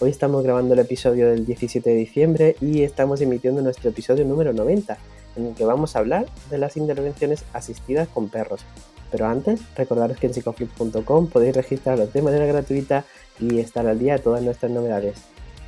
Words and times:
Hoy 0.00 0.10
estamos 0.10 0.44
grabando 0.44 0.74
el 0.74 0.78
episodio 0.78 1.28
del 1.28 1.44
17 1.44 1.90
de 1.90 1.96
diciembre 1.96 2.56
y 2.60 2.82
estamos 2.82 3.20
emitiendo 3.20 3.62
nuestro 3.62 3.90
episodio 3.90 4.24
número 4.24 4.52
90, 4.52 4.96
en 5.34 5.46
el 5.46 5.54
que 5.54 5.64
vamos 5.64 5.96
a 5.96 5.98
hablar 5.98 6.26
de 6.50 6.58
las 6.58 6.76
intervenciones 6.76 7.44
asistidas 7.52 8.06
con 8.06 8.28
perros. 8.28 8.60
Pero 9.10 9.26
antes, 9.26 9.60
recordaros 9.76 10.16
que 10.18 10.28
en 10.28 10.34
psicoflix.com 10.34 11.26
podéis 11.26 11.56
registraros 11.56 12.12
de 12.12 12.22
manera 12.22 12.46
gratuita 12.46 13.04
y 13.40 13.58
estar 13.58 13.88
al 13.88 13.98
día 13.98 14.12
de 14.12 14.18
todas 14.20 14.40
nuestras 14.40 14.70
novedades. 14.70 15.18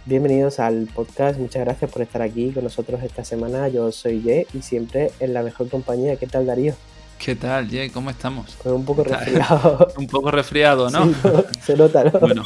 Bienvenidos 0.07 0.61
al 0.61 0.89
podcast, 0.95 1.41
muchas 1.41 1.65
gracias 1.65 1.91
por 1.91 2.03
estar 2.03 2.23
aquí 2.23 2.53
con 2.53 2.63
nosotros 2.63 3.03
esta 3.03 3.25
semana. 3.25 3.67
Yo 3.67 3.91
soy 3.91 4.23
Ye 4.23 4.47
y 4.55 4.63
siempre 4.63 5.11
en 5.19 5.35
la 5.35 5.43
mejor 5.43 5.69
compañía. 5.69 6.15
¿Qué 6.15 6.29
tal, 6.29 6.47
Darío? 6.47 6.75
¿Qué 7.19 7.35
tal, 7.35 7.69
Ye? 7.69 7.91
¿Cómo 7.91 8.11
estamos? 8.11 8.57
Pues 8.63 8.73
un 8.73 8.85
poco 8.85 9.03
resfriado. 9.03 9.89
un 9.99 10.07
poco 10.07 10.31
resfriado, 10.31 10.89
¿no? 10.89 11.13
Se 11.61 11.77
nota, 11.77 12.05
¿no? 12.05 12.21
Bueno, 12.21 12.45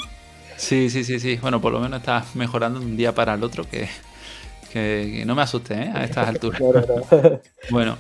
sí, 0.56 0.90
sí, 0.90 1.04
sí, 1.04 1.20
sí. 1.20 1.36
Bueno, 1.36 1.60
por 1.60 1.72
lo 1.72 1.80
menos 1.80 2.00
estás 2.00 2.34
mejorando 2.36 2.80
de 2.80 2.86
un 2.86 2.96
día 2.96 3.14
para 3.14 3.34
el 3.34 3.42
otro, 3.42 3.68
que, 3.68 3.88
que, 4.72 5.24
no 5.26 5.34
me 5.34 5.42
asuste, 5.42 5.74
¿eh? 5.74 5.92
A 5.94 6.04
estas 6.04 6.28
alturas. 6.28 6.60
bueno, 7.70 7.96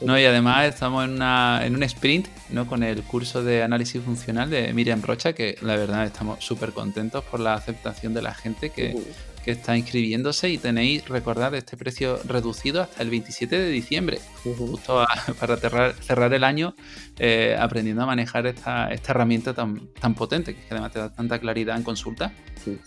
no, 0.00 0.18
y 0.18 0.24
además 0.24 0.66
estamos 0.66 1.04
en, 1.04 1.12
una, 1.12 1.60
en 1.64 1.74
un 1.74 1.82
sprint 1.82 2.28
¿no? 2.50 2.66
con 2.66 2.82
el 2.82 3.02
curso 3.02 3.42
de 3.42 3.62
análisis 3.62 4.00
funcional 4.02 4.48
de 4.48 4.72
Miriam 4.72 5.02
Rocha, 5.02 5.32
que 5.32 5.58
la 5.60 5.76
verdad 5.76 6.04
estamos 6.04 6.44
súper 6.44 6.72
contentos 6.72 7.24
por 7.24 7.40
la 7.40 7.54
aceptación 7.54 8.14
de 8.14 8.22
la 8.22 8.34
gente 8.34 8.70
que, 8.70 8.96
que, 9.44 9.50
está 9.52 9.76
inscribiéndose 9.76 10.50
y 10.50 10.58
tenéis, 10.58 11.08
recordad, 11.08 11.54
este 11.54 11.76
precio 11.76 12.18
reducido 12.24 12.82
hasta 12.82 13.02
el 13.02 13.10
27 13.10 13.58
de 13.58 13.70
diciembre, 13.70 14.18
justo 14.42 15.04
para 15.40 15.56
cerrar, 15.56 15.94
cerrar, 16.00 16.32
el 16.32 16.44
año 16.44 16.74
eh, 17.18 17.56
aprendiendo 17.58 18.02
a 18.02 18.06
manejar 18.06 18.46
esta, 18.46 18.92
esta 18.92 19.12
herramienta 19.12 19.54
tan, 19.54 19.88
tan 19.94 20.14
potente, 20.14 20.54
que 20.54 20.62
además 20.70 20.92
te 20.92 20.98
da 20.98 21.12
tanta 21.12 21.38
claridad 21.38 21.76
en 21.76 21.82
consulta. 21.82 22.32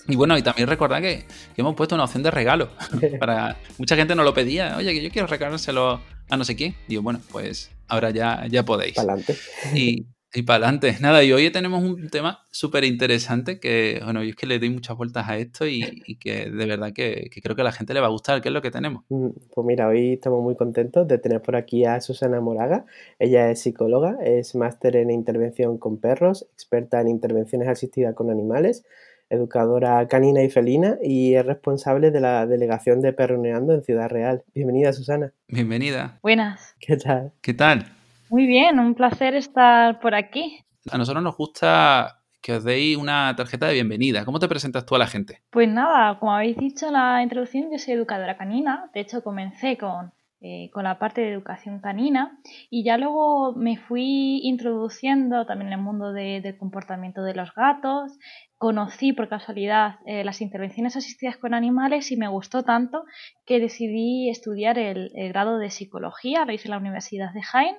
Y 0.07 0.16
bueno, 0.16 0.38
y 0.38 0.44
también 0.44 0.67
recordad 0.67 1.02
que, 1.02 1.25
que, 1.55 1.61
hemos 1.61 1.75
puesto 1.75 1.95
una 1.95 2.03
opción 2.03 2.23
de 2.23 2.31
regalo. 2.31 2.69
para 3.19 3.57
Mucha 3.77 3.95
gente 3.95 4.16
nos 4.16 4.25
lo 4.25 4.33
pedía, 4.33 4.77
oye, 4.77 4.94
que 4.94 5.02
yo 5.02 5.09
quiero 5.09 5.27
regalárselo 5.27 6.02
a 6.29 6.38
no 6.38 6.45
sé 6.45 6.55
quién. 6.55 6.75
Digo, 6.88 7.02
bueno, 7.02 7.19
pues 7.31 7.72
ahora 7.88 8.11
ya, 8.11 8.45
ya 8.47 8.63
podéis. 8.63 8.97
Adelante. 8.97 9.35
Y, 9.73 10.05
y 10.34 10.44
para 10.44 10.66
adelante. 10.66 10.96
Nada, 11.02 11.24
y 11.24 11.32
hoy 11.32 11.52
tenemos 11.52 11.84
un 11.84 12.10
tema 12.10 12.46
súper 12.52 12.84
interesante 12.84 13.60
que, 13.60 14.00
bueno, 14.04 14.24
yo 14.24 14.30
es 14.30 14.36
que 14.36 14.48
le 14.48 14.60
doy 14.60 14.70
muchas 14.70 14.98
vueltas 14.98 15.28
a 15.28 15.38
esto 15.38 15.68
y, 15.68 15.82
que 16.20 16.50
de 16.50 16.66
verdad 16.66 16.94
que, 16.94 17.30
creo 17.42 17.56
que 17.56 17.62
a 17.62 17.66
la 17.66 17.72
gente 17.72 17.94
le 17.94 18.00
va 18.00 18.08
a 18.08 18.12
gustar. 18.12 18.42
¿Qué 18.42 18.50
es 18.50 18.54
lo 18.54 18.62
que 18.62 18.72
tenemos? 18.72 19.04
Mm, 19.09 19.30
pues 19.54 19.68
mira, 19.68 19.88
hoy 19.88 20.14
estamos 20.14 20.42
muy 20.42 20.56
contentos 20.56 21.08
de 21.08 21.18
tener 21.18 21.42
por 21.42 21.56
aquí 21.56 21.86
a 21.86 22.00
Susana 22.02 22.40
Moraga. 22.40 22.86
Ella 23.20 23.50
es 23.52 23.62
psicóloga, 23.62 24.18
es 24.24 24.56
máster 24.56 24.96
en 24.96 25.12
intervención 25.12 25.78
con 25.78 25.98
perros, 25.98 26.48
experta 26.54 27.02
en 27.02 27.08
intervenciones 27.08 27.68
asistidas 27.68 28.16
con 28.16 28.30
animales 28.30 28.84
educadora 29.32 30.06
canina 30.09 30.44
y 30.44 30.50
felina 30.50 30.98
y 31.02 31.36
es 31.36 31.46
responsable 31.46 32.12
de 32.12 32.20
la 32.20 32.46
delegación 32.46 33.00
de 33.02 33.14
Perroneando 33.14 33.74
en 33.74 33.82
Ciudad 33.82 34.09
Real. 34.09 34.44
Bienvenida, 34.54 34.92
Susana. 34.92 35.32
Bienvenida. 35.48 36.20
Buenas. 36.22 36.76
¿Qué 36.82 36.98
tal? 36.98 37.32
¿Qué 37.42 37.54
tal? 37.54 38.00
Muy 38.32 38.48
bien, 38.48 38.80
un 38.80 38.96
placer 38.96 39.36
estar 39.36 40.00
por 40.00 40.16
aquí. 40.16 40.64
A 40.90 40.97
nosotros 40.97 41.22
nos 41.22 41.36
gusta 41.36 42.22
que 42.42 42.53
os 42.53 42.64
deis 42.64 42.96
una 42.96 43.36
tarjeta 43.36 43.68
de 43.68 43.74
bienvenida. 43.74 44.24
¿Cómo 44.24 44.40
te 44.40 44.47
presentas 44.47 44.86
tú 44.86 44.96
a 44.96 45.00
la 45.00 45.06
gente? 45.06 45.42
Pues 45.50 45.68
nada, 45.68 46.18
como 46.18 46.34
habéis 46.34 46.56
dicho 46.56 46.88
en 46.88 46.94
la 46.94 47.22
introducción, 47.22 47.70
yo 47.70 47.78
soy 47.78 47.96
educadora 47.96 48.38
canina. 48.38 48.90
De 48.94 49.02
hecho, 49.02 49.22
comencé 49.22 49.78
con 49.78 50.14
eh, 50.44 50.72
con 50.74 50.86
la 50.86 50.97
parte 50.97 51.22
de 51.22 51.34
educación 51.34 51.81
canina 51.81 52.40
y 52.72 52.84
ya 52.84 52.97
luego 52.97 53.53
me 53.53 53.78
fui 53.78 54.40
introduciendo 54.41 55.46
también 55.46 55.68
en 55.68 55.78
el 55.78 55.86
mundo 55.86 56.14
del 56.14 56.58
comportamiento 56.58 57.22
de 57.22 57.36
los 57.36 57.53
gatos. 57.53 58.18
Conocí 58.58 59.14
por 59.14 59.30
casualidad 59.30 60.00
eh, 60.08 60.24
las 60.24 60.41
intervenciones 60.41 60.96
asistidas 60.96 61.38
con 61.38 61.53
animales 61.53 62.12
y 62.12 62.18
me 62.18 62.28
gustó 62.28 62.64
tanto 62.64 63.03
que 63.46 63.59
decidí 63.59 64.31
estudiar 64.31 64.80
el, 64.80 65.12
grado 65.30 65.59
de 65.59 65.70
psicología, 65.70 66.44
lo 66.44 66.53
hice 66.53 66.70
en 66.70 66.72
la 66.72 66.80
Universidad 66.80 67.31
de 67.34 67.44
Jaén. 67.44 67.75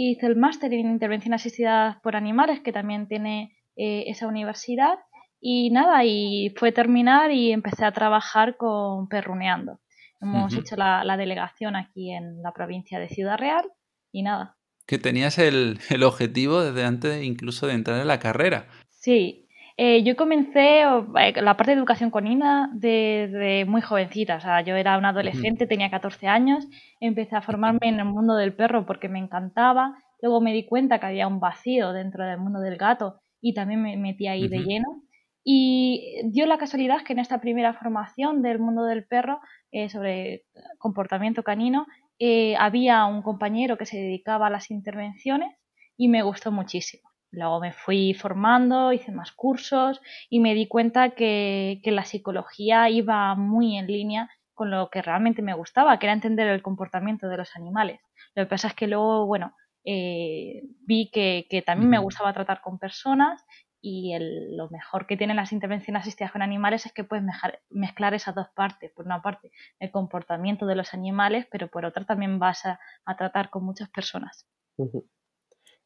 Hice 0.00 0.26
el 0.26 0.36
máster 0.36 0.72
en 0.74 0.92
intervención 0.92 1.34
asistida 1.34 1.98
por 2.04 2.14
animales 2.14 2.60
que 2.60 2.70
también 2.70 3.08
tiene 3.08 3.56
eh, 3.74 4.04
esa 4.06 4.28
universidad 4.28 4.96
y 5.40 5.70
nada, 5.70 6.04
y 6.04 6.54
fue 6.56 6.70
terminar 6.70 7.32
y 7.32 7.50
empecé 7.50 7.84
a 7.84 7.90
trabajar 7.90 8.56
con 8.56 9.08
Perruneando. 9.08 9.80
Hemos 10.20 10.54
hecho 10.54 10.76
la, 10.76 11.16
delegación 11.16 11.74
aquí 11.74 12.12
en 12.12 12.42
la 12.42 12.52
provincia 12.52 13.00
de 13.00 13.08
Ciudad 13.08 13.38
Real 13.38 13.64
y 14.12 14.22
nada. 14.22 14.56
Que 14.86 14.98
tenías 14.98 15.36
el, 15.38 15.80
objetivo 16.04 16.62
desde 16.62 16.84
antes 16.84 17.24
incluso 17.24 17.66
de 17.66 17.74
entrar 17.74 18.00
en 18.00 18.06
la 18.06 18.20
carrera. 18.20 18.68
Sí, 18.90 19.47
eh, 19.80 20.02
yo 20.02 20.16
comencé 20.16 20.82
eh, 20.82 21.32
la 21.40 21.56
parte 21.56 21.70
de 21.70 21.78
educación 21.78 22.10
conina 22.10 22.68
desde 22.74 23.64
muy 23.64 23.80
jovencita. 23.80 24.36
O 24.36 24.40
sea, 24.40 24.60
yo 24.62 24.74
era 24.74 24.98
una 24.98 25.10
adolescente, 25.10 25.68
tenía 25.68 25.88
14 25.88 26.26
años, 26.26 26.66
empecé 26.98 27.36
a 27.36 27.42
formarme 27.42 27.78
en 27.82 28.00
el 28.00 28.04
mundo 28.04 28.34
del 28.34 28.54
perro 28.54 28.84
porque 28.86 29.08
me 29.08 29.20
encantaba. 29.20 29.96
Luego 30.20 30.40
me 30.40 30.52
di 30.52 30.66
cuenta 30.66 30.98
que 30.98 31.06
había 31.06 31.28
un 31.28 31.38
vacío 31.38 31.92
dentro 31.92 32.24
del 32.24 32.38
mundo 32.38 32.58
del 32.58 32.76
gato 32.76 33.20
y 33.40 33.54
también 33.54 33.80
me 33.80 33.96
metí 33.96 34.26
ahí 34.26 34.48
de 34.48 34.58
lleno. 34.64 35.04
Y 35.44 36.22
dio 36.24 36.46
la 36.46 36.58
casualidad 36.58 37.04
que 37.04 37.12
en 37.12 37.20
esta 37.20 37.40
primera 37.40 37.72
formación 37.72 38.42
del 38.42 38.58
mundo 38.58 38.84
del 38.84 39.06
perro 39.06 39.40
eh, 39.70 39.88
sobre 39.88 40.44
comportamiento 40.78 41.44
canino 41.44 41.86
eh, 42.18 42.56
había 42.56 43.04
un 43.06 43.22
compañero 43.22 43.78
que 43.78 43.86
se 43.86 43.96
dedicaba 43.96 44.48
a 44.48 44.50
las 44.50 44.72
intervenciones 44.72 45.56
y 45.96 46.08
me 46.08 46.22
gustó 46.22 46.50
muchísimo. 46.50 47.07
Luego 47.30 47.60
me 47.60 47.72
fui 47.72 48.14
formando, 48.14 48.92
hice 48.92 49.12
más 49.12 49.32
cursos 49.32 50.00
y 50.30 50.40
me 50.40 50.54
di 50.54 50.66
cuenta 50.66 51.10
que, 51.10 51.80
la 51.84 52.04
psicología 52.04 52.88
iba 52.88 53.34
muy 53.34 53.76
en 53.76 53.86
línea 53.86 54.30
con 54.54 54.70
lo 54.70 54.90
que 54.90 55.02
realmente 55.02 55.42
me 55.42 55.54
gustaba, 55.54 55.98
que 55.98 56.06
era 56.06 56.12
entender 56.12 56.48
el 56.48 56.62
comportamiento 56.62 57.28
de 57.28 57.36
los 57.36 57.54
animales. 57.54 58.00
Lo 58.34 58.44
que 58.44 58.50
pasa 58.50 58.68
es 58.68 58.74
que 58.74 58.88
luego, 58.88 59.26
bueno, 59.26 59.54
eh, 59.84 60.62
vi 60.80 61.10
que, 61.10 61.46
que, 61.48 61.62
también 61.62 61.90
me 61.90 61.98
gustaba 61.98 62.32
tratar 62.32 62.60
con 62.60 62.78
personas 62.78 63.44
y 63.80 64.16
lo 64.56 64.68
mejor 64.70 65.06
que 65.06 65.16
tienen 65.16 65.36
las 65.36 65.52
intervenciones 65.52 66.02
asistidas 66.02 66.32
con 66.32 66.42
animales 66.42 66.86
es 66.86 66.92
que 66.92 67.04
puedes 67.04 67.24
mezclar 67.70 68.14
esas 68.14 68.34
dos 68.34 68.48
partes. 68.54 68.90
Por 68.92 69.06
una 69.06 69.22
parte, 69.22 69.52
el 69.78 69.90
comportamiento 69.90 70.66
de 70.66 70.74
los 70.74 70.94
animales, 70.94 71.46
pero 71.50 71.68
por 71.68 71.84
otra 71.84 72.04
también 72.04 72.38
vas 72.38 72.64
a, 72.66 72.80
tratar 73.16 73.50
con 73.50 73.64
muchas 73.64 73.88
personas. 73.90 74.46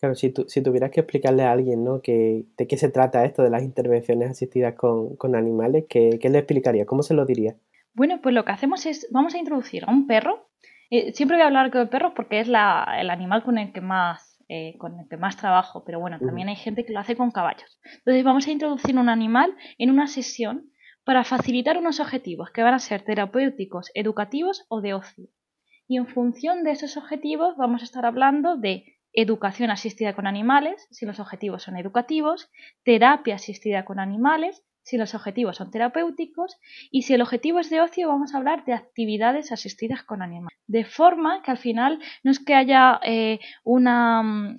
Claro, 0.02 0.16
si, 0.16 0.34
si 0.48 0.62
tuvieras 0.64 0.90
que 0.90 0.98
explicarle 0.98 1.44
a 1.44 1.52
alguien 1.52 1.84
¿no? 1.84 2.02
que, 2.02 2.44
de 2.58 2.66
qué 2.66 2.76
se 2.76 2.88
trata 2.88 3.24
esto 3.24 3.44
de 3.44 3.50
las 3.50 3.62
intervenciones 3.62 4.32
asistidas 4.32 4.74
con, 4.74 5.36
animales, 5.36 5.84
¿qué, 5.88 6.18
le 6.20 6.38
explicaría? 6.38 6.86
¿Cómo 6.86 7.04
se 7.04 7.14
lo 7.14 7.24
diría? 7.24 7.54
Bueno, 7.94 8.18
pues 8.20 8.34
lo 8.34 8.44
que 8.44 8.50
hacemos 8.50 8.84
es, 8.84 9.06
vamos 9.12 9.36
a 9.36 9.38
introducir 9.38 9.84
a 9.84 9.92
un 9.92 10.08
perro. 10.08 10.48
Eh, 10.90 11.12
siempre 11.12 11.36
voy 11.36 11.44
a 11.44 11.46
hablar 11.46 11.70
de 11.70 11.86
perros 11.86 12.14
porque 12.16 12.40
es 12.40 12.48
la, 12.48 12.84
el 12.98 13.10
animal 13.10 13.44
con 13.44 13.58
el 13.58 13.72
que 13.72 13.80
más 13.80 14.42
eh, 14.48 14.76
con 14.76 14.98
el 14.98 15.08
que 15.08 15.16
más 15.16 15.36
trabajo, 15.36 15.84
pero 15.84 16.00
bueno, 16.00 16.18
también 16.18 16.48
hay 16.48 16.56
gente 16.56 16.84
que 16.84 16.92
lo 16.92 16.98
hace 16.98 17.14
con 17.14 17.30
caballos. 17.30 17.78
Entonces 17.98 18.24
vamos 18.24 18.48
a 18.48 18.50
introducir 18.50 18.98
un 18.98 19.08
animal 19.08 19.54
en 19.78 19.88
una 19.88 20.08
sesión 20.08 20.72
para 21.04 21.22
facilitar 21.22 21.78
unos 21.78 22.00
objetivos 22.00 22.50
que 22.50 22.64
van 22.64 22.74
a 22.74 22.80
ser 22.80 23.02
terapéuticos, 23.02 23.92
educativos 23.94 24.66
o 24.68 24.80
de 24.80 24.94
ocio. 24.94 25.28
Y 25.86 25.96
en 25.96 26.08
función 26.08 26.64
de 26.64 26.72
esos 26.72 26.96
objetivos 26.96 27.56
vamos 27.56 27.82
a 27.82 27.84
estar 27.84 28.04
hablando 28.04 28.56
de 28.56 28.98
educación 29.12 29.70
asistida 29.70 30.14
con 30.14 30.26
animales, 30.26 30.86
si 30.90 31.06
los 31.06 31.20
objetivos 31.20 31.62
son 31.62 31.76
educativos, 31.76 32.50
terapia 32.82 33.34
asistida 33.34 33.84
con 33.84 33.98
animales, 34.00 34.64
si 34.82 34.96
los 34.96 35.14
objetivos 35.14 35.56
son 35.56 35.70
terapéuticos 35.70 36.56
y 36.90 37.02
si 37.02 37.14
el 37.14 37.22
objetivo 37.22 37.60
es 37.60 37.70
de 37.70 37.80
ocio 37.80 38.08
vamos 38.08 38.34
a 38.34 38.38
hablar 38.38 38.64
de 38.64 38.72
actividades 38.72 39.52
asistidas 39.52 40.02
con 40.02 40.22
animales. 40.22 40.58
De 40.66 40.84
forma 40.84 41.42
que 41.42 41.50
al 41.50 41.58
final 41.58 42.00
no 42.24 42.30
es 42.30 42.40
que 42.40 42.54
haya 42.54 43.00
eh, 43.04 43.38
una, 43.64 44.22
mm, 44.22 44.56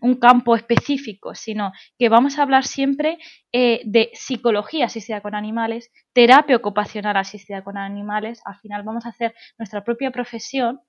un, 0.00 0.14
campo 0.20 0.56
específico, 0.56 1.34
sino 1.34 1.72
que 1.98 2.08
vamos 2.08 2.38
a 2.38 2.42
hablar 2.42 2.64
siempre 2.64 3.18
eh, 3.52 3.82
de 3.84 4.10
psicología 4.14 4.86
asistida 4.86 5.20
con 5.20 5.34
animales, 5.34 5.92
terapia 6.12 6.56
ocupacional 6.56 7.16
asistida 7.16 7.62
con 7.62 7.76
animales. 7.76 8.40
Al 8.44 8.56
final 8.56 8.82
vamos 8.82 9.06
a 9.06 9.10
hacer 9.10 9.34
nuestra 9.58 9.84
propia 9.84 10.10
profesión 10.10 10.80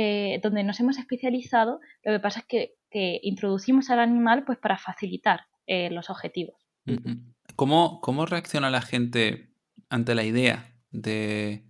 eh, 0.00 0.38
donde 0.44 0.62
nos 0.62 0.78
hemos 0.78 0.96
especializado. 0.96 1.80
Lo 2.04 2.12
que 2.12 2.20
pasa 2.20 2.40
es 2.40 2.46
que, 2.46 2.74
introducimos 3.22 3.90
al 3.90 3.98
animal 3.98 4.44
pues 4.46 4.58
para 4.58 4.78
facilitar 4.78 5.40
los 5.90 6.08
objetivos. 6.08 6.56
¿Cómo, 7.54 8.00
¿Cómo 8.00 8.24
reacciona 8.24 8.70
la 8.70 8.80
gente 8.80 9.50
ante 9.90 10.14
la 10.14 10.24
idea 10.24 10.72
de, 10.90 11.64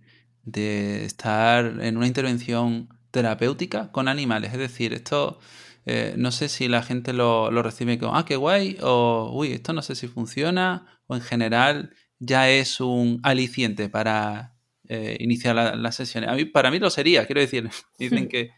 estar 1.03 1.65
en 1.81 1.97
una 1.97 2.07
intervención 2.07 2.87
terapéutica 3.11 3.91
con 3.91 4.07
animales. 4.07 4.53
Es 4.53 4.59
decir, 4.59 4.93
esto 4.93 5.39
eh, 5.85 6.13
no 6.17 6.31
sé 6.31 6.49
si 6.49 6.67
la 6.67 6.83
gente 6.83 7.13
lo, 7.13 7.49
recibe 7.63 7.97
como, 7.97 8.15
ah, 8.15 8.25
qué 8.25 8.35
guay, 8.35 8.77
o, 8.81 9.31
uy, 9.33 9.53
esto 9.53 9.73
no 9.73 9.81
sé 9.81 9.95
si 9.95 10.07
funciona, 10.07 10.85
o 11.07 11.15
en 11.15 11.21
general 11.21 11.93
ya 12.19 12.49
es 12.49 12.79
un 12.79 13.19
aliciente 13.23 13.89
para 13.89 14.58
eh, 14.89 15.15
iniciar 15.19 15.55
las 15.55 15.95
sesiones. 15.95 16.29
A 16.29 16.33
mí, 16.33 16.45
para 16.45 16.69
mí 16.71 16.79
lo 16.79 16.89
sería, 16.89 17.25
quiero 17.25 17.41
decir, 17.41 17.69
dicen 17.97 18.27
que, 18.27 18.51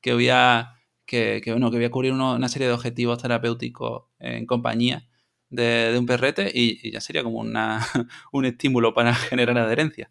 que 0.00 0.12
voy 0.12 0.28
a... 0.28 0.74
Que, 1.06 1.40
bueno, 1.46 1.70
que 1.70 1.78
voy 1.78 1.86
a 1.86 1.90
cubrir 1.90 2.12
una 2.12 2.48
serie 2.50 2.68
de 2.68 2.74
objetivos 2.74 3.22
terapéuticos 3.22 4.04
en 4.18 4.44
compañía 4.44 5.08
de, 5.50 5.96
un 5.98 6.06
perrete 6.06 6.50
y, 6.52 6.90
ya 6.90 7.00
sería 7.00 7.22
como 7.22 7.38
una, 7.38 7.80
un 8.32 8.44
estímulo 8.44 8.94
para 8.94 9.14
generar 9.14 9.58
adherencia. 9.58 10.10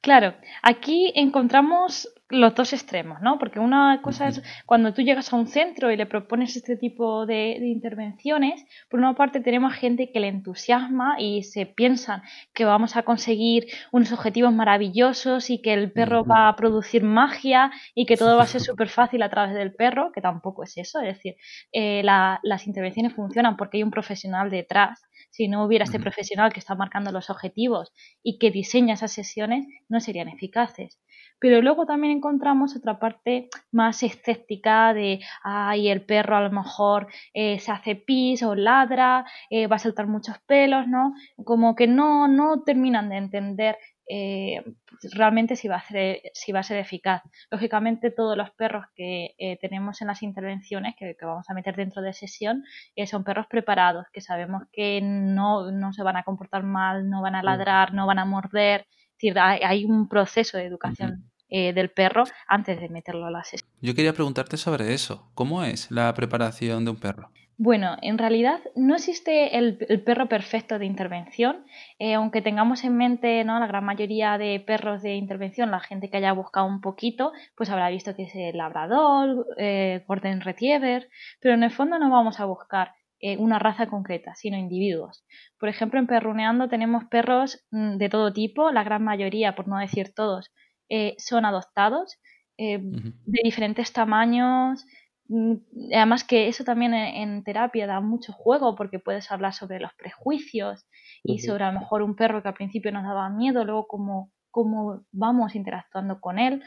Claro, 0.00 0.34
aquí 0.62 1.12
encontramos 1.16 2.08
los 2.30 2.54
dos 2.54 2.72
extremos, 2.72 3.20
¿no? 3.22 3.38
Porque 3.38 3.58
una 3.58 4.00
cosa 4.02 4.28
es 4.28 4.42
cuando 4.66 4.92
tú 4.92 5.02
llegas 5.02 5.32
a 5.32 5.36
un 5.36 5.46
centro 5.46 5.90
y 5.90 5.96
le 5.96 6.06
propones 6.06 6.56
este 6.56 6.76
tipo 6.76 7.24
de, 7.24 7.56
intervenciones, 7.58 8.64
por 8.90 9.00
una 9.00 9.14
parte 9.14 9.40
tenemos 9.40 9.72
gente 9.74 10.10
que 10.12 10.20
le 10.20 10.28
entusiasma 10.28 11.16
y 11.18 11.42
se 11.44 11.64
piensan 11.64 12.22
que 12.52 12.64
vamos 12.64 12.96
a 12.96 13.02
conseguir 13.02 13.66
unos 13.92 14.12
objetivos 14.12 14.52
maravillosos 14.52 15.48
y 15.48 15.62
que 15.62 15.72
el 15.72 15.90
perro 15.92 16.24
va 16.24 16.48
a 16.48 16.56
producir 16.56 17.02
magia 17.02 17.70
y 17.94 18.04
que 18.04 18.16
todo 18.16 18.36
va 18.36 18.42
a 18.42 18.46
ser 18.46 18.60
súper 18.60 18.88
fácil 18.88 19.22
a 19.22 19.30
través 19.30 19.54
del 19.54 19.74
perro, 19.74 20.12
que 20.12 20.20
tampoco 20.20 20.64
es 20.64 20.76
eso, 20.76 21.00
es 21.00 21.16
decir, 21.16 21.36
eh, 21.72 22.02
las 22.04 22.66
intervenciones 22.66 23.14
funcionan 23.14 23.56
porque 23.56 23.78
hay 23.78 23.82
un 23.82 23.90
profesional 23.90 24.50
detrás. 24.50 25.00
Si 25.30 25.46
no 25.46 25.64
hubiera 25.64 25.84
este 25.84 26.00
profesional 26.00 26.52
que 26.52 26.60
está 26.60 26.74
marcando 26.74 27.12
los 27.12 27.28
objetivos 27.30 27.92
y 28.22 28.38
que 28.38 28.50
diseña 28.50 28.94
esas 28.94 29.12
sesiones, 29.12 29.66
no 29.88 30.00
serían 30.00 30.28
eficaces. 30.28 30.98
Pero 31.40 31.62
luego 31.62 31.86
también 31.86 32.16
encontramos 32.16 32.76
otra 32.76 32.98
parte 32.98 33.48
más 33.70 34.02
escéptica 34.02 34.92
de, 34.92 35.20
ay, 35.42 35.88
el 35.88 36.02
perro 36.04 36.36
a 36.36 36.40
lo 36.42 36.50
mejor 36.50 37.08
eh, 37.32 37.58
se 37.60 37.70
hace 37.70 37.94
pis 37.94 38.42
o 38.42 38.54
ladra, 38.54 39.24
eh, 39.50 39.66
va 39.66 39.76
a 39.76 39.78
saltar 39.78 40.06
muchos 40.06 40.38
pelos, 40.46 40.88
¿no? 40.88 41.14
Como 41.44 41.74
que 41.76 41.86
no, 41.86 42.28
no 42.28 42.62
terminan 42.62 43.08
de 43.08 43.16
entender 43.16 43.78
eh, 44.10 44.64
realmente 45.12 45.54
si 45.54 45.68
va, 45.68 45.76
a 45.76 45.82
ser, 45.82 46.22
si 46.32 46.50
va 46.50 46.60
a 46.60 46.62
ser 46.64 46.78
eficaz. 46.78 47.22
Lógicamente 47.50 48.10
todos 48.10 48.36
los 48.36 48.50
perros 48.50 48.86
que 48.96 49.58
tenemos 49.60 50.00
en 50.00 50.08
las 50.08 50.22
intervenciones 50.22 50.96
que, 50.96 51.14
vamos 51.20 51.48
a 51.48 51.54
meter 51.54 51.76
dentro 51.76 52.02
de 52.02 52.14
sesión 52.14 52.64
son 53.06 53.22
perros 53.22 53.46
preparados, 53.48 54.06
que 54.12 54.22
sabemos 54.22 54.62
que 54.72 55.00
no, 55.02 55.70
no, 55.70 55.92
se 55.92 56.02
van 56.02 56.16
a 56.16 56.24
comportar 56.24 56.62
mal, 56.62 57.08
no 57.08 57.22
van 57.22 57.34
a 57.34 57.42
ladrar, 57.42 57.92
no 57.92 58.06
van 58.06 58.18
a 58.18 58.24
morder, 58.24 58.86
decir, 59.18 59.38
hay, 59.38 59.84
un 59.84 60.08
proceso 60.08 60.56
de 60.56 60.64
educación 60.64 61.30
eh, 61.50 61.72
del 61.72 61.90
perro 61.90 62.24
antes 62.46 62.80
de 62.80 62.88
meterlo 62.88 63.26
a 63.26 63.30
la 63.30 63.44
sesión. 63.44 63.68
Yo 63.80 63.94
quería 63.94 64.12
preguntarte 64.12 64.56
sobre 64.56 64.94
eso. 64.94 65.30
¿Cómo 65.34 65.64
es 65.64 65.90
la 65.90 66.12
preparación 66.14 66.84
de 66.84 66.90
un 66.92 66.96
perro? 66.96 67.30
Bueno, 67.60 67.96
en 68.02 68.18
realidad 68.18 68.60
no 68.76 68.94
existe 68.94 69.58
el, 69.58 69.78
perro 70.04 70.28
perfecto 70.28 70.78
de 70.78 70.86
intervención, 70.86 71.64
eh, 71.98 72.14
aunque 72.14 72.40
tengamos 72.40 72.84
en 72.84 72.96
mente 72.96 73.42
¿no? 73.42 73.58
la 73.58 73.66
gran 73.66 73.84
mayoría 73.84 74.38
de 74.38 74.60
perros 74.60 75.02
de 75.02 75.16
intervención, 75.16 75.72
la 75.72 75.80
gente 75.80 76.08
que 76.08 76.18
haya 76.18 76.30
buscado 76.32 76.66
un 76.66 76.80
poquito, 76.80 77.32
pues 77.56 77.68
habrá 77.70 77.90
visto 77.90 78.14
que 78.14 78.22
es 78.22 78.34
el 78.36 78.58
labrador, 78.58 79.44
eh, 79.56 80.04
golden 80.06 80.40
retriever, 80.40 81.08
pero 81.40 81.54
en 81.54 81.64
el 81.64 81.72
fondo 81.72 81.98
no 81.98 82.08
vamos 82.10 82.38
a 82.38 82.44
buscar 82.44 82.92
eh, 83.20 83.36
una 83.36 83.58
raza 83.58 83.88
concreta, 83.88 84.34
sino 84.36 84.56
individuos. 84.56 85.24
Por 85.58 85.68
ejemplo, 85.68 85.98
en 85.98 86.06
Perruneando 86.06 86.68
tenemos 86.68 87.04
perros 87.06 87.64
mm, 87.72 87.96
de 87.96 88.08
todo 88.08 88.32
tipo, 88.32 88.70
la 88.70 88.84
gran 88.84 89.02
mayoría, 89.02 89.56
por 89.56 89.66
no 89.66 89.76
decir 89.78 90.14
todos, 90.14 90.52
eh, 90.88 91.16
son 91.18 91.44
adoptados, 91.44 92.18
eh, 92.58 92.78
de 92.80 93.40
diferentes 93.42 93.92
tamaños. 93.92 94.84
Mm, 95.26 95.54
además 95.94 96.22
que 96.22 96.46
eso 96.46 96.62
también 96.62 96.94
en, 96.94 97.42
terapia 97.42 97.88
da 97.88 98.00
mucho 98.00 98.32
juego 98.32 98.76
porque 98.76 99.00
puedes 99.00 99.32
hablar 99.32 99.52
sobre 99.52 99.80
los 99.80 99.92
prejuicios 99.94 100.86
y 101.24 101.40
sobre 101.40 101.64
a 101.64 101.72
lo 101.72 101.80
mejor 101.80 102.02
un 102.02 102.14
perro 102.14 102.40
que 102.42 102.48
al 102.48 102.54
principio 102.54 102.92
nos 102.92 103.02
daba 103.02 103.28
miedo, 103.30 103.64
luego 103.64 103.88
cómo, 103.88 104.30
cómo 104.52 105.04
vamos 105.10 105.56
interactuando 105.56 106.20
con 106.20 106.38
él. 106.38 106.62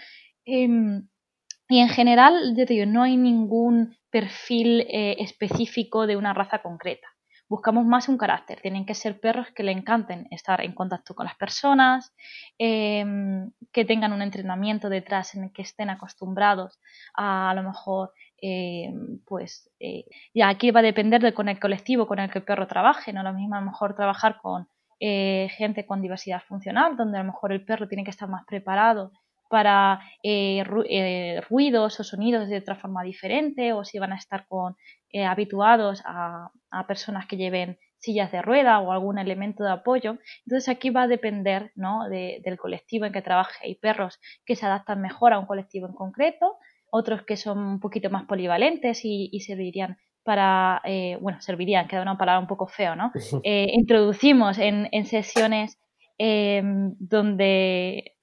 Y 1.72 1.80
en 1.80 1.88
general, 1.88 2.54
yo 2.58 2.66
te 2.66 2.74
digo, 2.74 2.86
no 2.86 3.02
hay 3.02 3.16
ningún 3.16 3.96
perfil 4.10 4.82
eh, 4.90 5.16
específico 5.20 6.06
de 6.06 6.18
una 6.18 6.34
raza 6.34 6.60
concreta. 6.60 7.08
Buscamos 7.48 7.86
más 7.86 8.10
un 8.10 8.18
carácter. 8.18 8.60
Tienen 8.60 8.86
que 8.86 8.94
ser 8.94 9.22
perros 9.22 9.48
que 9.56 9.64
le 9.64 9.72
encanten 9.72 10.28
estar 10.32 10.60
en 10.60 10.74
contacto 10.74 11.16
con 11.16 11.28
las 11.28 11.36
personas, 11.36 12.14
em, 12.58 13.52
que 13.72 13.86
tengan 13.86 14.12
un 14.12 14.22
entrenamiento 14.22 14.90
detrás 14.90 15.34
en 15.36 15.46
el 15.46 15.54
que 15.54 15.62
estén 15.62 15.90
acostumbrados 15.90 16.78
a 17.16 17.52
a 17.52 17.54
lo 17.54 17.64
mejor 17.64 18.12
em, 18.42 19.20
pues 19.26 19.70
eh, 19.80 20.04
ya 20.34 20.50
aquí 20.50 20.72
va 20.72 20.82
a 20.82 20.84
depender 20.84 21.22
de 21.22 21.34
con 21.34 21.48
el 21.48 21.60
colectivo 21.60 22.06
con 22.06 22.20
el 22.20 22.30
que 22.30 22.40
el 22.40 22.46
perro 22.46 22.68
trabaje, 22.68 23.14
no 23.14 23.24
lo 23.24 23.34
mismo 23.34 23.56
a 23.56 23.62
lo 23.62 23.68
mejor 23.68 23.96
trabajar 23.96 24.40
con 24.42 24.68
eh, 25.00 25.48
gente 25.58 25.86
con 25.86 26.02
diversidad 26.02 26.42
funcional, 26.48 26.98
donde 26.98 27.18
a 27.18 27.22
lo 27.24 27.32
mejor 27.32 27.54
el 27.54 27.64
perro 27.64 27.88
tiene 27.88 28.04
que 28.04 28.12
estar 28.12 28.28
más 28.28 28.44
preparado 28.46 29.14
para 29.51 30.00
eh, 30.24 30.63
eh, 30.89 31.42
ruidos 31.50 32.00
o 32.00 32.03
sonidos 32.06 32.48
de 32.48 32.57
otra 32.57 32.77
forma 32.77 33.03
diferente 33.03 33.74
o 33.74 33.83
si 33.83 34.00
van 34.00 34.13
a 34.13 34.15
estar 34.15 34.48
con, 34.48 34.77
eh, 35.09 35.25
habituados 35.25 36.01
a, 36.06 36.50
personas 36.88 37.27
que 37.27 37.36
lleven 37.36 37.77
sillas 38.00 38.31
de 38.31 38.42
rueda 38.42 38.80
o 38.80 38.94
algún 38.94 39.19
elemento 39.19 39.65
de 39.65 39.71
apoyo. 39.71 40.18
Entonces 40.45 40.69
aquí 40.69 40.89
va 40.89 41.03
a 41.03 41.07
depender 41.07 41.74
¿no? 41.75 42.07
del 42.09 42.57
colectivo 42.57 43.06
en 43.06 43.12
que 43.12 43.21
trabaje. 43.21 43.65
Hay 43.65 43.75
perros 43.75 44.19
que 44.45 44.56
se 44.56 44.65
adaptan 44.65 45.01
mejor 45.01 45.33
a 45.33 45.39
un 45.39 45.45
colectivo 45.45 45.86
en 45.86 45.94
concreto, 45.94 46.56
otros 46.89 47.24
que 47.24 47.36
son 47.36 47.57
un 47.57 47.80
poquito 47.81 48.09
más 48.09 48.24
polivalentes 48.24 49.01
y, 49.03 49.38
servirían 49.42 49.98
para, 50.24 50.81
bueno, 51.19 51.42
servirían, 51.42 51.89
queda 51.89 52.03
una 52.03 52.18
palabra 52.18 52.39
un 52.39 52.48
poco 52.48 52.68
feo, 52.68 52.95
¿no? 52.95 53.12
introducimos 53.44 54.57
en, 54.57 54.88
en 54.94 55.06
sesiones 55.06 55.77
donde 56.18 58.15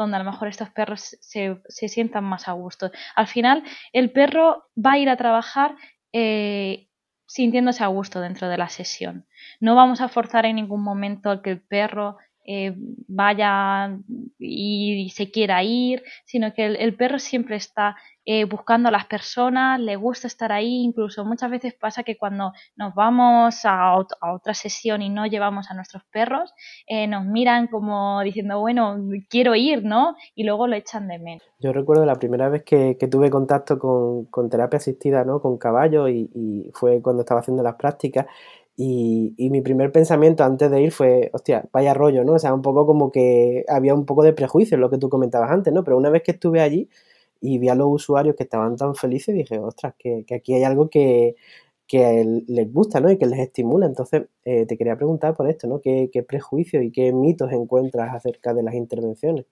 donde 0.00 0.16
a 0.16 0.20
lo 0.20 0.30
mejor 0.30 0.48
estos 0.48 0.70
perros 0.70 1.16
se, 1.20 1.60
sientan 1.68 2.24
más 2.24 2.48
a 2.48 2.52
gusto. 2.52 2.90
Al 3.14 3.26
final, 3.26 3.62
el 3.92 4.10
perro 4.10 4.64
va 4.76 4.92
a 4.92 4.98
ir 4.98 5.08
a 5.08 5.16
trabajar 5.16 5.76
eh, 6.12 6.88
sintiéndose 7.26 7.84
a 7.84 7.88
gusto 7.88 8.20
dentro 8.20 8.48
de 8.48 8.58
la 8.58 8.68
sesión. 8.68 9.26
No 9.60 9.74
vamos 9.74 10.00
a 10.00 10.08
forzar 10.08 10.46
en 10.46 10.56
ningún 10.56 10.82
momento 10.82 11.42
que 11.42 11.50
el 11.50 11.60
perro 11.60 12.16
eh, 12.52 12.74
vaya 13.06 13.96
y, 14.40 15.08
se 15.14 15.30
quiera 15.30 15.62
ir, 15.62 16.02
sino 16.24 16.52
que 16.52 16.66
el, 16.66 16.96
perro 16.96 17.20
siempre 17.20 17.54
está 17.54 17.94
eh, 18.24 18.44
buscando 18.44 18.88
a 18.88 18.92
las 18.92 19.06
personas, 19.06 19.78
le 19.78 19.94
gusta 19.94 20.26
estar 20.26 20.50
ahí, 20.50 20.82
incluso 20.82 21.24
muchas 21.24 21.48
veces 21.48 21.74
pasa 21.74 22.02
que 22.02 22.18
cuando 22.18 22.50
nos 22.74 22.92
vamos 22.96 23.60
a, 23.64 23.94
otra 23.94 24.54
sesión 24.54 25.00
y 25.00 25.10
no 25.10 25.26
llevamos 25.26 25.70
a 25.70 25.74
nuestros 25.74 26.02
perros, 26.10 26.52
eh, 26.88 27.06
nos 27.06 27.24
miran 27.24 27.68
como 27.68 28.20
diciendo, 28.22 28.58
bueno, 28.58 28.96
quiero 29.28 29.54
ir, 29.54 29.84
¿no? 29.84 30.16
Y 30.34 30.42
luego 30.42 30.66
lo 30.66 30.74
echan 30.74 31.06
de 31.06 31.20
menos. 31.20 31.44
Yo 31.60 31.72
recuerdo 31.72 32.04
la 32.04 32.16
primera 32.16 32.48
vez 32.48 32.64
que, 32.64 32.96
tuve 33.08 33.30
contacto 33.30 33.78
con, 33.78 34.50
terapia 34.50 34.78
asistida, 34.78 35.24
¿no? 35.24 35.40
Con 35.40 35.56
caballo 35.56 36.08
y, 36.08 36.28
y 36.34 36.70
fue 36.74 37.00
cuando 37.00 37.22
estaba 37.22 37.42
haciendo 37.42 37.62
las 37.62 37.76
prácticas 37.76 38.26
y, 38.82 39.50
mi 39.50 39.60
primer 39.60 39.92
pensamiento 39.92 40.42
antes 40.42 40.70
de 40.70 40.80
ir 40.80 40.90
fue, 40.92 41.30
hostia, 41.34 41.68
vaya 41.70 41.92
rollo, 41.92 42.24
¿no? 42.24 42.32
O 42.34 42.38
sea, 42.38 42.54
un 42.54 42.62
poco 42.62 42.86
como 42.86 43.12
que 43.12 43.64
había 43.68 43.94
un 43.94 44.06
poco 44.06 44.22
de 44.22 44.32
prejuicio 44.32 44.76
en 44.76 44.80
lo 44.80 44.88
que 44.88 44.96
tú 44.96 45.10
comentabas 45.10 45.50
antes, 45.50 45.70
¿no? 45.72 45.84
Pero 45.84 45.98
una 45.98 46.08
vez 46.08 46.22
que 46.22 46.30
estuve 46.32 46.62
allí 46.62 46.88
y 47.42 47.58
vi 47.58 47.68
a 47.68 47.74
los 47.74 47.88
usuarios 47.90 48.36
que 48.36 48.44
estaban 48.44 48.76
tan 48.76 48.94
felices, 48.94 49.34
dije, 49.34 49.58
ostras, 49.58 49.94
que, 49.98 50.24
aquí 50.34 50.54
hay 50.54 50.62
algo 50.64 50.88
que, 50.88 51.36
les 51.92 52.72
gusta, 52.72 53.00
¿no? 53.00 53.10
Y 53.10 53.18
que 53.18 53.26
les 53.26 53.40
estimula. 53.40 53.86
Entonces, 53.86 54.24
eh, 54.44 54.66
te 54.66 54.78
quería 54.78 54.96
preguntar 54.96 55.34
por 55.36 55.48
esto, 55.50 55.66
¿no? 55.66 55.80
¿Qué, 55.82 56.08
¿Qué 56.12 56.22
prejuicios 56.22 56.82
y 56.82 56.90
qué 56.92 57.12
mitos 57.12 57.52
encuentras 57.52 58.14
acerca 58.14 58.54
de 58.54 58.62
las 58.62 58.74
intervenciones? 58.74 59.44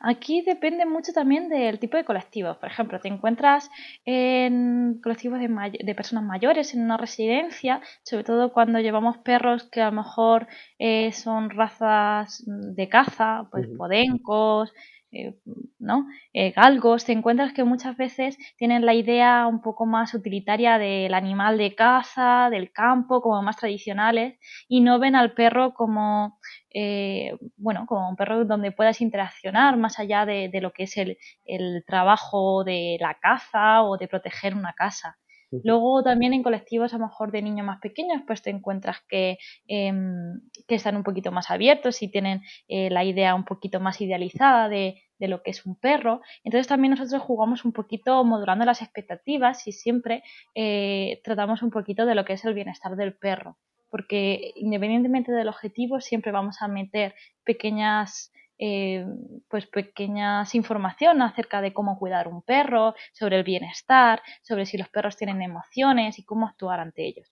Aquí 0.00 0.42
depende 0.42 0.86
mucho 0.86 1.12
también 1.12 1.48
del 1.48 1.78
tipo 1.78 1.96
de 1.96 2.04
colectivos. 2.04 2.56
Por 2.58 2.70
ejemplo, 2.70 3.00
te 3.00 3.08
encuentras 3.08 3.70
en 4.04 5.00
colectivos 5.02 5.40
de, 5.40 5.94
personas 5.94 6.24
mayores 6.24 6.74
en 6.74 6.82
una 6.82 6.96
residencia, 6.96 7.80
sobre 8.02 8.24
todo 8.24 8.52
cuando 8.52 8.80
llevamos 8.80 9.18
perros 9.18 9.64
que 9.64 9.80
a 9.80 9.90
lo 9.90 9.96
mejor 10.02 10.46
eh, 10.78 11.12
son 11.12 11.50
razas 11.50 12.44
de 12.46 12.88
caza, 12.88 13.48
pues 13.50 13.66
podencos, 13.76 14.72
eh, 15.10 15.34
¿no? 15.78 16.06
Eh, 16.34 16.50
galgos, 16.52 17.04
te 17.04 17.12
encuentras 17.12 17.52
que 17.54 17.64
muchas 17.64 17.96
veces 17.96 18.36
tienen 18.56 18.84
la 18.84 18.94
idea 18.94 19.46
un 19.46 19.62
poco 19.62 19.86
más 19.86 20.12
utilitaria 20.14 20.78
del 20.78 21.14
animal 21.14 21.56
de 21.56 21.74
caza, 21.74 22.50
del 22.50 22.72
campo, 22.72 23.22
como 23.22 23.42
más 23.42 23.56
tradicionales, 23.56 24.38
y 24.68 24.80
no 24.80 24.98
ven 24.98 25.16
al 25.16 25.32
perro 25.32 25.72
como, 25.72 26.38
eh, 26.74 27.32
bueno, 27.56 27.86
como 27.86 28.10
un 28.10 28.16
perro 28.16 28.44
donde 28.44 28.72
puedas 28.72 29.00
interaccionar 29.00 29.76
más 29.78 29.98
allá 29.98 30.26
de, 30.26 30.50
lo 30.60 30.72
que 30.72 30.84
es 30.84 30.96
el, 30.98 31.16
el, 31.46 31.84
trabajo 31.86 32.64
de 32.64 32.98
la 33.00 33.14
caza 33.14 33.82
o 33.82 33.96
de 33.96 34.08
proteger 34.08 34.54
una 34.54 34.74
casa. 34.74 35.16
Luego 35.50 36.02
también 36.02 36.34
en 36.34 36.42
colectivos 36.42 36.92
a 36.92 36.98
lo 36.98 37.06
mejor 37.06 37.32
de 37.32 37.42
niños 37.42 37.66
más 37.66 37.80
pequeños, 37.80 38.22
pues 38.26 38.42
te 38.42 38.50
encuentras 38.50 38.98
que, 39.08 39.38
em, 39.66 40.40
que 40.66 40.74
están 40.74 40.96
un 40.96 41.02
poquito 41.02 41.32
más 41.32 41.50
abiertos 41.50 42.02
y 42.02 42.08
tienen 42.08 42.42
eh, 42.68 42.90
la 42.90 43.04
idea 43.04 43.34
un 43.34 43.44
poquito 43.44 43.80
más 43.80 44.00
idealizada 44.00 44.68
de, 44.68 45.02
de, 45.18 45.28
lo 45.28 45.42
que 45.42 45.50
es 45.50 45.64
un 45.64 45.76
perro. 45.76 46.20
Entonces 46.44 46.66
también 46.66 46.92
nosotros 46.92 47.22
jugamos 47.22 47.64
un 47.64 47.72
poquito 47.72 48.22
modulando 48.24 48.64
las 48.64 48.82
expectativas 48.82 49.66
y 49.66 49.72
siempre 49.72 50.22
eh, 50.54 51.20
tratamos 51.24 51.62
un 51.62 51.70
poquito 51.70 52.04
de 52.04 52.14
lo 52.14 52.24
que 52.24 52.34
es 52.34 52.44
el 52.44 52.54
bienestar 52.54 52.96
del 52.96 53.16
perro. 53.16 53.56
Porque 53.90 54.52
independientemente 54.56 55.32
del 55.32 55.48
objetivo, 55.48 56.00
siempre 56.00 56.30
vamos 56.30 56.60
a 56.60 56.68
meter 56.68 57.14
pequeñas 57.44 58.32
eh, 58.58 59.06
pues 59.48 59.66
pequeñas 59.66 60.54
información 60.54 61.22
acerca 61.22 61.60
de 61.60 61.72
cómo 61.72 61.98
cuidar 61.98 62.28
un 62.28 62.42
perro, 62.42 62.94
sobre 63.12 63.36
el 63.38 63.44
bienestar, 63.44 64.22
sobre 64.42 64.66
si 64.66 64.76
los 64.76 64.88
perros 64.88 65.16
tienen 65.16 65.42
emociones 65.42 66.18
y 66.18 66.24
cómo 66.24 66.46
actuar 66.46 66.80
ante 66.80 67.06
ellos. 67.06 67.30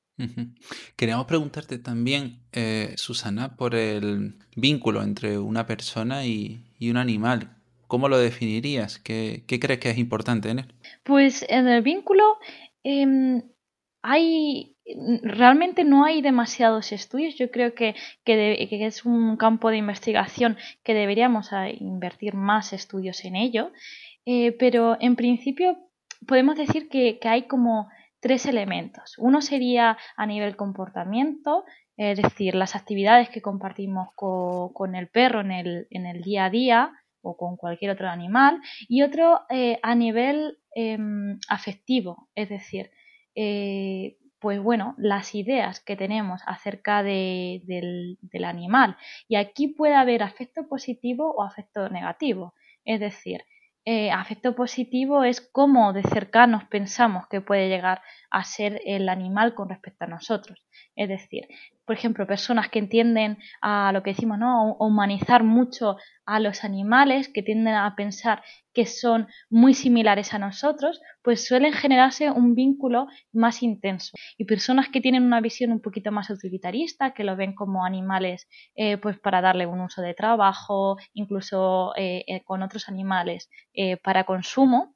Queríamos 0.97 1.26
preguntarte 1.26 1.78
también, 1.78 2.40
eh, 2.52 2.95
Susana, 2.97 3.56
por 3.56 3.75
el 3.75 4.38
vínculo 4.54 5.02
entre 5.02 5.38
una 5.38 5.66
persona 5.66 6.25
y, 6.25 6.62
un 6.80 6.97
animal. 6.97 7.56
¿Cómo 7.87 8.09
lo 8.09 8.18
definirías? 8.18 8.99
¿Qué, 8.99 9.45
crees 9.47 9.78
que 9.78 9.90
es 9.90 9.99
importante 9.99 10.50
en 10.50 10.61
él? 10.61 10.75
Pues 11.02 11.45
en 11.49 11.68
el 11.68 11.83
vínculo 11.83 12.38
em, 12.83 13.42
hay 14.03 14.76
realmente 15.23 15.85
no 15.85 16.05
hay 16.05 16.23
demasiados 16.23 16.93
estudios. 16.93 17.35
Yo 17.37 17.50
creo 17.50 17.75
que, 17.75 17.95
es 18.25 19.05
un 19.05 19.37
campo 19.37 19.71
de 19.71 19.79
investigación 19.79 20.57
que 20.85 20.95
deberíamos 20.95 21.50
invertir 21.81 22.35
más 22.35 22.73
estudios 22.73 23.25
en 23.25 23.37
ello. 23.37 23.73
Eh, 24.25 24.53
pero 24.53 24.97
en 25.00 25.17
principio 25.17 25.79
podemos 26.26 26.57
decir 26.57 26.88
que, 26.88 27.19
hay 27.23 27.43
como 27.43 27.88
tres 28.21 28.47
elementos. 28.47 29.15
Uno 29.19 29.41
sería 29.41 29.97
a 30.17 30.26
nivel 30.26 30.57
comportamiento, 30.57 31.65
es 31.97 32.21
decir, 32.21 32.55
las 32.55 32.76
actividades 32.76 33.31
que 33.31 33.43
compartimos 33.43 34.09
con, 34.15 34.95
el 34.95 35.09
perro 35.09 35.41
en 35.41 35.53
el, 35.53 36.23
día 36.23 36.47
a 36.47 36.50
día 36.50 36.93
o 37.23 37.37
con 37.37 37.57
cualquier 37.57 37.93
otro 37.93 38.09
animal. 38.09 38.61
Y 38.88 39.03
otro 39.03 39.43
eh, 39.49 39.79
a 39.83 39.95
nivel 39.95 40.59
em, 40.75 41.38
afectivo, 41.49 42.29
es 42.35 42.49
decir, 42.49 42.91
eh, 43.37 44.16
pues 44.40 44.61
bueno, 44.61 44.95
las 44.99 45.35
ideas 45.35 45.81
que 45.81 45.97
tenemos 45.97 46.43
acerca 46.47 47.02
del, 47.02 47.62
del, 48.21 48.45
animal. 48.45 48.97
Y 49.28 49.37
aquí 49.37 49.69
puede 49.69 49.95
haber 49.95 50.23
afecto 50.23 50.69
positivo 50.69 51.33
o 51.37 51.43
afecto 51.43 51.88
negativo. 51.88 52.55
Es 52.85 53.00
decir, 53.00 53.43
eh, 53.85 54.11
afecto 54.11 54.55
positivo 54.55 55.25
es 55.25 55.40
cómo 55.40 55.93
de 55.93 56.02
cercanos 56.02 56.64
pensamos 56.64 57.28
que 57.28 57.40
puede 57.40 57.69
llegar 57.69 58.02
a 58.31 58.45
ser 58.45 58.81
el 58.85 59.09
animal 59.09 59.55
con 59.55 59.69
respecto 59.69 60.05
a 60.05 60.09
nosotros. 60.09 60.66
Es 60.95 61.09
decir, 61.09 61.47
por 61.87 61.97
ejemplo, 61.97 62.26
personas 62.26 62.68
que 62.68 62.80
entienden 62.80 63.38
a 63.61 63.92
lo 63.92 64.02
que 64.02 64.11
decimos, 64.11 64.38
¿no? 64.38 64.76
A 64.80 64.85
humanizar 64.85 65.45
mucho 65.45 65.97
a 66.26 66.40
los 66.40 66.64
animales, 66.64 67.28
que 67.28 67.42
tienden 67.42 67.75
a 67.75 67.95
pensar 67.95 68.42
que 68.75 68.87
son 68.87 69.28
muy 69.49 69.73
similares 69.73 70.35
a 70.35 70.38
nosotros, 70.38 71.00
pues 71.23 71.47
suelen 71.47 71.73
generarse 71.73 72.30
un 72.30 72.54
vínculo 72.54 73.06
más 73.33 73.62
intenso. 73.62 74.16
Y 74.37 74.45
personas 74.45 74.88
que 74.88 75.00
tienen 75.00 75.23
una 75.23 75.40
visión 75.40 75.71
un 75.71 75.80
poquito 75.80 76.11
más 76.11 76.28
utilitarista, 76.28 77.14
que 77.14 77.25
lo 77.25 77.37
ven 77.37 77.54
como 77.54 77.85
animales 77.85 78.49
eh, 78.75 78.99
pues 78.99 79.18
para 79.21 79.40
darle 79.40 79.66
un 79.66 79.80
uso 79.80 80.02
de 80.02 80.14
trabajo, 80.14 80.97
incluso 81.14 81.92
eh, 81.97 82.25
eh, 82.26 82.42
con 82.45 82.62
otros 82.62 82.88
animales 82.88 83.49
para 84.02 84.25
consumo, 84.25 84.96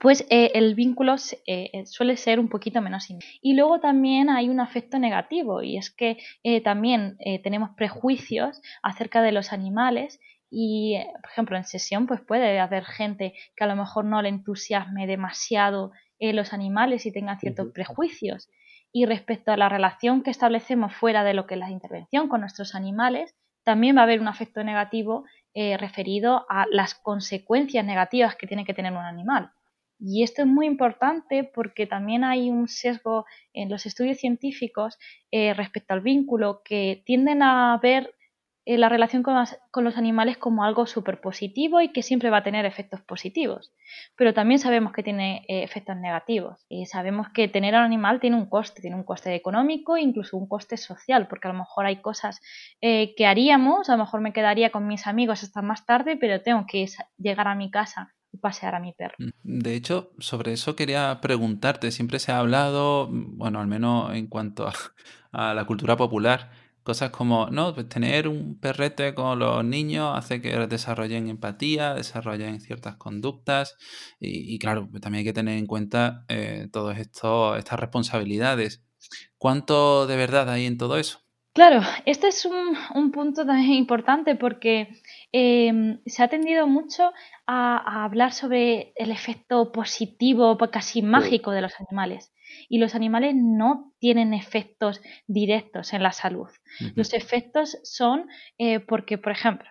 pues 0.00 0.26
eh, 0.30 0.52
el 0.54 0.74
vínculo 0.74 1.16
eh, 1.46 1.70
eh, 1.72 1.86
suele 1.86 2.16
ser 2.16 2.40
un 2.40 2.48
poquito 2.48 2.80
menos. 2.80 3.08
Y 3.42 3.54
luego 3.54 3.80
también 3.80 4.30
hay 4.30 4.48
un 4.48 4.60
afecto 4.60 4.98
negativo 4.98 5.62
y 5.62 5.76
es 5.76 5.90
que 5.90 6.18
también 6.64 7.16
tenemos 7.42 7.70
prejuicios 7.76 8.60
acerca 8.82 9.22
de 9.22 9.32
los 9.32 9.52
animales 9.52 10.20
y, 10.50 10.96
por 11.22 11.30
ejemplo, 11.30 11.56
en 11.56 11.64
sesión 11.64 12.06
pues 12.06 12.20
puede 12.20 12.58
haber 12.58 12.84
gente 12.84 13.34
que 13.56 13.64
a 13.64 13.66
lo 13.66 13.76
mejor 13.76 14.04
no 14.04 14.22
le 14.22 14.28
entusiasme 14.28 15.06
demasiado 15.06 15.92
los 16.18 16.52
animales 16.52 17.06
y 17.06 17.12
tenga 17.12 17.38
ciertos 17.38 17.68
prejuicios. 17.72 18.48
Y 18.92 19.04
respecto 19.04 19.52
a 19.52 19.56
la 19.56 19.68
relación 19.68 20.22
que 20.22 20.30
establecemos 20.30 20.94
fuera 20.94 21.22
de 21.24 21.34
lo 21.34 21.46
que 21.46 21.54
es 21.54 21.60
la 21.60 21.70
intervención 21.70 22.28
con 22.28 22.40
nuestros 22.40 22.74
animales, 22.74 23.34
también 23.64 23.96
va 23.96 24.00
a 24.00 24.04
haber 24.04 24.20
un 24.20 24.28
afecto 24.28 24.64
negativo 24.64 25.24
referido 25.54 26.46
a 26.48 26.66
las 26.70 26.94
consecuencias 26.94 27.84
negativas 27.84 28.36
que 28.36 28.46
tiene 28.46 28.64
que 28.64 28.74
tener 28.74 28.92
un 28.92 28.98
animal. 28.98 29.52
Y 30.00 30.22
esto 30.22 30.42
es 30.42 30.48
muy 30.48 30.66
importante 30.66 31.44
porque 31.44 31.86
también 31.86 32.22
hay 32.22 32.50
un 32.50 32.68
sesgo 32.68 33.26
en 33.52 33.68
los 33.68 33.84
estudios 33.84 34.18
científicos 34.18 34.98
eh, 35.32 35.54
respecto 35.54 35.92
al 35.94 36.00
vínculo 36.00 36.62
que 36.64 37.02
tienden 37.04 37.42
a 37.42 37.78
ver 37.82 38.14
eh, 38.64 38.78
la 38.78 38.88
relación 38.88 39.24
con, 39.24 39.34
los 39.84 39.96
animales 39.96 40.36
como 40.36 40.62
algo 40.62 40.86
súper 40.86 41.20
positivo 41.20 41.80
y 41.80 41.88
que 41.88 42.04
siempre 42.04 42.30
va 42.30 42.38
a 42.38 42.42
tener 42.44 42.64
efectos 42.64 43.00
positivos. 43.00 43.72
Pero 44.14 44.34
también 44.34 44.60
sabemos 44.60 44.92
que 44.92 45.02
tiene 45.02 45.44
eh, 45.48 45.64
efectos 45.64 45.96
negativos. 45.96 46.64
Y 46.68 46.86
sabemos 46.86 47.28
que 47.30 47.48
tener 47.48 47.74
a 47.74 47.80
un 47.80 47.86
animal 47.86 48.20
tiene 48.20 48.36
un 48.36 48.46
coste, 48.46 48.80
tiene 48.80 48.94
un 48.94 49.04
coste 49.04 49.34
económico 49.34 49.96
e 49.96 50.02
incluso 50.02 50.36
un 50.36 50.46
coste 50.46 50.76
social, 50.76 51.26
porque 51.26 51.48
a 51.48 51.52
lo 51.52 51.58
mejor 51.58 51.86
hay 51.86 51.96
cosas 51.96 52.40
que 52.80 53.26
haríamos, 53.26 53.88
a 53.88 53.96
lo 53.96 54.04
mejor 54.04 54.20
me 54.20 54.32
quedaría 54.32 54.70
con 54.70 54.86
mis 54.86 55.08
amigos 55.08 55.42
hasta 55.42 55.62
más 55.62 55.84
tarde, 55.86 56.16
pero 56.16 56.42
tengo 56.42 56.66
que 56.68 56.86
llegar 57.16 57.48
a 57.48 57.56
mi 57.56 57.70
casa 57.70 58.14
pasear 58.40 58.74
a 58.74 58.80
mi 58.80 58.92
perro. 58.92 59.14
Mm, 59.18 59.60
de 59.60 59.74
hecho, 59.74 60.12
sobre 60.18 60.52
eso 60.52 60.76
quería 60.76 61.20
preguntarte. 61.20 61.90
Siempre 61.90 62.18
se 62.18 62.32
ha 62.32 62.38
hablado, 62.38 63.08
mm, 63.10 63.38
bueno, 63.38 63.60
al 63.60 63.66
menos 63.66 64.14
en 64.14 64.26
cuanto 64.26 64.68
a, 64.68 64.74
la 65.54 65.64
cultura 65.66 65.96
popular, 65.96 66.50
cosas 66.82 67.10
como, 67.10 67.48
no, 67.50 67.74
pues 67.74 67.88
tener 67.88 68.28
un 68.28 68.58
perrete 68.58 69.14
con 69.14 69.38
los 69.38 69.64
niños 69.64 70.16
hace 70.16 70.40
que 70.40 70.56
desarrollen 70.66 71.28
empatía, 71.28 71.94
desarrollen 71.94 72.60
ciertas 72.60 72.96
conductas 72.96 73.76
y, 74.20 74.58
claro, 74.58 74.88
pues 74.90 75.02
también 75.02 75.20
hay 75.20 75.24
que 75.26 75.34
tener 75.34 75.58
en 75.58 75.66
cuenta 75.66 76.24
eh, 76.28 76.68
todas 76.72 76.98
estas 76.98 77.80
responsabilidades. 77.80 78.82
¿Cuánto 79.36 80.06
de 80.06 80.16
verdad 80.16 80.48
hay 80.50 80.66
en 80.66 80.78
todo 80.78 80.98
eso? 80.98 81.27
Claro, 81.58 81.80
este 82.06 82.28
es 82.28 82.44
un, 82.46 82.76
un 82.94 83.10
punto 83.10 83.44
también 83.44 83.72
importante 83.84 84.36
porque 84.36 84.88
Em, 85.30 86.00
se 86.06 86.22
ha 86.22 86.28
tendido 86.28 86.66
mucho 86.66 87.12
a, 87.46 88.04
hablar 88.04 88.32
sobre 88.32 88.92
el 88.96 89.10
efecto 89.10 89.72
positivo, 89.72 90.56
casi 90.70 91.02
mágico 91.02 91.50
de 91.50 91.60
los 91.60 91.74
animales. 91.80 92.32
Y 92.70 92.78
los 92.78 92.94
animales 92.94 93.34
no 93.36 93.92
tienen 93.98 94.32
efectos 94.32 95.02
directos 95.26 95.92
en 95.92 96.02
la 96.02 96.12
salud. 96.12 96.48
Los 96.94 97.12
efectos 97.12 97.78
son 97.82 98.28
eh, 98.56 98.80
porque, 98.80 99.18
por 99.18 99.32
ejemplo, 99.32 99.68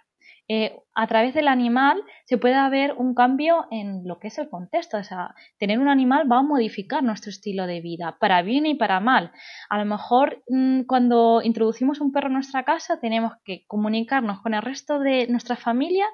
eh, 0.49 0.79
a 0.95 1.07
través 1.07 1.33
del 1.33 1.49
animal 1.49 2.01
se 2.25 2.37
puede 2.37 2.69
ver 2.69 2.93
un 2.93 3.13
cambio 3.13 3.65
en 3.69 4.07
lo 4.07 4.17
que 4.17 4.29
es 4.29 4.37
el 4.37 4.49
contexto. 4.49 4.97
O 4.97 5.03
sea, 5.03 5.35
tener 5.57 5.79
un 5.79 5.89
animal 5.89 6.31
va 6.31 6.39
a 6.39 6.43
modificar 6.43 7.03
nuestro 7.03 7.31
estilo 7.31 7.67
de 7.67 7.81
vida, 7.81 8.17
para 8.19 8.41
bien 8.41 8.65
y 8.65 8.75
para 8.75 8.99
mal. 8.99 9.31
A 9.69 9.77
lo 9.77 9.85
mejor 9.85 10.43
mm, 10.47 10.83
cuando 10.83 11.41
introducimos 11.43 11.99
un 11.99 12.11
perro 12.11 12.27
en 12.27 12.33
nuestra 12.33 12.63
casa 12.63 12.99
tenemos 12.99 13.33
que 13.43 13.65
comunicarnos 13.67 14.41
con 14.41 14.53
el 14.53 14.61
resto 14.61 14.99
de 14.99 15.27
nuestra 15.27 15.57
familia 15.57 16.05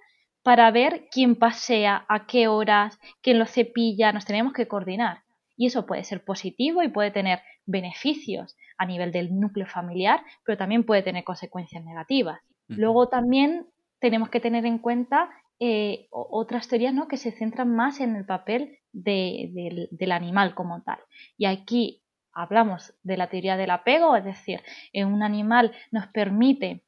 para 0.41 0.69
ver 0.71 1.07
quién 1.11 1.35
pasea, 1.35 2.05
a 2.09 2.25
qué 2.25 2.47
horas, 2.47 2.99
quién 3.21 3.39
lo 3.39 3.45
cepilla, 3.45 4.11
nos 4.11 4.25
tenemos 4.25 4.53
que 4.53 4.67
coordinar. 4.67 5.23
Y 5.55 5.67
eso 5.67 5.85
puede 5.85 6.03
ser 6.03 6.25
positivo 6.25 6.81
y 6.81 6.89
puede 6.89 7.11
tener 7.11 7.39
beneficios 7.65 8.57
a 8.77 8.85
nivel 8.85 9.11
del 9.11 9.39
núcleo 9.39 9.67
familiar, 9.67 10.21
pero 10.43 10.57
también 10.57 10.83
puede 10.83 11.03
tener 11.03 11.23
consecuencias 11.23 11.83
negativas. 11.85 12.41
Luego 12.67 13.07
también 13.07 13.67
tenemos 14.03 14.29
que 14.29 14.41
tener 14.41 14.65
en 14.65 14.79
cuenta 14.79 15.29
eh, 15.61 16.07
otras 16.11 16.67
teorías 16.67 16.93
¿no? 16.93 17.07
que 17.07 17.15
se 17.15 17.31
centran 17.31 17.73
más 17.73 18.01
en 18.01 18.17
el 18.17 18.25
papel 18.25 18.79
del 18.91 20.11
animal 20.11 20.55
como 20.55 20.81
tal. 20.81 20.97
Y 21.37 21.45
aquí 21.45 22.03
hablamos 22.33 22.93
de 23.01 23.15
la 23.15 23.29
teoría 23.29 23.55
del 23.55 23.69
apego, 23.69 24.17
es 24.17 24.25
decir, 24.25 24.59
un 24.93 25.23
animal 25.23 25.71
nos 25.91 26.07
permite 26.07 26.83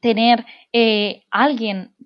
tener 0.00 0.46
eh, 0.72 1.24
alguien 1.32 1.96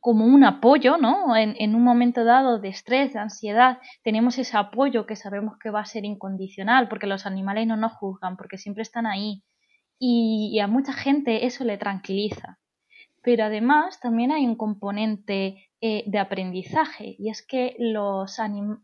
como 0.00 0.24
un 0.24 0.44
apoyo, 0.44 0.96
¿no? 0.96 1.36
En, 1.36 1.74
un 1.74 1.84
momento 1.84 2.24
dado 2.24 2.58
de 2.58 2.70
estrés, 2.70 3.12
de 3.12 3.18
ansiedad, 3.18 3.80
tenemos 4.02 4.38
ese 4.38 4.56
apoyo 4.56 5.04
que 5.04 5.14
sabemos 5.14 5.58
que 5.58 5.68
va 5.68 5.80
a 5.80 5.84
ser 5.84 6.06
incondicional, 6.06 6.88
porque 6.88 7.06
los 7.06 7.26
animales 7.26 7.66
no 7.66 7.76
nos 7.76 7.92
juzgan, 7.92 8.38
porque 8.38 8.56
siempre 8.56 8.82
están 8.82 9.04
ahí. 9.04 9.44
y 9.98 10.58
a 10.58 10.66
mucha 10.68 10.94
gente 10.94 11.44
eso 11.44 11.64
le 11.64 11.76
tranquiliza 11.76 12.58
pero 13.22 13.44
además 13.44 14.00
también 14.00 14.32
hay 14.32 14.46
un 14.46 14.56
componente 14.56 15.70
eh, 15.80 16.04
de 16.06 16.18
aprendizaje 16.18 17.16
y 17.18 17.30
es 17.30 17.44
que 17.44 17.74
los 17.78 18.38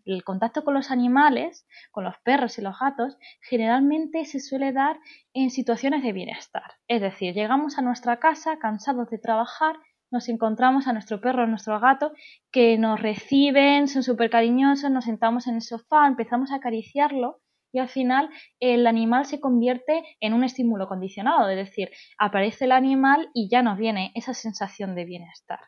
el 0.04 0.25
contacto 0.25 0.64
con 0.64 0.75
los 0.75 0.90
animales, 0.90 1.66
con 1.90 2.04
los 2.04 2.14
perros 2.25 2.59
y 2.59 2.62
los 2.62 2.78
gatos, 2.78 3.18
generalmente 3.40 4.25
se 4.25 4.40
suele 4.40 4.73
dar 4.73 4.99
en 5.33 5.50
situaciones 5.50 6.02
de 6.02 6.12
bienestar. 6.12 6.73
Es 6.88 7.00
decir, 7.00 7.35
llegamos 7.35 7.78
a 7.78 7.83
nuestra 7.83 8.18
casa 8.18 8.59
cansados 8.59 9.11
de 9.11 9.18
trabajar, 9.18 9.76
nos 10.11 10.28
encontramos 10.28 10.87
a 10.87 10.92
nuestro 10.92 11.21
perro, 11.21 11.42
a 11.42 11.47
nuestro 11.47 11.78
gato, 11.80 12.12
que 12.50 12.78
nos 12.78 13.00
reciben, 13.00 13.88
son 13.88 14.02
súper 14.02 14.30
cariñosos, 14.30 14.90
nos 14.90 15.04
sentamos 15.04 15.47
en 15.47 15.57
el 15.57 15.62
sofá, 15.62 16.07
empezamos 16.07 16.50
a 16.50 16.57
acariciarlo 16.57 17.40
y 17.73 17.79
al 17.79 17.89
final 17.89 18.31
el 18.61 18.87
animal 18.87 19.27
se 19.27 19.41
convierte 19.41 20.03
en 20.21 20.33
un 20.33 20.45
estímulo 20.45 20.89
condicionado, 20.89 21.49
es 21.49 21.57
decir, 21.57 21.91
aparece 22.19 22.65
el 22.65 22.73
animal 22.73 23.29
y 23.35 23.49
ya 23.49 23.63
nos 23.63 23.79
viene 23.79 24.13
esa 24.15 24.35
sensación 24.35 24.95
de 24.95 25.05
bienestar. 25.05 25.61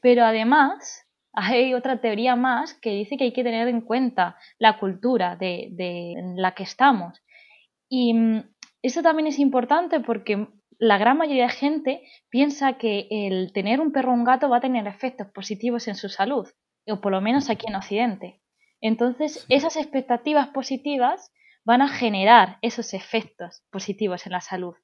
Pero 0.00 0.24
además 0.24 1.06
hay 1.32 1.74
otra 1.74 2.00
teoría 2.00 2.36
más 2.36 2.74
que 2.74 2.90
dice 2.90 3.16
que 3.16 3.24
hay 3.24 3.32
que 3.32 3.44
tener 3.44 3.68
en 3.68 3.82
cuenta 3.82 4.36
la 4.58 4.78
cultura 4.78 5.36
de, 5.36 5.68
de 5.72 6.14
la 6.36 6.54
que 6.54 6.64
estamos. 6.64 7.22
Y 7.88 8.14
mm, 8.14 8.44
eso 8.82 9.02
también 9.02 9.26
es 9.26 9.38
importante 9.38 10.00
porque 10.00 10.48
la 10.78 10.98
gran 10.98 11.18
mayoría 11.18 11.44
de 11.44 11.52
gente 11.52 12.02
piensa 12.30 12.78
que 12.78 13.08
el 13.10 13.52
tener 13.52 13.80
un 13.80 13.92
perro 13.92 14.12
o 14.12 14.14
un 14.14 14.24
gato 14.24 14.48
va 14.48 14.58
a 14.58 14.60
tener 14.60 14.86
efectos 14.86 15.26
positivos 15.28 15.88
en 15.88 15.96
su 15.96 16.08
salud, 16.08 16.46
o 16.86 17.00
por 17.00 17.12
lo 17.12 17.20
menos 17.20 17.50
aquí 17.50 17.66
en 17.68 17.74
Occidente. 17.74 18.40
Entonces, 18.80 19.44
esas 19.48 19.76
expectativas 19.76 20.48
positivas 20.48 21.32
van 21.64 21.82
a 21.82 21.88
generar 21.88 22.58
esos 22.62 22.94
efectos 22.94 23.62
positivos 23.70 24.26
en 24.26 24.32
la 24.32 24.40
salud, 24.40 24.74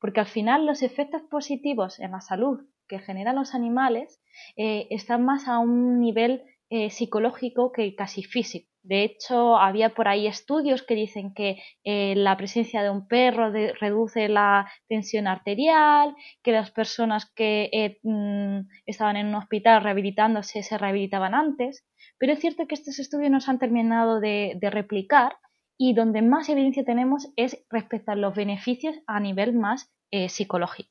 porque 0.00 0.20
al 0.20 0.26
final 0.26 0.66
los 0.66 0.82
efectos 0.82 1.22
positivos 1.22 1.98
en 2.00 2.12
la 2.12 2.20
salud 2.20 2.66
que 2.88 2.98
generan 2.98 3.36
los 3.36 3.54
animales 3.54 4.20
eh, 4.56 4.86
están 4.90 5.24
más 5.24 5.48
a 5.48 5.58
un 5.58 6.00
nivel 6.00 6.42
eh, 6.70 6.90
psicológico 6.90 7.72
que 7.72 7.94
casi 7.94 8.22
físico. 8.22 8.70
De 8.82 9.04
hecho, 9.04 9.56
había 9.56 9.90
por 9.90 10.08
ahí 10.08 10.26
estudios 10.26 10.82
que 10.82 10.94
dicen 10.94 11.34
que 11.34 11.58
eh, 11.84 12.14
la 12.16 12.36
presencia 12.36 12.82
de 12.82 12.90
un 12.90 13.06
perro 13.06 13.50
reduce 13.50 14.28
la 14.28 14.70
tensión 14.88 15.26
arterial, 15.26 16.14
que 16.42 16.52
las 16.52 16.70
personas 16.70 17.30
que 17.34 17.68
eh, 17.72 17.98
mm, 18.02 18.60
estaban 18.86 19.16
en 19.16 19.26
un 19.28 19.34
hospital 19.34 19.82
rehabilitándose 19.82 20.62
se 20.62 20.78
rehabilitaban 20.78 21.34
antes. 21.34 21.86
Pero 22.18 22.32
es 22.32 22.40
cierto 22.40 22.66
que 22.66 22.74
estos 22.74 22.98
estudios 22.98 23.30
no 23.30 23.40
se 23.40 23.50
han 23.50 23.58
terminado 23.58 24.20
de, 24.20 24.58
replicar 24.62 25.36
y 25.78 25.94
donde 25.94 26.22
más 26.22 26.48
evidencia 26.48 26.84
tenemos 26.84 27.28
es 27.36 27.62
respecto 27.70 28.12
a 28.12 28.16
los 28.16 28.34
beneficios 28.34 28.96
a 29.06 29.20
nivel 29.20 29.52
más 29.54 29.92
psicológico. 30.28 30.90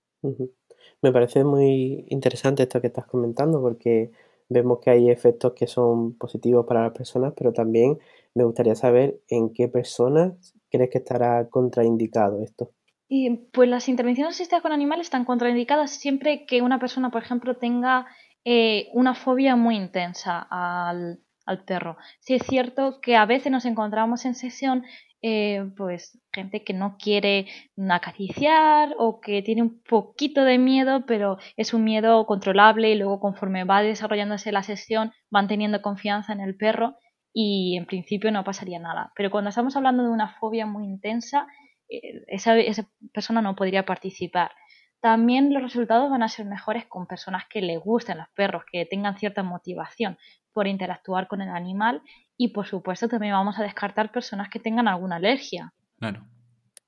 Me 1.01 1.11
parece 1.11 1.43
muy 1.43 2.05
interesante 2.09 2.63
esto 2.63 2.81
que 2.81 2.87
estás 2.87 3.05
comentando 3.05 3.61
porque 3.61 4.11
vemos 4.49 4.79
que 4.79 4.89
hay 4.91 5.09
efectos 5.09 5.53
que 5.53 5.67
son 5.67 6.17
positivos 6.17 6.65
para 6.65 6.83
las 6.83 6.93
personas, 6.93 7.33
pero 7.35 7.53
también 7.53 7.97
me 8.35 8.43
gustaría 8.43 8.75
saber 8.75 9.19
en 9.29 9.53
qué 9.53 9.67
personas 9.67 10.53
crees 10.69 10.89
que 10.89 10.99
estará 10.99 11.49
contraindicado 11.49 12.41
esto. 12.41 12.71
Y 13.07 13.29
pues 13.51 13.69
las 13.69 13.89
intervenciones 13.89 14.35
asistidas 14.35 14.61
con 14.61 14.71
animales 14.71 15.07
están 15.07 15.25
contraindicadas 15.25 15.91
siempre 15.91 16.45
que 16.45 16.61
una 16.61 16.79
persona, 16.79 17.11
por 17.11 17.21
ejemplo, 17.21 17.57
tenga 17.57 18.07
eh, 18.43 18.87
una 18.93 19.13
fobia 19.13 19.55
muy 19.55 19.75
intensa 19.75 20.47
al, 20.49 21.19
al 21.45 21.63
perro. 21.63 21.97
Sí 22.19 22.33
es 22.33 22.43
cierto 22.43 22.99
que 23.01 23.15
a 23.15 23.25
veces 23.25 23.51
nos 23.51 23.65
encontramos 23.65 24.25
en 24.25 24.35
sesión 24.35 24.83
eh, 25.25 25.71
pues 25.77 26.19
gente 26.33 26.65
que 26.65 26.73
no 26.73 26.97
quiere 26.99 27.47
acariciar 27.89 28.93
o 28.97 29.21
que 29.21 29.41
tiene 29.41 29.61
un 29.61 29.81
poquito 29.81 30.43
de 30.43 30.57
miedo, 30.57 31.05
pero 31.05 31.37
es 31.55 31.73
un 31.73 31.85
miedo 31.85 32.25
controlable 32.25 32.91
y 32.91 32.95
luego 32.95 33.21
conforme 33.21 33.63
va 33.63 33.81
desarrollándose 33.81 34.51
la 34.51 34.63
sesión 34.63 35.13
van 35.31 35.47
teniendo 35.47 35.81
confianza 35.81 36.33
en 36.33 36.41
el 36.41 36.57
perro 36.57 36.97
y 37.33 37.77
en 37.77 37.85
principio 37.85 38.33
no 38.33 38.43
pasaría 38.43 38.79
nada. 38.79 39.13
Pero 39.15 39.31
cuando 39.31 39.49
estamos 39.49 39.77
hablando 39.77 40.03
de 40.03 40.09
una 40.09 40.27
fobia 40.39 40.65
muy 40.65 40.83
intensa, 40.83 41.47
eh, 41.87 42.25
esa, 42.27 42.57
esa 42.57 42.89
persona 43.13 43.41
no 43.41 43.55
podría 43.55 43.85
participar. 43.85 44.51
También 44.99 45.53
los 45.53 45.63
resultados 45.63 46.11
van 46.11 46.23
a 46.23 46.27
ser 46.27 46.45
mejores 46.45 46.85
con 46.85 47.07
personas 47.07 47.43
que 47.49 47.61
le 47.61 47.77
gusten 47.77 48.17
los 48.17 48.27
perros, 48.35 48.63
que 48.69 48.85
tengan 48.85 49.17
cierta 49.17 49.41
motivación 49.41 50.17
por 50.51 50.67
interactuar 50.67 51.29
con 51.29 51.41
el 51.41 51.49
animal 51.49 52.01
y 52.37 52.49
por 52.49 52.67
supuesto 52.67 53.07
también 53.07 53.33
vamos 53.33 53.59
a 53.59 53.63
descartar 53.63 54.11
personas 54.11 54.49
que 54.49 54.59
tengan 54.59 54.87
alguna 54.87 55.17
alergia. 55.17 55.73
Claro. 55.99 56.25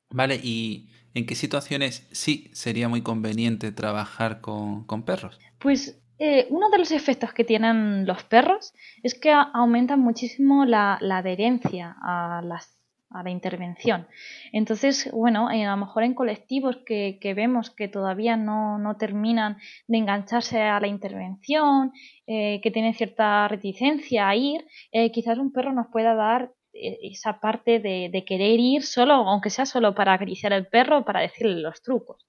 Vale, 0.10 0.40
¿y 0.42 0.90
en 1.14 1.26
qué 1.26 1.36
situaciones 1.36 2.08
sí 2.12 2.50
sería 2.54 2.90
muy 2.90 3.02
conveniente 3.02 3.72
trabajar 3.72 4.42
con, 4.42 4.86
perros? 5.06 5.40
Pues 5.60 6.02
eh, 6.20 6.48
uno 6.50 6.70
de 6.70 6.78
los 6.78 6.92
efectos 6.92 7.34
que 7.34 7.44
tienen 7.44 8.06
los 8.06 8.24
perros 8.24 8.74
es 9.04 9.14
que 9.14 9.32
aumentan 9.32 10.00
muchísimo 10.00 10.66
la 10.66 10.98
adherencia 11.02 11.96
a 12.02 12.42
las 12.44 12.76
a 13.10 13.24
la 13.24 13.30
intervención. 13.30 14.08
Entonces, 14.52 15.10
bueno, 15.12 15.52
eh, 15.52 15.66
a 15.66 15.72
lo 15.72 15.78
mejor 15.78 16.04
en 16.04 16.14
colectivos 16.14 16.78
que, 16.86 17.34
vemos 17.36 17.70
que 17.70 17.88
todavía 17.88 18.36
no, 18.38 18.96
terminan 18.98 19.58
de 19.88 19.98
engancharse 19.98 20.62
a 20.62 20.80
la 20.80 20.88
intervención, 20.88 21.92
eh, 22.28 22.60
que 22.62 22.72
tienen 22.72 22.94
cierta 22.94 23.48
reticencia 23.48 24.28
a 24.28 24.36
ir, 24.36 24.66
eh, 24.92 25.12
quizás 25.12 25.38
un 25.38 25.52
perro 25.52 25.74
nos 25.74 25.88
pueda 25.88 26.16
dar 26.16 26.52
esa 26.74 27.40
parte 27.40 27.80
de, 27.80 28.24
querer 28.28 28.60
ir 28.60 28.84
solo, 28.84 29.14
aunque 29.14 29.50
sea 29.50 29.66
solo 29.66 29.96
para 29.96 30.12
acariciar 30.12 30.52
al 30.52 30.68
perro, 30.68 31.06
para 31.06 31.22
decirle 31.22 31.62
los 31.62 31.82
trucos. 31.82 32.28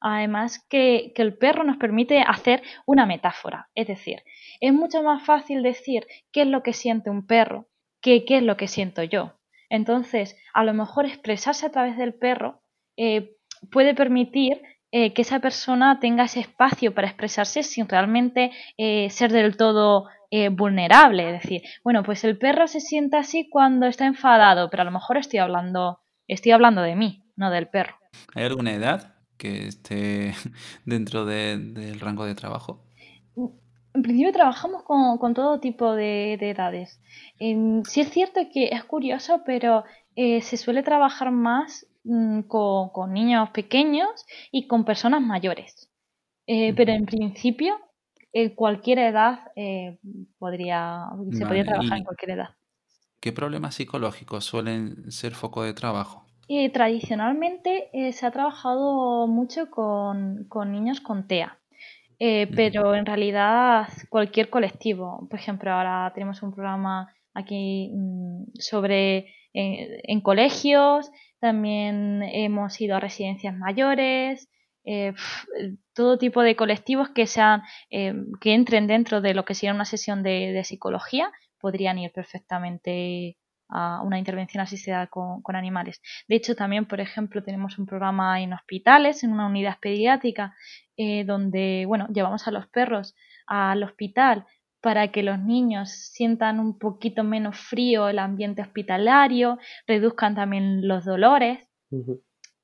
Además 0.00 0.66
que, 0.68 1.12
que, 1.14 1.22
el 1.22 1.38
perro 1.38 1.62
nos 1.62 1.76
permite 1.76 2.20
hacer 2.20 2.62
una 2.86 3.06
metáfora, 3.06 3.68
es 3.74 3.86
decir, 3.86 4.24
es 4.60 4.72
mucho 4.72 5.02
más 5.04 5.24
fácil 5.24 5.62
decir 5.62 6.06
qué 6.32 6.42
es 6.42 6.48
lo 6.48 6.64
que 6.64 6.72
siente 6.72 7.08
un 7.08 7.24
perro 7.24 7.68
que 8.02 8.24
qué 8.26 8.38
es 8.38 8.42
lo 8.42 8.56
que 8.56 8.68
siento 8.68 9.02
yo. 9.02 9.32
Entonces, 9.74 10.36
a 10.52 10.62
lo 10.62 10.72
mejor 10.72 11.04
expresarse 11.04 11.66
a 11.66 11.72
través 11.72 11.96
del 11.96 12.14
perro 12.14 12.62
eh, 12.96 13.36
puede 13.72 13.92
permitir 13.94 14.62
eh, 14.92 15.12
que 15.12 15.22
esa 15.22 15.40
persona 15.40 15.98
tenga 15.98 16.24
ese 16.24 16.38
espacio 16.38 16.94
para 16.94 17.08
expresarse 17.08 17.64
sin 17.64 17.88
realmente 17.88 18.52
eh, 18.78 19.10
ser 19.10 19.32
del 19.32 19.56
todo 19.56 20.06
vulnerable. 20.50 21.28
Es 21.28 21.42
decir, 21.44 21.62
bueno, 21.84 22.02
pues 22.02 22.24
el 22.24 22.36
perro 22.36 22.66
se 22.66 22.80
siente 22.80 23.16
así 23.16 23.48
cuando 23.48 23.86
está 23.86 24.04
enfadado, 24.04 24.68
pero 24.68 24.80
a 24.80 24.84
lo 24.84 24.90
mejor 24.90 25.16
estoy 25.16 25.38
hablando, 25.38 26.00
estoy 26.26 26.50
hablando 26.50 26.82
de 26.82 26.96
mí, 26.96 27.22
no 27.36 27.52
del 27.52 27.68
perro. 27.68 27.94
¿Hay 28.34 28.42
alguna 28.42 28.72
edad 28.72 29.14
que 29.36 29.68
esté 29.68 30.34
dentro 30.84 31.24
del 31.24 32.00
rango 32.00 32.24
de 32.24 32.34
trabajo? 32.34 32.84
En 33.94 34.02
principio 34.02 34.32
trabajamos 34.32 34.82
con, 34.82 35.34
todo 35.34 35.60
tipo 35.60 35.94
de, 35.94 36.34
edades. 36.34 37.00
sí 37.38 38.00
es 38.00 38.10
cierto 38.10 38.40
que 38.52 38.70
es 38.72 38.82
curioso, 38.82 39.42
pero 39.46 39.84
eh, 40.16 40.40
se 40.42 40.56
suele 40.56 40.82
trabajar 40.82 41.30
más 41.30 41.86
mm, 42.02 42.40
con, 42.42 43.12
niños 43.12 43.50
pequeños 43.50 44.26
y 44.50 44.66
con 44.66 44.84
personas 44.84 45.22
mayores. 45.22 45.88
Eh, 46.48 46.74
pero 46.74 46.92
en 46.92 47.06
principio, 47.06 47.76
eh, 48.32 48.56
cualquier 48.56 48.98
edad 48.98 49.52
podría, 50.38 51.06
se 51.30 51.46
podría 51.46 51.64
trabajar 51.64 51.98
en 51.98 52.04
cualquier 52.04 52.32
edad. 52.32 52.48
¿Qué 53.20 53.32
problemas 53.32 53.76
psicológicos 53.76 54.44
suelen 54.44 55.10
ser 55.12 55.34
foco 55.34 55.62
de 55.62 55.72
trabajo? 55.72 56.24
tradicionalmente 56.74 57.88
se 58.12 58.26
ha 58.26 58.30
trabajado 58.30 59.26
mucho 59.26 59.70
con, 59.70 60.44
con 60.48 60.72
niños 60.72 61.00
con 61.00 61.26
TEA. 61.26 61.58
Eh, 62.18 62.48
pero 62.54 62.94
en 62.94 63.06
realidad 63.06 63.88
cualquier 64.08 64.48
colectivo, 64.50 65.26
por 65.28 65.38
ejemplo, 65.38 65.72
ahora 65.72 66.12
tenemos 66.14 66.42
un 66.42 66.54
programa 66.54 67.12
aquí 67.34 67.90
mm, 67.94 68.44
sobre 68.58 69.26
eh, 69.52 70.00
en 70.04 70.20
colegios, 70.20 71.10
también 71.40 72.22
hemos 72.22 72.80
ido 72.80 72.96
a 72.96 73.00
residencias 73.00 73.56
mayores, 73.56 74.48
eh, 74.84 75.14
todo 75.94 76.18
tipo 76.18 76.42
de 76.42 76.56
colectivos 76.56 77.08
que 77.08 77.26
sean 77.26 77.62
que 77.90 78.52
entren 78.52 78.86
dentro 78.86 79.20
de 79.20 79.32
lo 79.32 79.44
que 79.44 79.54
sería 79.54 79.74
una 79.74 79.86
sesión 79.86 80.22
de, 80.22 80.62
psicología 80.64 81.32
podrían 81.58 81.98
ir 81.98 82.12
perfectamente 82.12 83.38
a 83.68 84.02
una 84.02 84.18
intervención 84.18 84.60
asistida 84.62 85.06
con, 85.06 85.42
con, 85.42 85.56
animales. 85.56 86.00
De 86.28 86.36
hecho, 86.36 86.54
también, 86.54 86.86
por 86.86 87.00
ejemplo, 87.00 87.42
tenemos 87.42 87.78
un 87.78 87.86
programa 87.86 88.40
en 88.40 88.52
hospitales, 88.52 89.24
en 89.24 89.32
una 89.32 89.46
unidad 89.46 89.78
pediátrica, 89.80 90.54
eh, 90.96 91.24
donde, 91.24 91.84
bueno, 91.86 92.06
llevamos 92.12 92.46
a 92.46 92.50
los 92.50 92.66
perros 92.68 93.14
al 93.46 93.82
hospital 93.82 94.46
para 94.80 95.10
que 95.10 95.22
los 95.22 95.38
niños 95.38 95.90
sientan 95.90 96.60
un 96.60 96.78
poquito 96.78 97.24
menos 97.24 97.58
frío 97.58 98.08
el 98.08 98.18
ambiente 98.18 98.60
hospitalario, 98.60 99.58
reduzcan 99.86 100.34
también 100.34 100.86
los 100.86 101.06
dolores. 101.06 101.58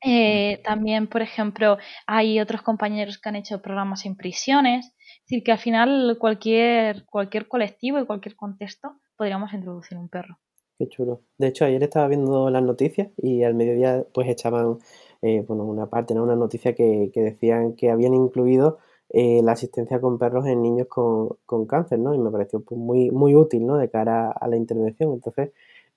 Eh, 0.03 0.61
también, 0.63 1.07
por 1.07 1.23
ejemplo, 1.23 1.79
hay 2.07 2.39
otros 2.41 2.63
compañeros 2.63 3.19
que 3.19 3.29
han 3.31 3.37
hecho 3.37 3.63
programas 3.63 4.05
en 4.05 4.17
prisiones. 4.17 4.87
Es 4.87 5.23
decir, 5.23 5.43
que 5.43 5.53
al 5.53 5.59
final 5.59 6.17
cualquier, 6.19 7.07
cualquier 7.07 7.49
colectivo 7.49 7.99
y 7.99 8.07
cualquier 8.07 8.37
contexto 8.37 9.01
podríamos 9.17 9.55
introducir 9.55 9.97
un 9.97 10.11
perro. 10.11 10.39
Qué 10.81 10.89
chulo. 10.89 11.21
De 11.37 11.49
hecho, 11.49 11.67
ayer 11.67 11.83
estaba 11.83 12.09
viendo 12.09 12.49
las 12.49 12.63
noticias 12.63 13.11
y 13.19 13.43
al 13.43 13.53
mediodía 13.53 14.03
pues 14.15 14.27
echaban 14.31 14.79
eh, 15.21 15.45
bueno, 15.47 15.65
una 15.65 15.91
parte, 15.91 16.15
¿no? 16.15 16.23
una 16.23 16.37
noticia 16.37 16.75
que, 16.75 17.13
decían 17.15 17.75
que 17.75 17.91
habían 17.91 18.15
incluido 18.15 18.79
eh, 19.11 19.43
la 19.45 19.53
asistencia 19.53 20.01
con 20.01 20.19
perros 20.19 20.47
en 20.47 20.63
niños 20.63 20.87
con, 20.89 21.67
cáncer, 21.67 21.99
¿no? 21.99 22.15
Y 22.15 22.19
me 22.19 22.31
pareció 22.31 22.63
pues, 22.63 22.81
muy, 22.81 23.11
muy 23.11 23.35
útil, 23.35 23.67
¿no? 23.67 23.77
De 23.77 23.91
cara 23.91 24.31
a 24.31 24.49
la 24.49 24.57
intervención. 24.57 25.13
Entonces, 25.13 25.51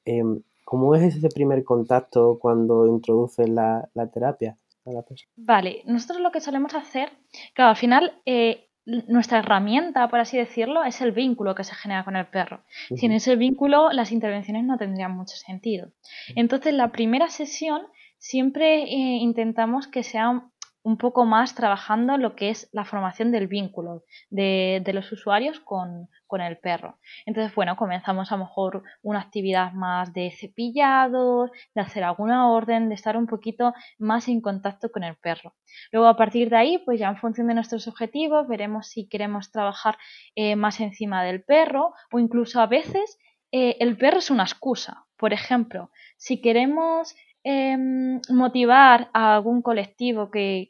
em, 0.04 0.42
¿cómo 0.66 0.96
es 0.96 1.16
ese 1.16 1.30
primer 1.30 1.64
contacto 1.64 2.38
cuando 2.38 2.86
introduces 2.86 3.48
la, 3.48 3.90
terapia 4.14 4.58
a 4.86 4.92
la 4.92 5.06
Vale, 5.38 5.84
nosotros 5.86 6.20
lo 6.20 6.32
que 6.34 6.42
solemos 6.42 6.76
hacer, 6.76 7.10
claro, 7.54 7.70
al 7.70 7.78
final 7.78 8.22
eh, 8.26 8.68
nuestra 8.86 9.40
herramienta, 9.40 10.08
por 10.10 10.20
así 10.20 10.38
decirlo, 10.38 10.84
es 10.84 11.02
el 11.02 11.12
vínculo 11.12 11.56
que 11.56 11.64
se 11.64 11.76
genera 11.76 12.04
con 12.04 12.16
el 12.16 12.26
perro. 12.26 12.64
Sin 12.96 13.12
ese 13.12 13.36
vínculo, 13.36 13.92
las 13.92 14.12
intervenciones 14.12 14.66
no 14.66 14.78
tendrían 14.78 15.16
mucho 15.16 15.36
sentido. 15.38 15.92
Entonces, 16.36 16.74
la 16.74 16.92
primera 16.92 17.30
sesión 17.30 17.84
siempre 18.18 18.84
eh, 18.84 19.18
intentamos 19.20 19.88
que 19.88 20.04
sea 20.04 20.50
un 20.84 20.98
poco 20.98 21.26
más 21.26 21.56
trabajando 21.56 22.18
lo 22.18 22.36
que 22.36 22.50
es 22.50 22.70
la 22.74 22.84
formación 22.84 23.32
del 23.32 23.48
vínculo 23.48 24.04
de, 24.30 24.84
los 24.94 25.12
usuarios 25.12 25.60
con, 25.60 26.10
el 26.40 26.58
perro. 26.58 26.98
Entonces, 27.28 27.54
bueno, 27.54 27.76
comenzamos 27.76 28.32
a 28.32 28.38
lo 28.38 28.46
mejor 28.46 28.84
una 29.04 29.22
actividad 29.22 29.72
más 29.74 30.14
de 30.14 30.32
cepillado, 30.32 31.52
de 31.76 31.82
hacer 31.82 32.04
alguna 32.04 32.50
orden, 32.50 32.90
de 32.90 32.96
estar 32.96 33.18
un 33.18 33.28
poquito 33.28 33.72
más 34.00 34.28
en 34.28 34.42
contacto 34.42 34.92
con 34.92 35.04
el 35.04 35.16
perro. 35.16 35.54
Luego, 35.92 36.08
a 36.08 36.18
partir 36.18 36.50
de 36.50 36.58
ahí, 36.58 36.78
pues 36.80 37.00
ya 37.00 37.10
en 37.10 37.18
función 37.18 37.48
de 37.50 37.54
nuestros 37.54 37.88
objetivos, 37.88 38.48
veremos 38.48 38.88
si 38.88 39.08
queremos 39.08 39.52
trabajar 39.52 39.96
eh, 40.34 40.56
más 40.56 40.80
encima 40.80 41.24
del 41.24 41.44
perro 41.44 41.94
o 42.12 42.18
incluso 42.18 42.60
a 42.60 42.66
veces 42.66 43.20
eh, 43.52 43.78
el 43.80 43.96
perro 43.96 44.18
es 44.18 44.32
una 44.32 44.44
excusa. 44.44 45.06
Por 45.18 45.34
ejemplo, 45.34 45.92
si 46.18 46.42
queremos 46.42 47.16
Em, 47.46 48.22
motivar 48.30 49.10
a 49.14 49.36
algún 49.36 49.62
colectivo 49.62 50.32
que, 50.32 50.70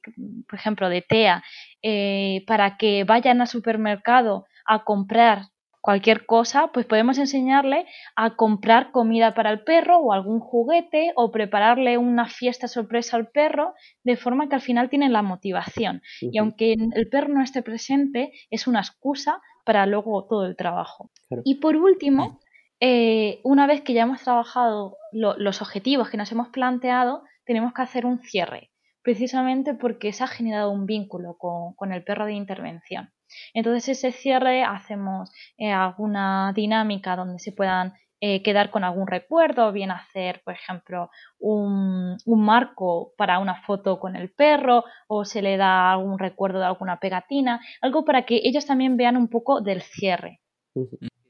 por 0.50 0.58
ejemplo, 0.58 0.90
de 0.90 1.04
TEA, 1.04 1.44
eh, 1.84 2.44
para 2.48 2.78
que 2.78 3.04
vayan 3.04 3.42
al 3.42 3.48
supermercado 3.48 4.46
a 4.66 4.84
comprar 4.84 5.50
cualquier 5.82 6.26
cosa, 6.26 6.70
pues 6.74 6.86
podemos 6.86 7.18
enseñarle 7.18 7.86
a 8.16 8.36
comprar 8.36 8.92
comida 8.92 9.34
para 9.34 9.52
el 9.52 9.64
perro 9.64 10.00
o 10.00 10.14
algún 10.14 10.40
juguete 10.40 11.12
o 11.16 11.30
prepararle 11.30 11.98
una 11.98 12.26
fiesta 12.28 12.68
sorpresa 12.68 13.18
al 13.18 13.28
perro, 13.28 13.74
de 14.04 14.16
forma 14.16 14.48
que 14.48 14.56
al 14.56 14.62
final 14.62 14.90
tienen 14.90 15.12
la 15.12 15.22
motivación. 15.22 16.02
Y 16.22 16.38
aunque 16.38 16.74
el 16.96 17.10
perro 17.10 17.28
no 17.34 17.44
esté 17.44 17.62
presente, 17.62 18.32
es 18.50 18.66
una 18.66 18.80
excusa 18.80 19.42
para 19.66 19.86
luego 19.86 20.26
todo 20.26 20.46
el 20.46 20.56
trabajo. 20.56 21.12
Y 21.44 21.56
por 21.56 21.76
último, 21.76 22.40
eh, 22.86 23.40
una 23.46 23.66
vez 23.66 23.80
que 23.80 23.94
ya 23.94 24.02
hemos 24.02 24.22
trabajado 24.24 24.98
los 25.14 25.62
objetivos 25.62 26.10
que 26.10 26.18
nos 26.18 26.30
hemos 26.34 26.50
planteado, 26.50 27.24
tenemos 27.46 27.74
que 27.74 27.82
hacer 27.82 28.06
un 28.06 28.20
cierre, 28.20 28.72
precisamente 29.02 29.74
porque 29.74 30.12
se 30.12 30.26
ha 30.26 30.28
generado 30.28 30.70
un 30.70 30.86
vínculo 30.86 31.38
con, 31.38 31.94
el 31.94 32.04
perro 32.04 32.26
de 32.26 32.34
intervención. 32.34 33.14
Entonces 33.54 33.88
ese 33.88 34.12
cierre 34.12 34.64
hacemos 34.64 35.32
eh, 35.58 35.72
alguna 35.72 36.52
dinámica 36.54 37.16
donde 37.16 37.40
se 37.40 37.54
puedan 37.54 37.94
eh, 38.20 38.44
quedar 38.44 38.70
con 38.70 38.84
algún 38.84 39.08
recuerdo, 39.08 39.72
bien 39.72 39.92
hacer, 39.92 40.42
por 40.44 40.54
ejemplo, 40.54 41.10
un, 41.40 42.18
marco 42.26 43.14
para 43.18 43.40
una 43.40 43.62
foto 43.62 43.98
con 43.98 44.18
el 44.18 44.30
perro 44.34 44.84
o 45.08 45.24
se 45.24 45.42
le 45.42 45.56
da 45.56 45.94
algún 45.94 46.20
recuerdo 46.20 46.60
de 46.60 46.66
alguna 46.66 47.00
pegatina, 47.00 47.62
algo 47.82 48.04
para 48.04 48.26
que 48.26 48.42
ellos 48.44 48.66
también 48.66 48.98
vean 48.98 49.16
un 49.16 49.30
poco 49.30 49.62
del 49.62 49.82
cierre. 49.84 50.42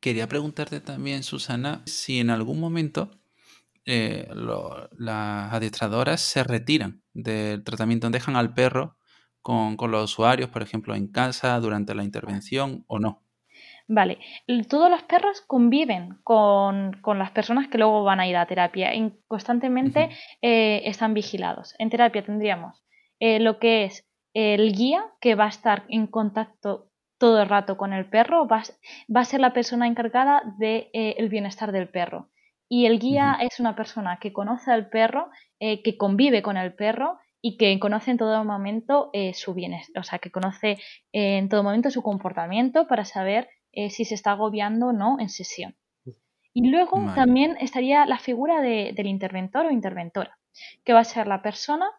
Quería 0.03 0.27
preguntarte 0.27 0.81
también, 0.81 1.23
Susana, 1.23 1.81
si 1.85 2.19
en 2.19 2.29
algún 2.29 2.59
momento 2.59 3.09
eh, 3.85 4.27
las 4.97 5.53
adiestradoras 5.53 6.19
se 6.19 6.43
retiran 6.43 7.01
del 7.13 7.63
tratamiento, 7.63 8.09
dejan 8.09 8.35
al 8.35 8.53
perro 8.53 8.97
con, 9.41 9.77
los 9.89 10.11
usuarios, 10.11 10.49
por 10.49 10.61
ejemplo, 10.61 10.93
en 10.93 11.07
casa 11.07 11.57
durante 11.61 11.95
la 11.95 12.03
intervención 12.03 12.83
o 12.87 12.99
no. 12.99 13.23
Vale, 13.87 14.19
todos 14.67 14.91
los 14.91 15.03
perros 15.03 15.39
conviven 15.47 16.19
con, 16.25 16.99
las 17.17 17.31
personas 17.31 17.69
que 17.69 17.77
luego 17.77 18.03
van 18.03 18.19
a 18.19 18.27
ir 18.27 18.35
a 18.35 18.45
terapia 18.45 18.93
y 18.93 19.13
constantemente 19.29 20.09
eh, 20.41 20.81
están 20.83 21.13
vigilados. 21.13 21.75
En 21.79 21.89
terapia 21.89 22.25
tendríamos 22.25 22.83
eh, 23.21 23.39
lo 23.39 23.57
que 23.57 23.85
es 23.85 24.05
el 24.33 24.73
guía 24.73 25.05
que 25.21 25.35
va 25.35 25.45
a 25.45 25.49
estar 25.49 25.85
en 25.87 26.07
contacto 26.07 26.89
todo 27.17 27.41
el 27.41 27.49
rato 27.49 27.78
con 27.78 27.93
el 27.93 28.10
perro, 28.10 28.47
va, 28.47 28.63
a 29.15 29.26
ser 29.26 29.39
la 29.39 29.54
persona 29.54 29.88
encargada 29.88 30.43
del 30.58 30.58
de, 30.58 30.89
eh, 30.93 31.15
el 31.17 31.30
bienestar 31.30 31.71
del 31.71 31.89
perro. 31.89 32.30
Y 32.69 32.86
el 32.86 32.99
guía 32.99 33.38
es 33.39 33.60
una 33.60 33.76
persona 33.76 34.17
que 34.19 34.34
conoce 34.34 34.71
al 34.71 34.89
perro, 34.89 35.30
eh, 35.60 35.84
que 35.84 35.97
convive 35.97 36.41
con 36.41 36.58
el 36.58 36.73
perro 36.73 37.19
y 37.41 37.58
que 37.58 37.78
conoce 37.80 38.12
en 38.12 38.17
todo 38.17 38.43
momento 38.43 39.10
eh, 39.13 39.34
su 39.34 39.54
bienestar, 39.54 39.99
o 39.99 40.04
sea, 40.04 40.19
que 40.19 40.32
conoce 40.32 40.80
en 41.12 41.49
todo 41.49 41.62
momento 41.62 41.91
su 41.91 42.02
comportamiento 42.02 42.88
para 42.88 43.06
saber 43.06 43.49
si 43.89 44.06
se 44.06 44.13
está 44.13 44.32
agobiando 44.32 44.88
o 44.88 44.93
no 44.93 45.17
en 45.19 45.30
sesión. 45.30 45.76
Y 46.54 46.69
luego 46.69 47.12
también 47.15 47.58
estaría 47.60 48.06
la 48.06 48.19
figura 48.19 48.62
del 48.62 49.08
interventor 49.08 49.65
o 49.65 49.71
interventora, 49.71 50.38
que 50.86 50.93
va 50.93 50.99
a 50.99 51.04
ser 51.04 51.26
la 51.26 51.41
persona 51.41 51.89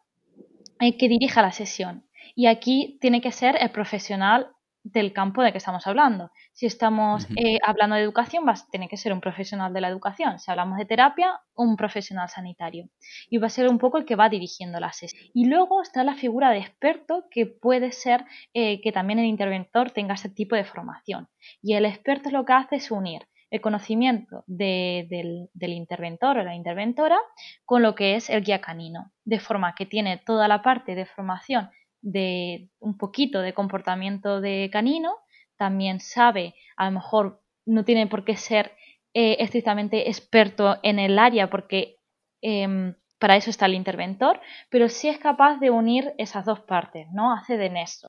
que 0.78 1.08
dirija 1.08 1.42
la 1.42 1.52
sesión. 1.52 2.06
Y 2.34 2.46
aquí 2.46 2.98
tiene 3.00 3.20
que 3.20 3.32
ser 3.32 3.56
el 3.60 3.70
profesional 3.70 4.54
del 4.84 5.14
campo 5.14 5.42
de 5.42 5.50
que 5.50 5.58
estamos 5.58 5.86
hablando. 5.86 6.30
Si 6.52 6.66
estamos 6.66 7.26
eh, 7.36 7.58
hablando 7.64 7.96
de 7.96 8.02
educación, 8.02 8.46
va 8.46 8.52
a 8.52 8.70
tener 8.70 8.88
que 8.88 8.98
ser 8.98 9.12
un 9.12 9.20
profesional 9.20 9.72
de 9.72 9.80
la 9.80 9.88
educación. 9.88 10.38
Si 10.38 10.50
hablamos 10.50 10.78
de 10.78 10.84
terapia, 10.84 11.40
un 11.54 11.76
profesional 11.76 12.28
sanitario. 12.28 12.90
Y 13.30 13.38
va 13.38 13.46
a 13.46 13.50
ser 13.50 13.68
un 13.68 13.78
poco 13.78 13.96
el 13.96 14.04
que 14.04 14.14
va 14.14 14.28
dirigiendo 14.28 14.78
la 14.78 14.92
sesión. 14.92 15.22
Y 15.32 15.46
luego 15.46 15.82
está 15.82 16.04
la 16.04 16.14
figura 16.14 16.50
de 16.50 16.58
experto, 16.58 17.24
que 17.30 17.46
puede 17.46 17.92
ser 17.92 18.24
eh, 18.52 18.80
que 18.82 18.92
también 18.92 19.18
el 19.18 19.26
interventor 19.26 19.90
tenga 19.90 20.14
ese 20.14 20.28
tipo 20.28 20.54
de 20.54 20.64
formación. 20.64 21.28
Y 21.62 21.74
el 21.74 21.86
experto 21.86 22.30
lo 22.30 22.44
que 22.44 22.52
hace 22.52 22.76
es 22.76 22.90
unir 22.90 23.26
el 23.50 23.60
conocimiento 23.60 24.42
del, 24.48 25.48
del, 25.52 25.72
interventor 25.72 26.38
o 26.38 26.42
la 26.42 26.56
interventora 26.56 27.18
con 27.64 27.82
lo 27.82 27.94
que 27.94 28.16
es 28.16 28.28
el 28.28 28.42
guía 28.42 28.60
canino, 28.60 29.12
de 29.24 29.38
forma 29.38 29.76
que 29.76 29.86
tiene 29.86 30.18
toda 30.18 30.48
la 30.48 30.60
parte 30.62 30.96
de 30.96 31.06
formación 31.06 31.70
de 32.04 32.68
un 32.80 32.96
poquito 32.98 33.40
de 33.40 33.54
comportamiento 33.54 34.40
de 34.40 34.68
canino, 34.70 35.16
también 35.56 36.00
sabe, 36.00 36.54
a 36.76 36.84
lo 36.86 36.92
mejor 36.92 37.40
no 37.64 37.84
tiene 37.84 38.06
por 38.06 38.24
qué 38.24 38.36
ser 38.36 38.72
eh, 39.14 39.36
estrictamente 39.40 40.08
experto 40.10 40.76
en 40.82 40.98
el 40.98 41.18
área 41.18 41.48
porque 41.48 41.96
em, 42.42 42.94
para 43.18 43.36
eso 43.36 43.48
está 43.48 43.66
el 43.66 43.74
interventor, 43.74 44.38
pero 44.68 44.88
sí 44.88 45.08
es 45.08 45.18
capaz 45.18 45.58
de 45.60 45.70
unir 45.70 46.12
esas 46.18 46.44
dos 46.44 46.60
partes, 46.60 47.06
¿no? 47.12 47.32
Hace 47.32 47.56
de 47.56 47.70
nexo. 47.70 48.08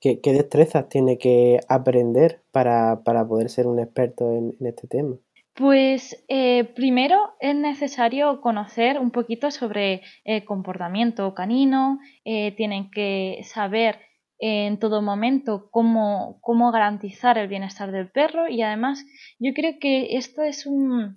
¿Qué, 0.00 0.20
destrezas 0.22 0.88
tiene 0.88 1.16
que 1.16 1.60
aprender 1.68 2.42
para, 2.50 3.00
poder 3.04 3.48
ser 3.48 3.66
un 3.66 3.78
experto 3.78 4.32
en 4.32 4.54
este 4.66 4.86
tema? 4.86 5.16
Pues 5.58 6.24
eh, 6.28 6.62
primero 6.76 7.34
es 7.40 7.52
necesario 7.52 8.40
conocer 8.40 8.96
un 9.00 9.10
poquito 9.10 9.50
sobre 9.50 10.02
el 10.22 10.44
comportamiento 10.44 11.34
canino, 11.34 11.98
eh, 12.24 12.52
tienen 12.52 12.92
que 12.92 13.40
saber 13.42 13.98
en 14.38 14.78
todo 14.78 15.02
momento 15.02 15.68
cómo, 15.72 16.38
cómo, 16.42 16.70
garantizar 16.70 17.38
el 17.38 17.48
bienestar 17.48 17.90
del 17.90 18.08
perro 18.08 18.46
y 18.48 18.62
además 18.62 19.04
yo 19.40 19.52
creo 19.52 19.80
que 19.80 20.16
esto 20.16 20.42
es 20.42 20.64
un, 20.64 21.16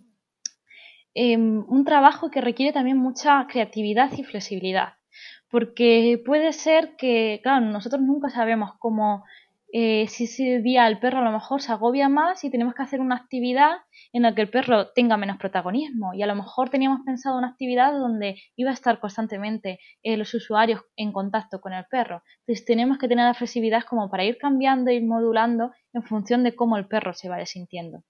un 1.14 1.86
trabajo 1.86 2.32
que 2.32 2.42
requiere 2.42 2.74
también 2.74 2.98
mucha 2.98 3.46
creatividad 3.48 4.12
y 4.18 4.24
flexibilidad 4.24 4.94
porque 5.52 6.20
puede 6.26 6.54
ser 6.54 6.96
que, 6.96 7.42
claro, 7.44 7.66
nosotros 7.66 8.02
nunca 8.02 8.30
sabemos 8.30 8.72
cómo 8.80 9.26
eh, 9.74 10.08
si 10.10 10.26
ese 10.26 10.62
día 10.62 10.88
el 10.88 11.00
perro 11.00 11.20
a 11.20 11.24
lo 11.24 11.32
mejor 11.32 11.62
se 11.62 11.72
agobia 11.72 12.10
más 12.10 12.44
y 12.44 12.50
tenemos 12.50 12.76
que 12.76 12.84
hacer 12.84 13.00
una 13.00 13.16
actividad 13.16 13.78
en 14.12 14.24
la 14.24 14.36
que 14.36 14.42
el 14.42 14.50
perro 14.50 14.92
tenga 14.92 15.16
menos 15.16 15.38
protagonismo. 15.38 16.14
Y 16.14 16.22
a 16.22 16.28
lo 16.28 16.36
mejor 16.36 16.70
teníamos 16.70 17.02
pensado 17.06 17.38
una 17.38 17.50
actividad 17.50 17.94
donde 17.94 18.36
iba 18.58 18.72
a 18.72 18.74
estar 18.74 19.00
constantemente 19.00 19.80
eh, 20.04 20.18
los 20.18 20.34
usuarios 20.34 20.82
en 20.98 21.14
contacto 21.14 21.62
con 21.62 21.74
el 21.74 21.86
perro. 21.90 22.22
Entonces 22.42 22.66
tenemos 22.66 22.98
que 22.98 23.08
tener 23.08 23.26
la 23.26 23.34
flexibilidad 23.34 23.84
como 23.90 24.10
para 24.10 24.26
ir 24.26 24.38
cambiando, 24.38 24.92
ir 24.92 25.06
modulando 25.06 25.72
en 25.94 26.04
función 26.04 26.44
de 26.44 26.54
cómo 26.54 26.78
el 26.78 26.88
perro 26.88 27.14
se 27.14 27.30
vaya 27.30 27.46
sintiendo. 27.46 28.04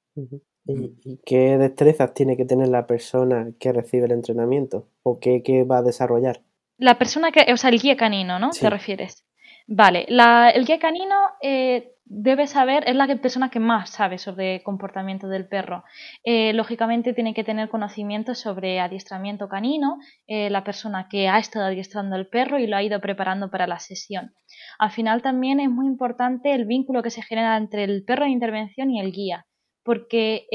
¿Y, 0.65 1.19
qué 1.25 1.57
destrezas 1.57 2.13
tiene 2.13 2.37
que 2.37 2.45
tener 2.45 2.69
la 2.69 2.87
persona 2.87 3.51
que 3.59 3.71
recibe 3.71 4.05
el 4.05 4.11
entrenamiento? 4.11 4.87
¿O 5.03 5.19
qué, 5.19 5.41
va 5.69 5.79
a 5.79 5.83
desarrollar? 5.83 6.41
La 6.77 6.97
persona 6.97 7.31
que, 7.31 7.51
o 7.53 7.57
sea, 7.57 7.69
el 7.69 7.79
guía 7.79 7.95
canino, 7.95 8.39
¿no? 8.39 8.49
¿Te 8.49 8.69
refieres? 8.69 9.25
Vale, 9.73 10.05
el 10.09 10.65
guía 10.65 10.79
canino 10.79 11.15
eh, 11.41 11.93
debe 12.03 12.45
saber, 12.45 12.83
es 12.87 12.93
la 12.93 13.07
persona 13.21 13.49
que 13.49 13.61
más 13.61 13.91
sabe 13.91 14.17
sobre 14.17 14.61
comportamiento 14.63 15.29
del 15.29 15.47
perro. 15.47 15.85
Eh, 16.25 16.51
lógicamente 16.51 17.13
tiene 17.13 17.33
que 17.33 17.45
tener 17.45 17.69
conocimiento 17.69 18.35
sobre 18.35 18.81
adiestramiento 18.81 19.47
canino, 19.47 19.99
eh, 20.27 20.49
la 20.49 20.65
persona 20.65 21.07
que 21.09 21.29
ha 21.29 21.39
estado 21.39 21.67
adiestrando 21.67 22.17
al 22.17 22.27
perro 22.27 22.59
y 22.59 22.67
lo 22.67 22.75
ha 22.75 22.83
ido 22.83 22.99
preparando 22.99 23.49
para 23.49 23.65
la 23.65 23.79
sesión. 23.79 24.33
Al 24.77 24.91
final 24.91 25.21
también 25.21 25.61
es 25.61 25.69
muy 25.69 25.87
importante 25.87 26.53
el 26.53 26.65
vínculo 26.65 27.01
que 27.01 27.09
se 27.09 27.21
genera 27.21 27.55
entre 27.55 27.85
el 27.85 28.03
perro 28.03 28.25
de 28.25 28.31
intervención 28.31 28.91
y 28.91 28.99
el 28.99 29.13
guía, 29.13 29.45
porque 29.85 30.47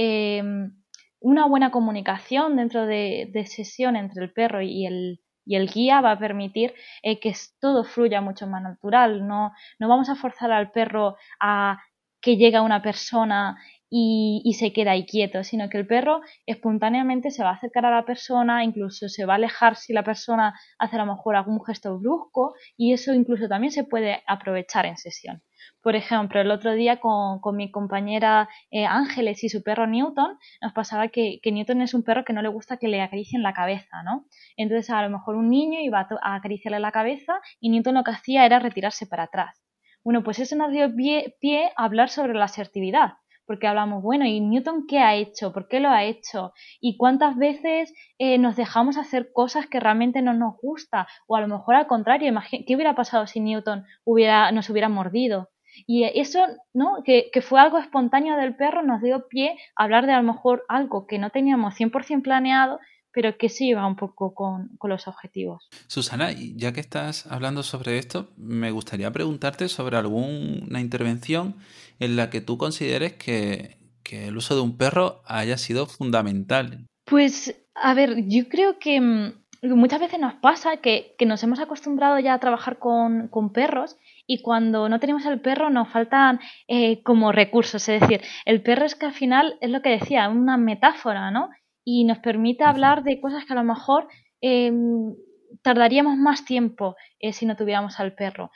una 1.21 1.47
buena 1.47 1.71
comunicación 1.71 2.57
dentro 2.57 2.85
de, 2.85 3.31
de 3.33 3.47
sesión 3.47 3.97
entre 3.97 4.23
el 4.23 4.33
perro 4.35 4.61
y 4.61 4.85
el, 4.85 5.21
y 5.47 5.57
el 5.57 5.69
guía 5.69 6.01
va 6.01 6.13
a 6.13 6.19
permitir 6.19 6.75
eh, 7.03 7.21
que 7.21 7.35
todo 7.61 7.85
fluya 7.85 8.21
mucho 8.21 8.47
más 8.47 8.63
natural. 8.63 9.27
No, 9.27 9.53
no 9.79 9.89
vamos 9.89 10.11
a 10.11 10.17
forzar 10.17 10.53
al 10.53 10.73
perro 10.73 11.17
a 11.41 11.79
que 12.21 12.37
llegue 12.37 12.61
una 12.61 12.83
persona 12.83 13.57
y, 13.89 14.55
se 14.59 14.73
queda 14.73 14.93
ahí 14.93 15.07
quieto, 15.07 15.45
sino 15.45 15.69
que 15.69 15.79
el 15.79 15.87
perro 15.87 16.21
espontáneamente 16.47 17.31
se 17.31 17.45
va 17.45 17.51
a 17.51 17.55
acercar 17.55 17.87
a 17.87 17.91
la 17.91 18.05
persona, 18.05 18.65
incluso 18.65 19.09
se 19.09 19.25
va 19.25 19.35
a 19.35 19.37
alejar 19.37 19.77
si 19.77 19.93
la 19.93 20.03
persona 20.03 20.59
hace 20.79 20.97
a 20.97 21.05
lo 21.05 21.15
mejor 21.15 21.37
algún 21.37 21.65
gesto 21.65 21.99
brusco 21.99 22.55
y 22.77 22.93
eso 22.93 23.15
incluso 23.15 23.49
también 23.49 23.73
se 23.73 23.85
puede 23.85 24.23
aprovechar 24.27 24.87
en 24.87 24.97
sesión. 24.97 25.43
Por 25.83 25.97
ejemplo, 25.97 26.41
el 26.41 26.51
otro 26.51 26.75
día 26.75 26.99
con, 27.01 27.41
mi 27.57 27.71
compañera 27.71 28.49
eh, 28.71 28.87
Ángeles 28.87 29.45
y 29.45 29.49
su 29.49 29.63
perro 29.63 29.87
Newton, 29.87 30.39
nos 30.61 30.73
pasaba 30.73 31.09
que, 31.09 31.41
Newton 31.45 31.83
es 31.83 31.95
un 31.95 32.03
perro 32.03 32.25
que 32.25 32.33
no 32.33 32.43
le 32.43 32.49
gusta 32.49 32.77
que 32.77 32.89
le 32.89 33.01
acaricien 33.01 33.43
la 33.43 33.55
cabeza, 33.55 34.03
¿no? 34.05 34.27
Entonces, 34.57 34.91
a 34.91 35.03
lo 35.03 35.11
mejor 35.11 35.37
un 35.37 35.49
niño 35.49 35.81
iba 35.81 36.07
a, 36.23 36.35
acariciarle 36.35 36.81
la 36.81 36.93
cabeza 36.93 37.41
y 37.61 37.71
Newton 37.71 37.95
lo 37.95 38.05
que 38.05 38.11
hacía 38.11 38.45
era 38.47 38.59
retirarse 38.59 39.07
para 39.07 39.25
atrás. 39.25 39.63
Bueno, 40.05 40.23
pues 40.23 40.39
eso 40.39 40.57
nos 40.57 40.71
dio 40.71 40.95
pie, 40.95 41.37
pie 41.41 41.73
a 41.77 41.85
hablar 41.85 42.09
sobre 42.09 42.35
la 42.35 42.45
asertividad 42.45 43.15
porque 43.47 43.69
hablamos, 43.69 44.03
bueno, 44.03 44.27
¿y 44.27 44.41
Newton 44.41 44.87
qué 44.87 44.99
ha 44.99 45.15
hecho? 45.15 45.53
¿Por 45.53 45.69
qué 45.69 45.81
lo 45.81 45.89
ha 45.89 46.05
hecho? 46.05 46.53
¿Y 46.81 46.97
cuántas 46.97 47.37
veces 47.37 47.95
eh, 48.19 48.39
nos 48.39 48.57
dejamos 48.57 48.99
hacer 48.99 49.31
cosas 49.33 49.67
que 49.67 49.81
realmente 49.81 50.21
no 50.21 50.35
nos 50.35 50.57
gusta? 50.61 51.07
O 51.27 51.37
a 51.37 51.41
lo 51.41 51.49
mejor 51.49 51.77
al 51.77 51.87
contrario, 51.87 52.33
¿qué 52.67 52.75
hubiera 52.75 52.95
pasado 52.95 53.27
si 53.27 53.41
Newton 53.41 53.85
hubiera, 54.05 54.51
nos 54.53 54.69
hubiera 54.69 54.89
mordido? 54.89 55.49
Y 55.87 56.05
eso, 56.05 56.41
¿no? 56.73 57.03
Que, 57.05 57.31
que, 57.33 57.43
fue 57.43 57.61
algo 57.61 57.79
espontáneo 57.79 58.37
del 58.37 58.57
perro, 58.57 58.83
nos 58.83 59.03
dio 59.03 59.27
pie 59.29 59.57
a 59.77 59.85
hablar 59.85 60.07
de 60.07 60.13
a 60.13 60.21
lo 60.21 60.33
mejor 60.33 60.65
algo 60.69 61.07
que 61.07 61.19
no 61.19 61.31
teníamos 61.31 61.75
100% 61.75 62.23
planeado, 62.23 62.79
pero 63.13 63.39
que 63.39 63.49
sí 63.49 63.73
va 63.73 63.87
un 63.87 63.97
poco 63.97 64.35
con, 64.35 64.69
con, 64.77 64.91
los 64.91 65.09
objetivos. 65.09 65.69
Susana, 65.87 66.33
ya 66.33 66.73
que 66.73 66.81
estás 66.81 67.27
hablando 67.27 67.63
sobre 67.63 67.97
esto, 67.97 68.29
me 68.37 68.71
gustaría 68.71 69.11
preguntarte 69.11 69.69
sobre 69.69 69.97
alguna 69.97 70.81
intervención 70.81 71.57
en 71.99 72.17
la 72.17 72.31
que 72.31 72.41
tú 72.41 72.59
consideres 72.59 73.15
que, 73.15 73.77
el 74.11 74.37
uso 74.37 74.55
de 74.55 74.61
un 74.61 74.77
perro 74.77 75.23
haya 75.25 75.59
sido 75.59 75.87
fundamental. 75.87 76.87
Pues, 77.07 77.57
a 77.75 77.95
ver, 77.95 78.29
yo 78.29 78.49
creo 78.49 78.79
que 78.79 79.01
mm, 79.01 79.33
muchas 79.63 80.01
veces 80.01 80.21
nos 80.21 80.35
pasa 80.35 80.77
que, 80.77 81.17
nos 81.27 81.43
hemos 81.43 81.59
acostumbrado 81.59 82.19
ya 82.19 82.35
a 82.35 82.39
trabajar 82.39 82.79
con, 82.79 83.31
perros 83.53 83.97
y 84.27 84.43
cuando 84.43 84.89
no 84.89 84.99
tenemos 85.01 85.25
el 85.27 85.41
perro 85.41 85.71
nos 85.71 85.89
faltan 85.89 86.41
eh, 86.69 87.03
como 87.03 87.33
recursos. 87.33 87.89
Es 87.89 88.01
decir, 88.01 88.23
el 88.45 88.63
perro 88.63 88.85
es 88.85 88.95
que 88.95 89.07
al 89.07 89.13
final 89.13 89.57
es 89.61 89.71
lo 89.71 89.83
que 89.83 89.91
decía, 89.91 90.29
una 90.29 90.57
metáfora, 90.57 91.31
¿no? 91.31 91.51
Y 91.85 92.05
nos 92.05 92.19
permite 92.19 92.65
hablar 92.65 93.05
de 93.05 93.21
cosas 93.21 93.45
que 93.45 93.53
a 93.53 93.57
lo 93.57 93.65
mejor 93.65 94.09
em, 94.41 95.15
tardaríamos 95.63 96.17
más 96.17 96.45
tiempo 96.45 96.97
eh, 97.21 97.33
si 97.33 97.47
no 97.47 97.57
tuviéramos 97.57 98.01
al 98.01 98.15
perro. 98.15 98.51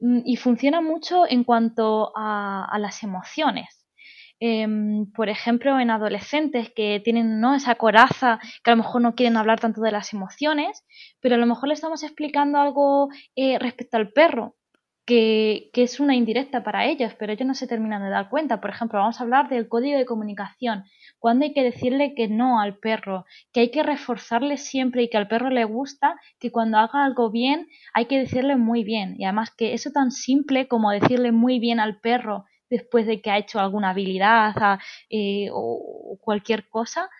Mm, 0.00 0.20
y 0.24 0.36
funciona 0.36 0.80
mucho 0.80 1.24
en 1.28 1.44
cuanto 1.44 2.12
a, 2.16 2.76
las 2.80 3.02
emociones. 3.04 3.86
Em, 4.40 5.06
por 5.12 5.28
ejemplo, 5.28 5.78
en 5.78 5.90
adolescentes 5.90 6.72
que 6.74 7.00
tienen 7.04 7.40
¿no? 7.40 7.54
esa 7.54 7.76
coraza, 7.76 8.40
que 8.64 8.72
a 8.72 8.74
lo 8.74 8.82
mejor 8.82 9.02
no 9.02 9.14
quieren 9.14 9.36
hablar 9.36 9.60
tanto 9.60 9.80
de 9.82 9.92
las 9.92 10.12
emociones, 10.12 10.84
pero 11.20 11.36
a 11.36 11.38
lo 11.38 11.46
mejor 11.46 11.68
le 11.68 11.74
estamos 11.74 12.02
explicando 12.02 12.58
algo 12.58 13.08
eh, 13.36 13.58
respecto 13.60 13.96
al 13.98 14.10
perro 14.12 14.56
que, 15.04 15.70
es 15.74 16.00
una 16.00 16.14
indirecta 16.14 16.62
para 16.62 16.86
ellos, 16.86 17.14
pero 17.18 17.32
ellos 17.32 17.46
no 17.46 17.54
se 17.54 17.66
terminan 17.66 18.02
de 18.02 18.10
dar 18.10 18.28
cuenta. 18.28 18.60
Por 18.60 18.70
ejemplo, 18.70 18.98
vamos 18.98 19.20
a 19.20 19.24
hablar 19.24 19.48
del 19.48 19.68
código 19.68 19.98
de 19.98 20.06
comunicación. 20.06 20.84
Cuando 21.18 21.44
hay 21.44 21.52
que 21.52 21.62
decirle 21.62 22.14
que 22.14 22.28
no 22.28 22.60
al 22.60 22.78
perro, 22.78 23.24
que 23.52 23.60
hay 23.60 23.70
que 23.70 23.82
reforzarle 23.82 24.56
siempre 24.56 25.02
y 25.02 25.10
que 25.10 25.16
al 25.16 25.28
perro 25.28 25.50
le 25.50 25.64
gusta, 25.64 26.20
que 26.38 26.52
cuando 26.52 26.78
haga 26.78 27.04
algo 27.04 27.30
bien 27.30 27.68
hay 27.94 28.06
que 28.06 28.18
decirle 28.18 28.56
muy 28.56 28.84
bien. 28.84 29.16
Y 29.18 29.24
además 29.24 29.50
que 29.50 29.74
eso 29.74 29.90
tan 29.90 30.10
simple 30.10 30.68
como 30.68 30.90
decirle 30.90 31.32
muy 31.32 31.58
bien 31.58 31.80
al 31.80 32.00
perro 32.00 32.44
después 32.70 33.06
de 33.06 33.20
que 33.20 33.30
ha 33.30 33.38
hecho 33.38 33.60
alguna 33.60 33.90
habilidad 33.90 34.78
eh, 35.10 35.48
o 35.52 36.16
cualquier 36.22 36.68
cosa, 36.68 37.10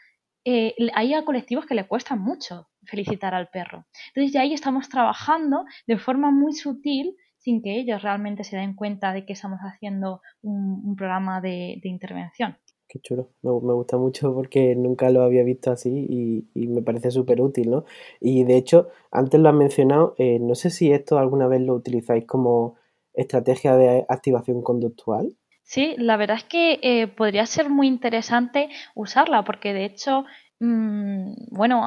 eh, 0.44 0.74
hay 0.94 1.14
a 1.14 1.24
colectivos 1.24 1.66
que 1.66 1.74
le 1.74 1.86
cuesta 1.86 2.16
mucho 2.16 2.68
felicitar 2.84 3.34
al 3.34 3.48
perro. 3.48 3.86
Entonces 4.08 4.32
ya 4.32 4.40
ahí 4.40 4.54
estamos 4.54 4.88
trabajando 4.88 5.64
de 5.86 5.98
forma 5.98 6.30
muy 6.30 6.52
sutil 6.52 7.16
sin 7.42 7.60
que 7.60 7.76
ellos 7.78 8.02
realmente 8.02 8.44
se 8.44 8.56
den 8.56 8.74
cuenta 8.74 9.12
de 9.12 9.26
que 9.26 9.32
estamos 9.32 9.58
haciendo 9.60 10.22
un, 10.42 10.94
programa 10.96 11.40
de, 11.40 11.80
intervención. 11.82 12.56
Qué 12.88 13.00
chulo, 13.00 13.30
me, 13.42 13.50
gusta 13.50 13.96
mucho 13.96 14.32
porque 14.32 14.76
nunca 14.76 15.10
lo 15.10 15.22
había 15.22 15.42
visto 15.42 15.72
así 15.72 16.06
y, 16.54 16.66
me 16.68 16.82
parece 16.82 17.10
súper 17.10 17.40
útil, 17.40 17.70
¿no? 17.70 17.84
Y 18.20 18.44
de 18.44 18.56
hecho, 18.56 18.88
antes 19.10 19.40
lo 19.40 19.48
has 19.48 19.54
mencionado, 19.56 20.14
eh, 20.18 20.38
no 20.38 20.54
sé 20.54 20.70
si 20.70 20.92
esto 20.92 21.18
alguna 21.18 21.48
vez 21.48 21.62
lo 21.62 21.74
utilizáis 21.74 22.26
como 22.26 22.76
estrategia 23.12 23.76
de 23.76 24.06
activación 24.08 24.62
conductual. 24.62 25.36
Sí, 25.64 25.94
la 25.98 26.16
verdad 26.16 26.36
es 26.36 26.44
que 26.44 26.78
eh, 26.82 27.08
podría 27.08 27.46
ser 27.46 27.70
muy 27.70 27.88
interesante 27.88 28.68
usarla 28.94 29.44
porque 29.44 29.72
de 29.72 29.84
hecho, 29.84 30.24
mm, 30.60 31.32
bueno, 31.50 31.82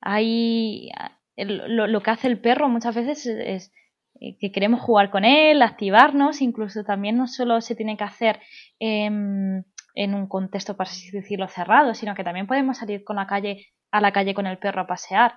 hay, 0.00 0.90
lo, 1.36 1.86
lo, 1.88 2.00
que 2.00 2.10
hace 2.10 2.28
el 2.28 2.40
perro 2.40 2.68
muchas 2.68 2.94
veces 2.94 3.26
es 3.26 3.72
que 4.40 4.52
queremos 4.52 4.80
jugar 4.80 5.10
con 5.10 5.24
él, 5.24 5.62
activarnos, 5.62 6.40
incluso 6.40 6.84
también 6.84 7.16
no 7.16 7.26
solo 7.26 7.60
se 7.60 7.74
tiene 7.74 7.96
que 7.96 8.04
hacer 8.04 8.40
en 8.78 9.64
un 10.14 10.28
contexto, 10.28 10.76
para 10.76 10.90
así 10.90 11.10
decirlo, 11.10 11.48
cerrado, 11.48 11.94
sino 11.94 12.14
que 12.14 12.24
también 12.24 12.46
podemos 12.46 12.78
salir 12.78 13.04
con 13.04 13.16
la 13.16 13.26
calle, 13.26 13.66
a 13.90 14.00
la 14.00 14.12
calle 14.12 14.34
con 14.34 14.46
el 14.46 14.58
perro 14.58 14.82
a 14.82 14.86
pasear. 14.86 15.34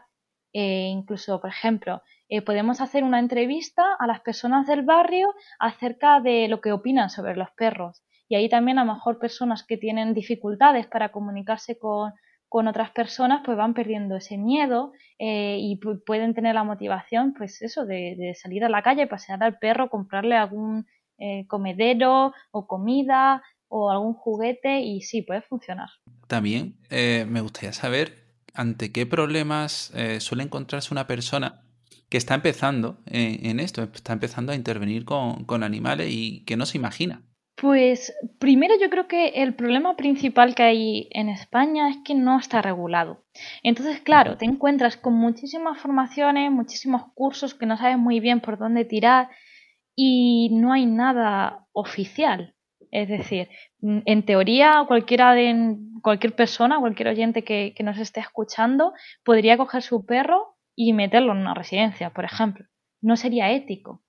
Eh, 0.54 0.88
incluso, 0.88 1.40
por 1.40 1.50
ejemplo, 1.50 2.02
eh, 2.30 2.42
podemos 2.42 2.82
hacer 2.82 3.04
una 3.04 3.20
entrevista 3.20 3.84
a 4.00 4.06
las 4.06 4.20
personas 4.20 4.68
del 4.68 4.84
barrio 4.84 5.34
acerca 5.60 6.20
de 6.20 6.48
lo 6.48 6.62
que 6.62 6.74
opinan 6.74 7.10
sobre 7.10 7.36
los 7.36 7.50
perros. 7.52 8.04
Y 8.28 8.36
ahí 8.36 8.50
también 8.50 8.78
a 8.78 8.86
lo 8.86 8.94
mejor 8.94 9.20
personas 9.20 9.64
que 9.64 9.78
tienen 9.78 10.14
dificultades 10.14 10.88
para 10.88 11.12
comunicarse 11.12 11.78
con, 11.78 12.14
con 12.52 12.68
otras 12.68 12.92
personas, 12.92 13.44
pues 13.46 13.56
van 13.56 13.74
perdiendo 13.74 14.18
ese 14.18 14.38
miedo 14.38 14.92
eh, 15.20 15.58
y 15.62 15.78
pueden 15.78 16.34
tener 16.34 16.54
la 16.54 16.66
motivación, 16.66 17.34
pues 17.34 17.62
eso, 17.62 17.86
de, 17.86 18.36
salir 18.36 18.66
a 18.66 18.70
la 18.70 18.84
calle, 18.84 19.08
pasear 19.08 19.42
al 19.42 19.58
perro, 19.58 19.90
comprarle 19.90 20.36
algún 20.36 20.86
eh, 21.18 21.48
comedero 21.48 22.34
o 22.52 22.68
comida 22.68 23.42
o 23.70 23.90
algún 23.90 24.14
juguete 24.16 24.82
y 24.82 25.00
sí, 25.00 25.22
puede 25.22 25.44
funcionar. 25.44 25.88
También 26.28 26.76
eh, 26.90 27.26
me 27.26 27.40
gustaría 27.40 27.72
saber 27.72 28.18
ante 28.54 28.92
qué 28.92 29.06
problemas 29.06 29.94
suele 30.20 30.44
encontrarse 30.44 30.94
una 30.94 31.08
persona 31.08 31.62
que 32.10 32.18
está 32.18 32.36
empezando 32.36 32.98
en, 33.06 33.62
esto, 33.62 33.84
está 33.84 34.12
empezando 34.12 34.52
a 34.52 34.56
intervenir 34.56 35.06
con, 35.06 35.46
con 35.46 35.64
animales 35.64 36.10
y 36.12 36.44
que 36.44 36.58
no 36.58 36.66
se 36.66 36.78
imagina. 36.78 37.22
Pues 37.56 38.14
primero 38.40 38.74
yo 38.82 38.90
creo 38.90 39.08
que 39.08 39.28
el 39.44 39.54
problema 39.54 39.96
principal 39.96 40.56
que 40.56 40.64
hay 40.64 41.08
en 41.12 41.30
España 41.30 41.90
es 41.90 41.98
que 42.04 42.16
no 42.16 42.40
está 42.40 42.62
regulado. 42.62 43.24
Entonces, 43.62 44.02
claro, 44.02 44.38
te 44.38 44.46
encuentras 44.46 44.98
con 44.98 45.14
muchísimas 45.14 45.80
formaciones, 45.80 46.52
muchísimos 46.52 47.04
cursos 47.14 47.54
que 47.54 47.66
no 47.68 47.78
sabes 47.78 47.98
muy 47.98 48.20
bien 48.20 48.42
por 48.42 48.58
dónde 48.58 48.86
tirar 48.86 49.30
y 49.96 50.50
no 50.54 50.74
hay 50.74 50.86
nada 50.86 51.68
oficial. 51.72 52.56
Es 52.90 53.08
decir, 53.08 53.48
en 53.82 54.26
teoría 54.26 54.84
cualquiera 54.88 55.34
de 55.34 55.78
cualquier 56.02 56.36
persona, 56.36 56.80
cualquier 56.80 57.10
oyente 57.10 57.44
que, 57.44 57.74
que 57.76 57.84
nos 57.84 58.00
esté 58.00 58.22
escuchando, 58.22 58.94
podría 59.24 59.58
coger 59.58 59.84
su 59.84 60.06
perro 60.06 60.58
y 60.76 60.94
meterlo 60.94 61.34
en 61.34 61.40
una 61.40 61.54
residencia, 61.54 62.10
por 62.10 62.26
ejemplo. 62.26 62.66
No 63.02 63.16
sería 63.18 63.52
ético 63.52 64.02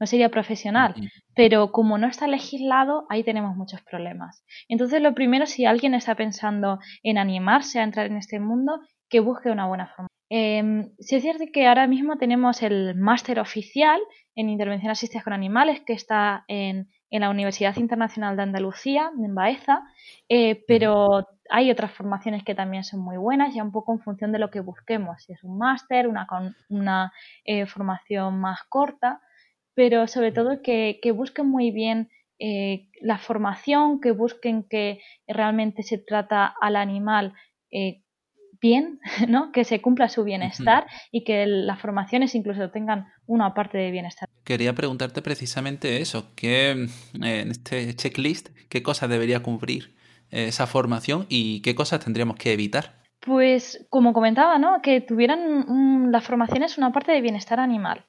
no 0.00 0.06
sería 0.06 0.30
profesional. 0.30 0.94
Pero 1.34 1.72
como 1.72 1.98
no 1.98 2.06
está 2.06 2.26
legislado, 2.26 3.06
ahí 3.08 3.24
tenemos 3.24 3.56
muchos 3.56 3.82
problemas. 3.82 4.44
Entonces, 4.68 5.00
lo 5.02 5.14
primero, 5.14 5.46
si 5.46 5.64
alguien 5.64 5.94
está 5.94 6.14
pensando 6.14 6.78
en 7.02 7.18
animarse 7.18 7.80
a 7.80 7.84
entrar 7.84 8.06
en 8.06 8.16
este 8.16 8.40
mundo, 8.40 8.80
que 9.08 9.20
busque 9.20 9.50
una 9.50 9.66
buena 9.66 9.86
forma. 9.86 10.08
Eh, 10.30 10.90
sí 10.98 11.16
es 11.16 11.22
cierto 11.22 11.44
que 11.52 11.66
ahora 11.66 11.86
mismo 11.86 12.18
tenemos 12.18 12.62
el 12.62 12.94
máster 12.94 13.40
oficial 13.40 13.98
en 14.34 14.50
intervención 14.50 14.90
asistida 14.90 15.22
con 15.22 15.32
animales 15.32 15.80
que 15.86 15.94
está 15.94 16.44
en, 16.48 16.88
la 17.10 17.30
Universidad 17.30 17.74
Internacional 17.76 18.36
de 18.36 18.42
Andalucía, 18.42 19.10
en 19.18 19.34
Baeza, 19.34 19.82
eh, 20.28 20.62
pero 20.68 21.26
hay 21.48 21.70
otras 21.70 21.90
formaciones 21.90 22.44
que 22.44 22.54
también 22.54 22.84
son 22.84 23.00
muy 23.00 23.16
buenas, 23.16 23.54
ya 23.54 23.64
un 23.64 23.72
poco 23.72 23.94
en 23.94 24.00
función 24.00 24.30
de 24.30 24.38
lo 24.38 24.50
que 24.50 24.60
busquemos, 24.60 25.22
si 25.22 25.32
es 25.32 25.42
un 25.42 25.56
máster, 25.56 26.06
una, 26.06 26.26
una 26.68 27.12
eh, 27.44 27.64
formación 27.64 28.38
más 28.38 28.60
corta, 28.68 29.22
pero 29.78 30.08
sobre 30.08 30.32
todo 30.32 30.60
que, 30.60 30.98
busquen 31.14 31.48
muy 31.48 31.70
bien 31.70 32.10
eh, 32.40 32.88
la 33.00 33.16
formación, 33.16 34.00
que 34.00 34.10
busquen 34.10 34.64
que 34.68 35.00
realmente 35.28 35.84
se 35.84 35.98
trata 35.98 36.52
al 36.60 36.74
animal 36.74 37.32
eh, 37.70 38.02
bien, 38.60 38.98
¿no? 39.28 39.52
que 39.52 39.62
se 39.62 39.80
cumpla 39.80 40.08
su 40.08 40.24
bienestar 40.24 40.88
y 41.12 41.22
que 41.22 41.46
las 41.46 41.80
formaciones 41.80 42.34
incluso 42.34 42.72
tengan 42.72 43.06
una 43.26 43.54
parte 43.54 43.78
de 43.78 43.92
bienestar. 43.92 44.28
Quería 44.42 44.74
preguntarte 44.74 45.22
precisamente 45.22 46.00
eso, 46.00 46.34
que 46.34 46.70
eh, 46.72 46.86
en 47.12 47.52
este 47.52 47.94
checklist, 47.94 48.48
¿qué 48.68 48.82
cosas 48.82 49.08
debería 49.08 49.44
cumplir 49.44 49.94
esa 50.32 50.66
formación 50.66 51.26
y 51.28 51.62
qué 51.62 51.76
cosas 51.76 52.04
tendríamos 52.04 52.34
que 52.34 52.52
evitar? 52.52 52.98
Pues 53.20 53.86
como 53.90 54.12
comentaba, 54.12 54.58
¿no? 54.58 54.82
que 54.82 55.00
tuvieran 55.02 56.10
las 56.10 56.24
formaciones 56.24 56.78
una 56.78 56.90
parte 56.90 57.12
de 57.12 57.20
bienestar 57.20 57.60
animal. 57.60 58.04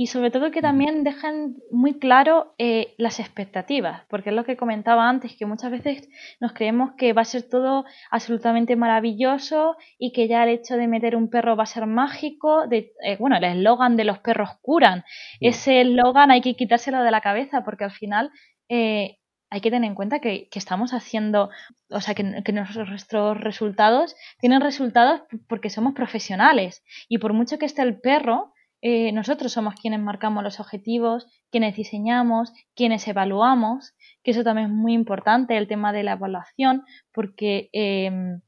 Y 0.00 0.06
sobre 0.06 0.30
todo 0.30 0.52
que 0.52 0.62
también 0.62 1.02
dejen 1.02 1.56
muy 1.72 1.98
claro 1.98 2.54
eh, 2.56 2.94
las 2.98 3.18
expectativas, 3.18 4.02
porque 4.08 4.30
es 4.30 4.36
lo 4.36 4.44
que 4.44 4.56
comentaba 4.56 5.08
antes, 5.08 5.34
que 5.36 5.44
muchas 5.44 5.72
veces 5.72 6.08
nos 6.38 6.52
creemos 6.52 6.92
que 6.96 7.12
va 7.12 7.22
a 7.22 7.24
ser 7.24 7.48
todo 7.48 7.84
absolutamente 8.08 8.76
maravilloso 8.76 9.76
y 9.98 10.12
que 10.12 10.28
ya 10.28 10.44
el 10.44 10.50
hecho 10.50 10.76
de 10.76 10.86
meter 10.86 11.16
un 11.16 11.28
perro 11.28 11.56
va 11.56 11.64
a 11.64 11.66
ser 11.66 11.86
mágico. 11.86 12.68
De, 12.68 12.92
eh, 13.02 13.16
bueno, 13.18 13.38
el 13.38 13.42
eslogan 13.42 13.96
de 13.96 14.04
los 14.04 14.20
perros 14.20 14.50
curan, 14.62 15.02
ese 15.40 15.80
eslogan 15.80 16.30
hay 16.30 16.42
que 16.42 16.54
quitárselo 16.54 17.02
de 17.02 17.10
la 17.10 17.20
cabeza 17.20 17.64
porque 17.64 17.82
al 17.82 17.90
final 17.90 18.30
eh, 18.68 19.18
hay 19.50 19.60
que 19.60 19.70
tener 19.72 19.88
en 19.88 19.96
cuenta 19.96 20.20
que, 20.20 20.48
estamos 20.52 20.94
haciendo, 20.94 21.50
o 21.90 22.00
sea, 22.00 22.14
que, 22.14 22.22
nuestros 22.22 23.40
resultados 23.40 24.14
tienen 24.38 24.60
resultados 24.60 25.22
porque 25.48 25.70
somos 25.70 25.94
profesionales. 25.94 26.84
Y 27.08 27.18
por 27.18 27.32
mucho 27.32 27.58
que 27.58 27.66
esté 27.66 27.82
el 27.82 28.00
perro, 28.00 28.52
eh, 28.80 29.10
nosotros 29.12 29.52
somos 29.52 29.74
quienes 29.74 30.00
marcamos 30.00 30.44
los 30.44 30.60
objetivos, 30.60 31.26
quienes 31.50 31.74
diseñamos, 31.76 32.52
quienes 32.74 33.06
evaluamos, 33.08 33.94
que 34.22 34.30
eso 34.30 34.44
también 34.44 34.68
es 34.68 34.72
muy 34.72 34.92
importante, 34.92 35.56
el 35.56 35.66
tema 35.66 35.92
de 35.92 36.04
la 36.04 36.12
evaluación, 36.12 36.84
porque 37.12 37.70
em, 37.72 38.40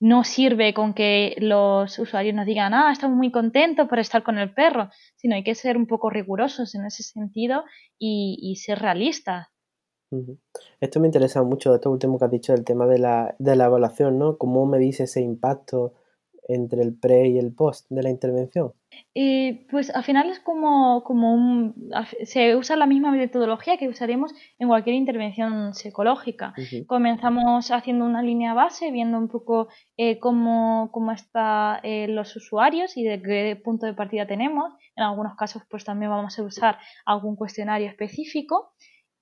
no 0.00 0.24
sirve 0.24 0.72
con 0.72 0.94
que 0.94 1.34
los 1.38 1.98
usuarios 1.98 2.34
nos 2.34 2.46
digan, 2.46 2.72
ah, 2.72 2.90
estamos 2.92 3.16
muy 3.16 3.30
contentos 3.30 3.86
por 3.86 3.98
estar 3.98 4.22
con 4.22 4.38
el 4.38 4.54
perro, 4.54 4.88
sino 5.16 5.34
hay 5.34 5.44
que 5.44 5.54
ser 5.54 5.76
un 5.76 5.86
poco 5.86 6.08
rigurosos 6.08 6.74
en 6.74 6.86
ese 6.86 7.02
sentido 7.02 7.64
y, 7.98 8.56
ser 8.56 8.78
realistas. 8.78 9.48
Esto 10.80 11.00
me 11.00 11.08
interesa 11.08 11.42
mucho, 11.42 11.74
esto 11.74 11.90
último 11.90 12.18
que 12.18 12.24
has 12.24 12.30
dicho, 12.30 12.52
del 12.52 12.64
tema 12.64 12.86
de 12.86 12.98
la, 12.98 13.34
de 13.38 13.56
la 13.56 13.66
evaluación, 13.66 14.18
¿no? 14.18 14.38
¿Cómo 14.38 14.64
me 14.64 14.78
dice 14.78 15.04
ese 15.04 15.20
impacto 15.20 15.94
entre 16.48 16.82
el 16.82 16.98
pre 16.98 17.28
y 17.28 17.38
el 17.38 17.54
post 17.54 17.86
de 17.90 18.02
la 18.02 18.10
intervención? 18.10 18.72
Eh, 19.14 19.66
pues 19.70 19.94
al 19.94 20.04
final 20.04 20.30
es 20.30 20.40
como, 20.40 21.02
como 21.04 21.32
un... 21.32 21.90
Se 22.24 22.56
usa 22.56 22.76
la 22.76 22.86
misma 22.86 23.10
metodología 23.10 23.76
que 23.76 23.88
usaríamos 23.88 24.32
en 24.58 24.68
cualquier 24.68 24.96
intervención 24.96 25.74
psicológica. 25.74 26.54
Comenzamos 26.86 27.70
haciendo 27.70 28.04
una 28.04 28.22
línea 28.22 28.54
base, 28.54 28.90
viendo 28.90 29.18
un 29.18 29.28
poco 29.28 29.68
eh, 29.96 30.18
cómo, 30.18 30.90
cómo 30.92 31.12
están 31.12 31.80
eh, 31.82 32.08
los 32.08 32.36
usuarios 32.36 32.96
y 32.96 33.04
de 33.04 33.20
qué 33.22 33.60
punto 33.62 33.86
de 33.86 33.94
partida 33.94 34.26
tenemos. 34.26 34.72
En 34.96 35.04
algunos 35.04 35.36
casos 35.36 35.62
pues 35.68 35.84
también 35.84 36.10
vamos 36.10 36.38
a 36.38 36.42
usar 36.42 36.78
algún 37.04 37.36
cuestionario 37.36 37.88
específico 37.88 38.72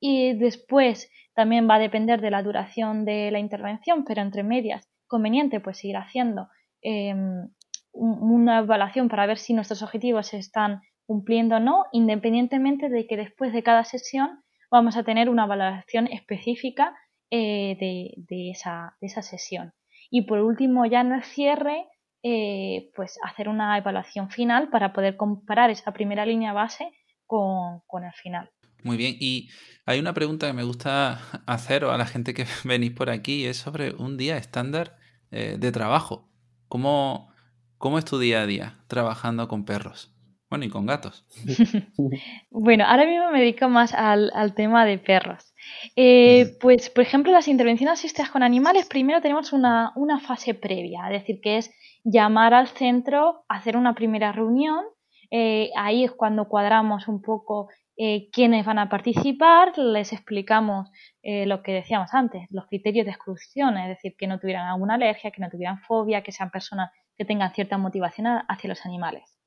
y 0.00 0.34
después 0.34 1.10
también 1.34 1.68
va 1.68 1.76
a 1.76 1.78
depender 1.78 2.20
de 2.20 2.30
la 2.30 2.42
duración 2.42 3.04
de 3.04 3.30
la 3.30 3.38
intervención, 3.38 4.04
pero 4.04 4.20
entre 4.20 4.42
medias 4.42 4.88
conveniente 5.06 5.60
pues 5.60 5.78
seguir 5.78 5.98
haciendo 5.98 6.48
em, 6.82 7.48
una 7.92 8.58
evaluación 8.58 9.08
para 9.08 9.26
ver 9.26 9.38
si 9.38 9.54
nuestros 9.54 9.82
objetivos 9.82 10.28
se 10.28 10.38
están 10.38 10.80
cumpliendo 11.06 11.56
o 11.56 11.60
no, 11.60 11.84
independientemente 11.92 12.88
de 12.88 13.06
que 13.06 13.16
después 13.16 13.52
de 13.52 13.62
cada 13.62 13.84
sesión 13.84 14.42
vamos 14.70 14.96
a 14.96 15.02
tener 15.02 15.28
una 15.28 15.44
evaluación 15.44 16.06
específica 16.06 16.96
eh, 17.30 17.76
de, 17.78 18.50
esa, 18.50 18.96
sesión. 19.22 19.72
Y 20.10 20.22
por 20.22 20.40
último, 20.40 20.86
ya 20.86 21.00
en 21.00 21.12
el 21.12 21.22
cierre, 21.22 21.86
eh, 22.22 22.90
pues 22.94 23.18
hacer 23.22 23.48
una 23.48 23.76
evaluación 23.76 24.30
final 24.30 24.70
para 24.70 24.92
poder 24.92 25.16
comparar 25.16 25.70
esa 25.70 25.92
primera 25.92 26.24
línea 26.24 26.52
base 26.52 26.92
con 27.26 28.04
el 28.04 28.12
final. 28.12 28.50
Muy 28.84 28.96
bien, 28.96 29.16
y 29.20 29.48
hay 29.86 30.00
una 30.00 30.12
pregunta 30.12 30.48
que 30.48 30.52
me 30.52 30.64
gusta 30.64 31.20
hacer 31.46 31.84
a 31.84 31.96
la 31.96 32.06
gente 32.06 32.34
que 32.34 32.44
venís 32.64 32.90
por 32.90 33.10
aquí, 33.10 33.46
es 33.46 33.58
sobre 33.58 33.94
un 33.94 34.16
día 34.16 34.36
estándar 34.36 34.96
eh, 35.30 35.56
de 35.58 35.72
trabajo. 35.72 36.28
¿Cómo, 36.72 37.28
¿Cómo 37.76 37.98
es 37.98 38.06
tu 38.06 38.18
día 38.18 38.40
a 38.40 38.46
día 38.46 38.78
trabajando 38.86 39.46
con 39.46 39.66
perros? 39.66 40.10
Bueno, 40.48 40.64
y 40.64 40.70
con 40.70 40.86
gatos. 40.86 41.26
bueno, 42.50 42.86
ahora 42.86 43.04
mismo 43.04 43.30
me 43.30 43.40
dedico 43.40 43.68
más 43.68 43.92
al, 43.92 44.54
tema 44.54 44.86
de 44.86 44.96
perros. 44.96 45.52
Eh, 45.96 46.56
pues, 46.62 46.88
por 46.88 47.04
ejemplo, 47.04 47.30
las 47.30 47.46
intervenciones 47.46 47.98
asistidas 47.98 48.30
con 48.30 48.42
animales, 48.42 48.86
primero 48.86 49.20
tenemos 49.20 49.52
una, 49.52 49.92
una 49.96 50.18
fase 50.18 50.54
previa, 50.54 51.02
es 51.10 51.20
decir, 51.20 51.42
que 51.42 51.58
es 51.58 51.70
llamar 52.04 52.54
al 52.54 52.68
centro, 52.68 53.44
hacer 53.50 53.76
una 53.76 53.94
primera 53.94 54.32
reunión. 54.32 54.82
Eh, 55.30 55.72
ahí 55.76 56.04
es 56.04 56.12
cuando 56.12 56.48
cuadramos 56.48 57.06
un 57.06 57.20
poco 57.20 57.68
eh, 57.96 58.30
quiénes 58.32 58.64
van 58.64 58.78
a 58.78 58.88
participar, 58.88 59.76
les 59.76 60.12
explicamos 60.12 60.90
eh, 61.22 61.44
lo 61.44 61.62
que 61.62 61.72
decíamos 61.72 62.14
antes, 62.14 62.46
los 62.50 62.66
criterios 62.66 63.04
de 63.04 63.12
exclusión, 63.12 63.76
es 63.76 63.88
decir, 63.88 64.14
que 64.16 64.26
no 64.26 64.40
tuvieran 64.40 64.66
alguna 64.66 64.94
alergia, 64.94 65.30
que 65.30 65.42
no 65.42 65.50
tuvieran 65.50 65.78
fobia, 65.80 66.22
que 66.22 66.32
sean 66.32 66.50
personas 66.50 66.90
que 67.18 67.26
tengan 67.26 67.52
cierta 67.52 67.76
motivación 67.76 68.26
hacia 68.48 68.68
los 68.68 68.86
animales. 68.86 69.38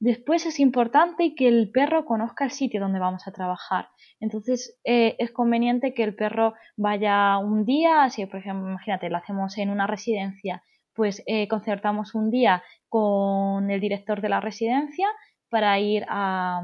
Después 0.00 0.44
es 0.44 0.60
importante 0.60 1.34
que 1.34 1.48
el 1.48 1.70
perro 1.70 2.04
conozca 2.04 2.44
el 2.44 2.50
sitio 2.50 2.80
donde 2.80 3.00
vamos 3.00 3.26
a 3.26 3.32
trabajar. 3.32 3.88
Entonces 4.20 4.78
eh, 4.84 5.16
es 5.18 5.32
conveniente 5.32 5.94
que 5.94 6.04
el 6.04 6.14
perro 6.14 6.54
vaya 6.76 7.38
un 7.38 7.64
día, 7.64 8.08
si 8.10 8.26
por 8.26 8.40
ejemplo, 8.40 8.68
imagínate, 8.68 9.08
lo 9.08 9.16
hacemos 9.16 9.56
en 9.56 9.70
una 9.70 9.86
residencia, 9.86 10.62
pues 10.94 11.22
concertamos 11.48 12.16
un 12.16 12.28
día 12.28 12.64
con 12.88 13.70
el 13.70 13.80
director 13.80 14.20
de 14.20 14.28
la 14.28 14.40
residencia 14.40 15.06
para 15.48 15.78
ir 15.78 16.04
a, 16.08 16.60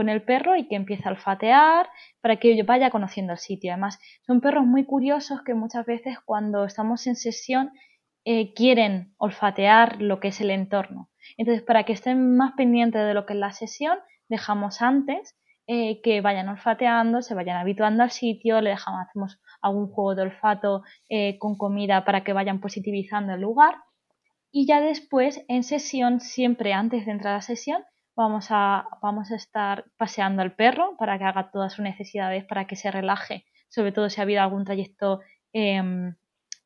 con 0.00 0.08
el 0.08 0.22
perro 0.22 0.56
y 0.56 0.66
que 0.66 0.76
empiece 0.76 1.06
a 1.06 1.10
olfatear 1.10 1.90
para 2.22 2.36
que 2.36 2.62
vaya 2.62 2.88
conociendo 2.88 3.34
el 3.34 3.38
sitio. 3.38 3.70
Además, 3.70 3.98
son 4.26 4.40
perros 4.40 4.64
muy 4.64 4.86
curiosos 4.86 5.42
que 5.44 5.52
muchas 5.52 5.84
veces 5.84 6.16
cuando 6.24 6.64
estamos 6.64 7.06
en 7.06 7.16
sesión 7.16 7.70
eh, 8.24 8.54
quieren 8.54 9.12
olfatear 9.18 10.00
lo 10.00 10.18
que 10.18 10.28
es 10.28 10.40
el 10.40 10.48
entorno. 10.48 11.10
Entonces, 11.36 11.62
para 11.62 11.84
que 11.84 11.92
estén 11.92 12.34
más 12.34 12.52
pendientes 12.56 13.04
de 13.04 13.12
lo 13.12 13.26
que 13.26 13.34
es 13.34 13.38
la 13.38 13.52
sesión, 13.52 13.98
dejamos 14.30 14.80
antes 14.80 15.36
eh, 15.66 16.00
que 16.00 16.22
vayan 16.22 16.48
olfateando, 16.48 17.20
se 17.20 17.34
vayan 17.34 17.58
habituando 17.58 18.02
al 18.02 18.10
sitio, 18.10 18.62
le 18.62 18.70
dejamos, 18.70 19.02
hacemos 19.06 19.38
algún 19.60 19.88
juego 19.88 20.14
de 20.14 20.22
olfato 20.22 20.82
eh, 21.10 21.36
con 21.38 21.58
comida 21.58 22.06
para 22.06 22.24
que 22.24 22.32
vayan 22.32 22.62
positivizando 22.62 23.34
el 23.34 23.42
lugar. 23.42 23.74
Y 24.50 24.66
ya 24.66 24.80
después, 24.80 25.44
en 25.48 25.62
sesión, 25.62 26.20
siempre 26.20 26.72
antes 26.72 27.04
de 27.04 27.12
entrar 27.12 27.34
a 27.34 27.42
sesión, 27.42 27.82
vamos 28.16 28.48
a, 28.50 28.86
vamos 29.02 29.30
a 29.30 29.36
estar 29.36 29.84
paseando 29.96 30.42
al 30.42 30.54
perro 30.54 30.96
para 30.98 31.18
que 31.18 31.24
haga 31.24 31.50
todas 31.50 31.72
sus 31.72 31.82
necesidades, 31.82 32.44
para 32.44 32.66
que 32.66 32.76
se 32.76 32.90
relaje, 32.90 33.44
sobre 33.68 33.92
todo 33.92 34.10
si 34.10 34.20
ha 34.20 34.24
habido 34.24 34.42
algún 34.42 34.64
trayecto 34.64 35.20
em, 35.52 36.14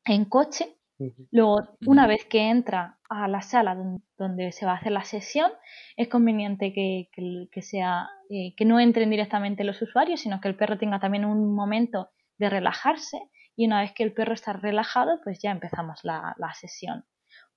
en 0.05 0.25
coche. 0.25 0.77
Luego, 1.31 1.77
una 1.85 2.07
vez 2.07 2.25
que 2.25 2.49
entra 2.49 2.99
a 3.09 3.27
la 3.27 3.41
sala 3.41 3.75
donde, 4.17 4.53
se 4.53 4.65
va 4.65 4.73
a 4.73 4.75
hacer 4.77 4.93
la 4.93 5.03
sesión, 5.03 5.51
es 5.97 6.07
conveniente 6.07 6.71
que, 6.71 7.61
sea, 7.61 8.07
eh, 8.29 8.55
que 8.55 8.63
no 8.63 8.79
entren 8.79 9.09
directamente 9.09 9.65
los 9.65 9.81
usuarios, 9.81 10.21
sino 10.21 10.39
que 10.39 10.47
el 10.47 10.55
perro 10.55 10.77
tenga 10.77 11.01
también 11.01 11.25
un 11.25 11.53
momento 11.53 12.11
de 12.37 12.49
relajarse 12.49 13.29
y 13.57 13.67
una 13.67 13.81
vez 13.81 13.91
que 13.93 14.03
el 14.03 14.13
perro 14.13 14.33
está 14.33 14.53
relajado, 14.53 15.19
pues 15.21 15.41
ya 15.41 15.51
empezamos 15.51 15.99
la, 16.03 16.33
la 16.37 16.53
sesión. 16.53 17.05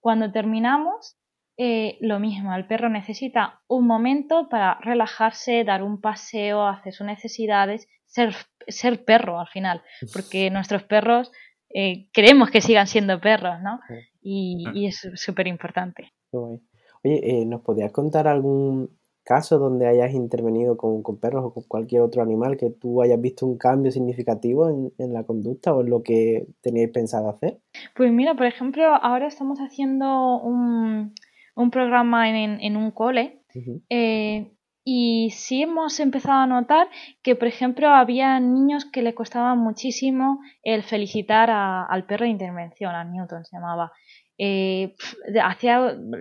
Cuando 0.01 0.33
terminamos, 0.33 1.17
eh, 1.61 1.99
lo 2.01 2.21
mismo, 2.21 2.55
el 2.55 2.69
perro 2.69 2.89
necesita 2.89 3.63
un 3.67 3.85
momento 3.85 4.49
para 4.49 4.79
relajarse, 4.81 5.65
dar 5.65 5.83
un 5.83 6.01
paseo, 6.01 6.65
hacer 6.65 6.93
sus 6.93 7.05
necesidades, 7.05 7.89
ser, 8.07 8.33
ser 8.69 9.05
perro 9.05 9.41
al 9.41 9.49
final, 9.49 9.83
porque 10.13 10.51
nuestros 10.51 10.85
perros 10.85 11.33
eh, 11.75 12.09
queremos 12.13 12.51
que 12.51 12.61
sigan 12.61 12.87
siendo 12.87 13.21
perros, 13.21 13.57
¿no? 13.61 13.81
Y, 14.23 14.87
es 14.87 15.11
súper 15.15 15.49
importante. 15.49 16.13
Oye, 16.31 16.61
eh, 17.03 17.45
¿nos 17.45 17.63
podrías 17.63 17.91
contar 17.91 18.29
algún 18.29 18.97
caso 19.25 19.59
donde 19.59 19.89
hayas 19.89 20.13
intervenido 20.13 20.77
con, 20.77 21.03
perros 21.19 21.45
o 21.45 21.53
con 21.53 21.65
cualquier 21.65 22.03
otro 22.03 22.23
animal 22.23 22.57
que 22.57 22.71
tú 22.71 23.03
hayas 23.03 23.21
visto 23.21 23.45
un 23.45 23.59
cambio 23.59 23.91
significativo 23.91 24.69
en, 24.71 24.93
en, 24.97 25.13
la 25.13 25.25
conducta 25.25 25.75
o 25.75 25.81
en 25.81 25.91
lo 25.91 26.05
que 26.05 26.47
teníais 26.63 26.91
pensado 26.91 27.29
hacer? 27.29 27.59
Pues 27.97 28.13
mira, 28.13 28.35
por 28.37 28.47
ejemplo, 28.47 28.85
ahora 28.95 29.27
estamos 29.27 29.59
haciendo 29.59 30.41
un, 30.41 31.13
un 31.59 31.71
programa 31.73 32.31
en, 32.31 32.77
un 32.77 32.93
cole. 32.93 33.43
Eh, 33.91 34.53
y 34.85 35.31
sí 35.33 35.63
hemos 35.63 35.99
empezado 35.99 36.39
a 36.39 36.47
notar 36.47 36.89
que, 37.23 37.35
por 37.35 37.49
ejemplo, 37.49 37.89
había 37.89 38.39
niños 38.39 38.85
que 38.85 39.03
le 39.03 39.13
costaba 39.13 39.57
muchísimo 39.57 40.39
el 40.63 40.85
felicitar 40.85 41.51
al 41.51 42.07
perro 42.07 42.25
de 42.25 42.31
intervención, 42.31 42.95
a 42.95 43.05
Newton 43.05 43.45
se 43.45 43.57
llamaba. 43.57 43.93
Eh, 44.39 44.95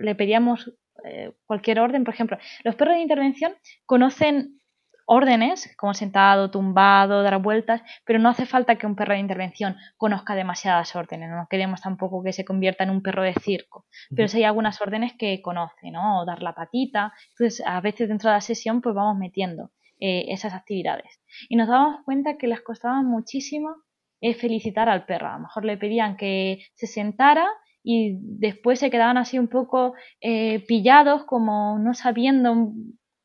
le 0.02 0.14
pedíamos 0.16 0.74
eh, 1.04 1.32
cualquier 1.46 1.78
orden, 1.78 2.02
por 2.02 2.14
ejemplo, 2.14 2.36
los 2.64 2.74
perros 2.74 2.96
de 2.96 3.02
intervención 3.02 3.52
conocen 3.86 4.57
órdenes, 5.10 5.74
como 5.78 5.94
sentado, 5.94 6.50
tumbado, 6.50 7.22
dar 7.22 7.40
vueltas, 7.40 7.80
pero 8.04 8.18
no 8.18 8.28
hace 8.28 8.44
falta 8.44 8.76
que 8.76 8.86
un 8.86 8.94
perro 8.94 9.14
de 9.14 9.20
intervención 9.20 9.76
conozca 9.96 10.34
demasiadas 10.34 10.94
órdenes, 10.94 11.30
no 11.30 11.46
queremos 11.48 11.80
tampoco 11.80 12.22
que 12.22 12.34
se 12.34 12.44
convierta 12.44 12.84
en 12.84 12.90
un 12.90 13.02
perro 13.02 13.22
de 13.22 13.32
circo, 13.32 13.86
pero 14.14 14.28
sí 14.28 14.38
hay 14.38 14.44
algunas 14.44 14.80
órdenes 14.82 15.14
que 15.18 15.40
conoce, 15.40 15.90
¿no? 15.90 16.20
O 16.20 16.26
dar 16.26 16.42
la 16.42 16.54
patita, 16.54 17.14
entonces 17.30 17.66
a 17.66 17.80
veces 17.80 18.08
dentro 18.08 18.28
de 18.28 18.36
la 18.36 18.42
sesión 18.42 18.82
pues 18.82 18.94
vamos 18.94 19.16
metiendo 19.18 19.70
eh, 19.98 20.26
esas 20.28 20.52
actividades. 20.52 21.20
Y 21.48 21.56
nos 21.56 21.68
damos 21.68 22.04
cuenta 22.04 22.36
que 22.36 22.46
les 22.46 22.60
costaba 22.60 23.02
muchísimo 23.02 23.76
eh, 24.20 24.34
felicitar 24.34 24.90
al 24.90 25.06
perro, 25.06 25.28
a 25.28 25.34
lo 25.34 25.40
mejor 25.40 25.64
le 25.64 25.78
pedían 25.78 26.18
que 26.18 26.66
se 26.74 26.86
sentara 26.86 27.48
y 27.82 28.18
después 28.20 28.78
se 28.78 28.90
quedaban 28.90 29.16
así 29.16 29.38
un 29.38 29.48
poco 29.48 29.94
eh, 30.20 30.66
pillados 30.66 31.24
como 31.24 31.78
no 31.78 31.94
sabiendo 31.94 32.72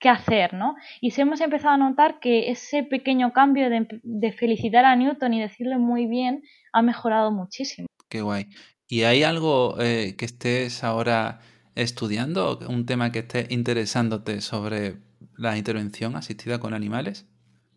qué 0.04 0.10
hacer, 0.10 0.54
¿no? 0.54 0.76
Y 1.00 1.12
si 1.12 1.22
hemos 1.22 1.40
empezado 1.40 1.76
a 1.76 1.78
notar 1.78 2.20
que 2.20 2.52
ese 2.52 2.84
pequeño 2.84 3.32
cambio 3.32 3.70
de, 3.70 4.32
felicitar 4.34 4.84
a 4.84 4.98
Newton 4.98 5.34
y 5.34 5.40
decirle 5.40 5.78
muy 5.78 6.08
bien 6.08 6.44
ha 6.74 6.82
mejorado 6.82 7.32
muchísimo. 7.32 7.88
Qué 8.10 8.22
guay. 8.22 8.48
¿Y 8.90 9.04
hay 9.04 9.24
algo 9.24 9.80
eh, 9.80 10.16
que 10.18 10.26
estés 10.26 10.84
ahora 10.84 11.40
estudiando, 11.76 12.60
un 12.68 12.86
tema 12.86 13.14
que 13.14 13.20
esté 13.20 13.48
interesándote 13.50 14.42
sobre 14.42 14.98
la 15.38 15.58
intervención 15.58 16.18
asistida 16.18 16.60
con 16.60 16.74
animales? 16.74 17.26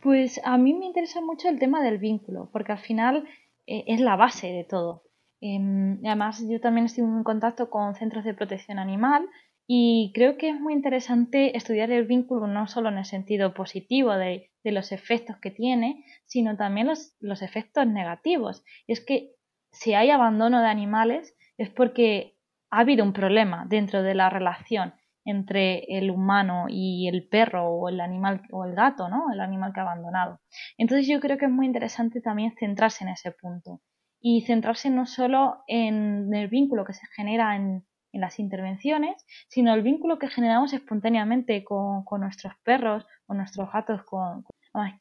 Pues 0.01 0.41
a 0.45 0.59
mí 0.59 0.75
me 0.75 0.87
interesa 0.87 1.21
mucho 1.21 1.49
el 1.49 1.61
tema 1.61 1.81
del 1.81 1.99
vínculo, 1.99 2.51
porque 2.53 2.73
al 2.73 2.81
final 2.81 3.25
eh, 3.69 3.85
es 3.87 4.01
la 4.01 4.17
base 4.17 4.49
de 4.49 4.65
todo. 4.65 5.05
Em, 5.41 6.01
además, 6.05 6.43
yo 6.49 6.61
también 6.61 6.87
estoy 6.87 7.05
en 7.05 7.23
contacto 7.23 7.71
con 7.71 7.95
centros 7.95 8.25
de 8.25 8.35
protección 8.35 8.81
animal 8.81 9.29
y 9.67 10.13
creo 10.15 10.37
que 10.39 10.51
es 10.51 10.61
muy 10.61 10.75
interesante 10.75 11.57
estudiar 11.57 11.91
el 11.91 12.07
vínculo 12.07 12.47
no 12.47 12.69
solo 12.69 12.89
en 12.89 12.99
el 12.99 13.05
sentido 13.05 13.53
positivo 13.53 14.13
de, 14.15 14.51
los 14.65 14.91
efectos 14.91 15.37
que 15.37 15.53
tiene, 15.53 16.05
sino 16.25 16.57
también 16.57 16.89
los, 16.89 17.15
los 17.21 17.41
efectos 17.41 17.87
negativos. 17.87 18.65
Y 18.89 18.95
es 18.95 19.01
que 19.05 19.31
si 19.71 19.95
hay 19.95 20.11
abandono 20.11 20.61
de 20.61 20.67
animales 20.67 21.37
es 21.57 21.71
porque 21.71 22.37
ha 22.71 22.81
habido 22.81 23.05
un 23.05 23.13
problema 23.13 23.65
dentro 23.69 24.03
de 24.03 24.17
la 24.17 24.29
relación 24.29 24.95
entre 25.25 25.85
el 25.97 26.11
humano 26.11 26.67
y 26.69 27.09
el 27.09 27.29
perro 27.29 27.69
o 27.69 27.89
el 27.89 28.01
animal 28.01 28.43
o 28.51 28.65
el 28.65 28.75
gato, 28.75 29.09
¿no? 29.09 29.33
El 29.33 29.41
animal 29.41 29.73
que 29.73 29.81
ha 29.81 29.85
abandonado. 29.85 30.41
Entonces 30.79 31.07
yo 31.07 31.21
creo 31.21 31.39
que 31.39 31.47
es 31.47 31.51
muy 31.51 31.67
interesante 31.67 32.21
también 32.21 32.55
centrarse 32.59 33.05
en 33.05 33.11
ese 33.11 33.33
punto 33.33 33.81
y 34.21 34.43
centrarse 34.43 34.91
no 34.91 35.07
solo 35.07 35.63
en 35.67 36.33
el 36.35 36.49
vínculo 36.49 36.85
que 36.85 36.93
se 36.93 37.07
genera 37.15 37.55
en, 37.57 37.85
las 38.13 38.39
intervenciones, 38.39 39.25
sino 39.49 39.75
el 39.75 39.83
vínculo 39.83 40.19
que 40.19 40.29
generamos 40.29 40.73
espontáneamente 40.73 41.65
con, 41.65 42.05
nuestros 42.21 42.55
perros 42.63 43.07
o 43.27 43.35
nuestros 43.35 43.71
gatos. 43.73 44.03
Con, 44.05 44.45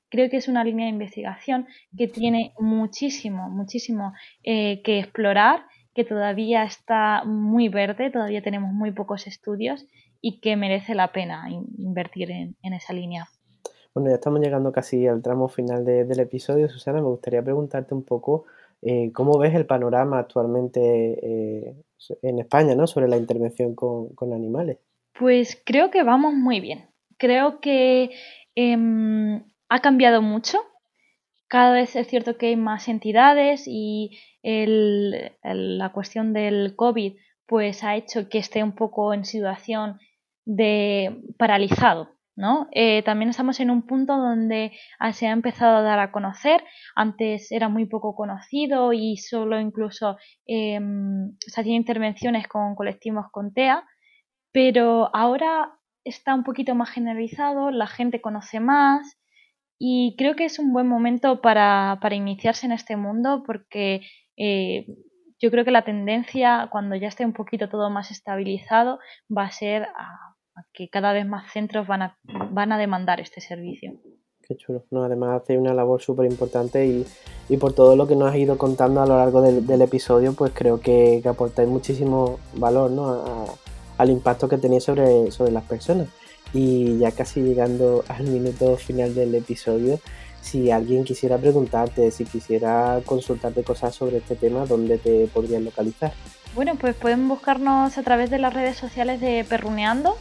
creo 0.10 0.30
que 0.30 0.38
es 0.38 0.48
una 0.48 0.64
línea 0.64 0.86
de 0.86 0.92
investigación 0.92 1.68
que 1.98 2.08
tiene 2.08 2.54
muchísimo, 2.60 3.50
muchísimo 3.50 4.14
eh, 4.44 4.82
que 4.84 5.00
explorar, 5.00 5.66
que 5.94 6.04
todavía 6.04 6.64
está 6.64 7.24
muy 7.24 7.70
verde, 7.70 8.12
todavía 8.12 8.42
tenemos 8.42 8.74
muy 8.74 8.92
pocos 8.92 9.28
estudios 9.28 9.86
y 10.22 10.40
que 10.40 10.56
merece 10.56 10.96
la 10.96 11.12
pena 11.12 11.50
invertir 11.50 12.32
en, 12.32 12.74
esa 12.74 12.94
línea. 12.94 13.28
Bueno, 13.94 14.10
ya 14.10 14.16
estamos 14.16 14.42
llegando 14.42 14.72
casi 14.72 15.08
al 15.08 15.22
tramo 15.22 15.48
final 15.48 15.86
del 15.86 16.20
episodio. 16.20 16.68
Susana, 16.68 17.00
me 17.00 17.08
gustaría 17.08 17.42
preguntarte 17.42 17.94
un 17.94 18.04
poco 18.04 18.46
eh, 18.82 19.12
cómo 19.14 19.38
ves 19.38 19.56
el 19.56 19.66
panorama 19.66 20.20
actualmente 20.20 20.80
eh, 21.22 21.76
en 22.22 22.40
España 22.40 22.76
¿no? 22.76 22.88
sobre 22.88 23.08
la 23.08 23.18
intervención 23.18 23.76
con, 23.76 24.34
animales. 24.34 24.78
Pues 25.18 25.62
creo 25.66 25.92
que 25.92 26.04
vamos 26.04 26.34
muy 26.34 26.60
bien. 26.60 26.90
Creo 27.18 27.60
que 27.62 28.12
em, 28.56 29.44
ha 29.70 29.80
cambiado 29.82 30.22
mucho. 30.22 30.60
Cada 31.48 31.74
vez 31.74 31.96
es 31.96 32.08
cierto 32.08 32.38
que 32.38 32.48
hay 32.48 32.56
más 32.56 32.88
entidades 32.88 33.64
y 33.68 34.18
la 34.44 35.92
cuestión 35.94 36.34
del 36.34 36.76
COVID 36.76 37.16
pues 37.48 37.84
ha 37.84 37.96
hecho 37.96 38.30
que 38.30 38.40
esté 38.40 38.64
un 38.64 38.74
poco 38.74 39.14
en 39.14 39.26
situación 39.26 40.00
de 40.46 41.22
paralizado, 41.38 42.10
¿no? 42.36 42.68
Eh, 42.72 43.02
también 43.04 43.30
estamos 43.30 43.60
en 43.60 43.70
un 43.70 43.84
punto 43.84 44.18
donde 44.18 44.72
se 45.14 45.28
ha 45.28 45.32
empezado 45.32 45.78
a 45.78 45.82
dar 45.82 46.00
a 46.00 46.12
conocer. 46.12 46.64
Antes 46.96 47.52
era 47.52 47.70
muy 47.70 47.86
poco 47.86 48.16
conocido 48.16 48.94
y 48.94 49.18
solo 49.18 49.60
incluso 49.60 50.18
em, 50.46 51.36
se 51.40 51.62
hacían 51.62 51.78
intervenciones 51.78 52.48
con 52.48 52.76
colectivos 52.76 53.26
con 53.32 53.54
TEA, 53.54 53.84
pero 54.52 55.10
ahora 55.16 55.72
está 56.04 56.36
un 56.36 56.44
poquito 56.44 56.76
más 56.76 56.90
generalizado, 56.90 57.72
la 57.72 57.88
gente 57.88 58.22
conoce 58.22 58.60
más 58.60 59.18
y 59.80 60.16
creo 60.18 60.36
que 60.36 60.46
es 60.46 60.60
un 60.60 60.72
buen 60.74 60.88
momento 60.88 61.42
para, 61.42 62.00
para 62.02 62.16
iniciarse 62.16 62.66
en 62.66 62.72
este 62.72 62.96
mundo 62.96 63.44
porque 63.46 64.02
eh, 64.38 64.86
yo 65.40 65.52
creo 65.52 65.66
que 65.66 65.72
la 65.72 65.84
tendencia, 65.84 66.70
cuando 66.72 66.96
ya 66.96 67.08
esté 67.08 67.26
un 67.26 67.34
poquito 67.34 67.70
todo 67.70 67.90
más 67.90 68.12
estabilizado, 68.12 69.00
va 69.30 69.44
a 69.44 69.52
ser 69.52 69.84
a 69.84 70.36
que 70.74 70.90
cada 70.90 71.14
vez 71.14 71.26
más 71.26 71.52
centros 71.52 71.88
van 71.88 72.02
a, 72.02 72.18
van 72.52 72.72
a 72.72 72.78
demandar 72.78 73.20
este 73.20 73.42
servicio. 73.42 73.94
Qué 74.48 74.56
chulo. 74.56 74.84
No, 74.92 75.04
además 75.04 75.42
hace 75.42 75.58
una 75.58 75.74
labor 75.74 76.02
súper 76.02 76.30
importante 76.30 76.86
y, 76.86 77.06
y, 77.50 77.58
por 77.58 77.74
todo 77.74 77.96
lo 77.96 78.08
que 78.08 78.16
nos 78.16 78.30
has 78.30 78.38
ido 78.38 78.58
contando 78.58 79.02
a 79.02 79.08
lo 79.08 79.18
largo 79.18 79.42
del, 79.42 79.82
episodio, 79.82 80.34
pues 80.34 80.52
creo 80.54 80.80
que, 80.80 81.20
que, 81.24 81.30
aportáis 81.30 81.68
muchísimo 81.68 82.40
valor 82.54 82.92
¿no? 82.92 83.48
al 83.98 84.10
impacto 84.10 84.48
que 84.48 84.58
tenéis 84.58 84.84
sobre, 84.84 85.32
sobre 85.32 85.52
las 85.52 85.64
personas. 85.64 86.10
Y 86.54 87.00
ya 87.00 87.12
casi 87.12 87.42
llegando 87.42 88.04
al 88.08 88.26
minuto 88.26 88.78
final 88.78 89.16
del 89.16 89.34
episodio, 89.34 90.00
si 90.42 90.70
alguien 90.70 91.04
quisiera 91.04 91.40
preguntarte, 91.40 92.12
si 92.12 92.24
quisiera 92.24 93.02
consultarte 93.04 93.64
cosas 93.64 93.96
sobre 93.96 94.18
este 94.18 94.36
tema, 94.36 94.68
¿dónde 94.68 95.00
te 95.00 95.26
podrían 95.28 95.66
localizar? 95.66 96.14
Bueno, 96.56 96.76
pues 96.76 96.96
pueden 96.96 97.28
buscarnos 97.28 97.98
a 97.98 98.04
través 98.04 98.30
de 98.30 98.40
las 98.40 98.54
redes 98.54 98.78
sociales 98.78 99.20
de 99.20 99.44
Perruneando. 99.44 100.18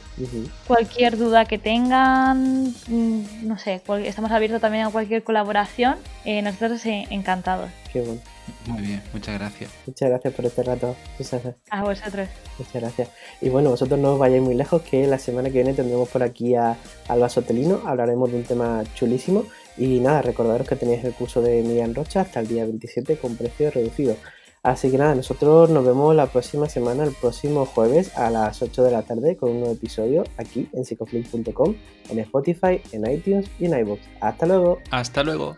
Cualquier 0.66 1.16
duda 1.16 1.44
que 1.44 1.58
tengan, 1.58 2.74
mm, 2.88 3.46
no 3.46 3.56
sé, 3.56 3.80
estamos 4.04 4.32
abiertos 4.32 4.60
también 4.60 4.84
a 4.84 4.90
cualquier 4.90 5.22
colaboración. 5.22 5.94
Eh, 6.24 6.42
nosotros 6.42 6.84
eh, 6.86 7.06
encantados. 7.10 7.70
Qué 7.92 8.00
bueno. 8.00 8.20
Muy 8.66 8.82
bien, 8.82 9.02
muchas 9.12 9.38
gracias. 9.38 9.70
Muchas 9.86 10.08
gracias 10.08 10.34
por 10.34 10.44
este 10.44 10.62
rato, 10.64 10.96
Susana. 11.16 11.54
A 11.70 11.84
vosotros. 11.84 12.28
Muchas 12.58 12.82
gracias. 12.82 13.10
Y 13.40 13.48
bueno, 13.48 13.70
vosotros 13.70 13.98
no 14.00 14.14
os 14.14 14.18
vayáis 14.18 14.42
muy 14.42 14.54
lejos, 14.54 14.82
que 14.82 15.06
la 15.06 15.18
semana 15.18 15.50
que 15.50 15.54
viene 15.54 15.72
tendremos 15.72 16.08
por 16.08 16.24
aquí 16.24 16.56
a 16.56 16.76
Alba 17.06 17.28
Sotelino. 17.28 17.82
Hablaremos 17.86 18.32
de 18.32 18.38
un 18.38 18.44
tema 18.44 18.82
chulísimo. 18.94 19.44
Y 19.76 20.00
nada, 20.00 20.22
recordaros 20.22 20.68
que 20.68 20.76
tenéis 20.76 21.04
el 21.04 21.14
curso 21.14 21.42
de 21.42 21.62
Miriam 21.62 21.94
Rocha 21.94 22.22
hasta 22.22 22.40
el 22.40 22.48
día 22.48 22.64
27 22.64 23.18
con 23.18 23.36
precio 23.36 23.70
reducido. 23.70 24.16
Así 24.64 24.90
que 24.90 24.96
nada, 24.96 25.14
nosotros 25.14 25.68
nos 25.68 25.84
vemos 25.84 26.16
la 26.16 26.26
próxima 26.26 26.70
semana, 26.70 27.04
el 27.04 27.12
próximo 27.12 27.66
jueves 27.66 28.16
a 28.16 28.30
las 28.30 28.62
8 28.62 28.82
de 28.82 28.90
la 28.90 29.02
tarde 29.02 29.36
con 29.36 29.50
un 29.50 29.60
nuevo 29.60 29.74
episodio 29.74 30.24
aquí 30.38 30.70
en 30.72 30.86
psicoflix.com, 30.86 31.74
en 32.08 32.18
Spotify, 32.20 32.80
en 32.92 33.10
iTunes 33.10 33.46
y 33.60 33.66
en 33.66 33.78
iVoox. 33.78 34.00
Hasta 34.22 34.46
luego. 34.46 34.78
Hasta 34.90 35.22
luego. 35.22 35.54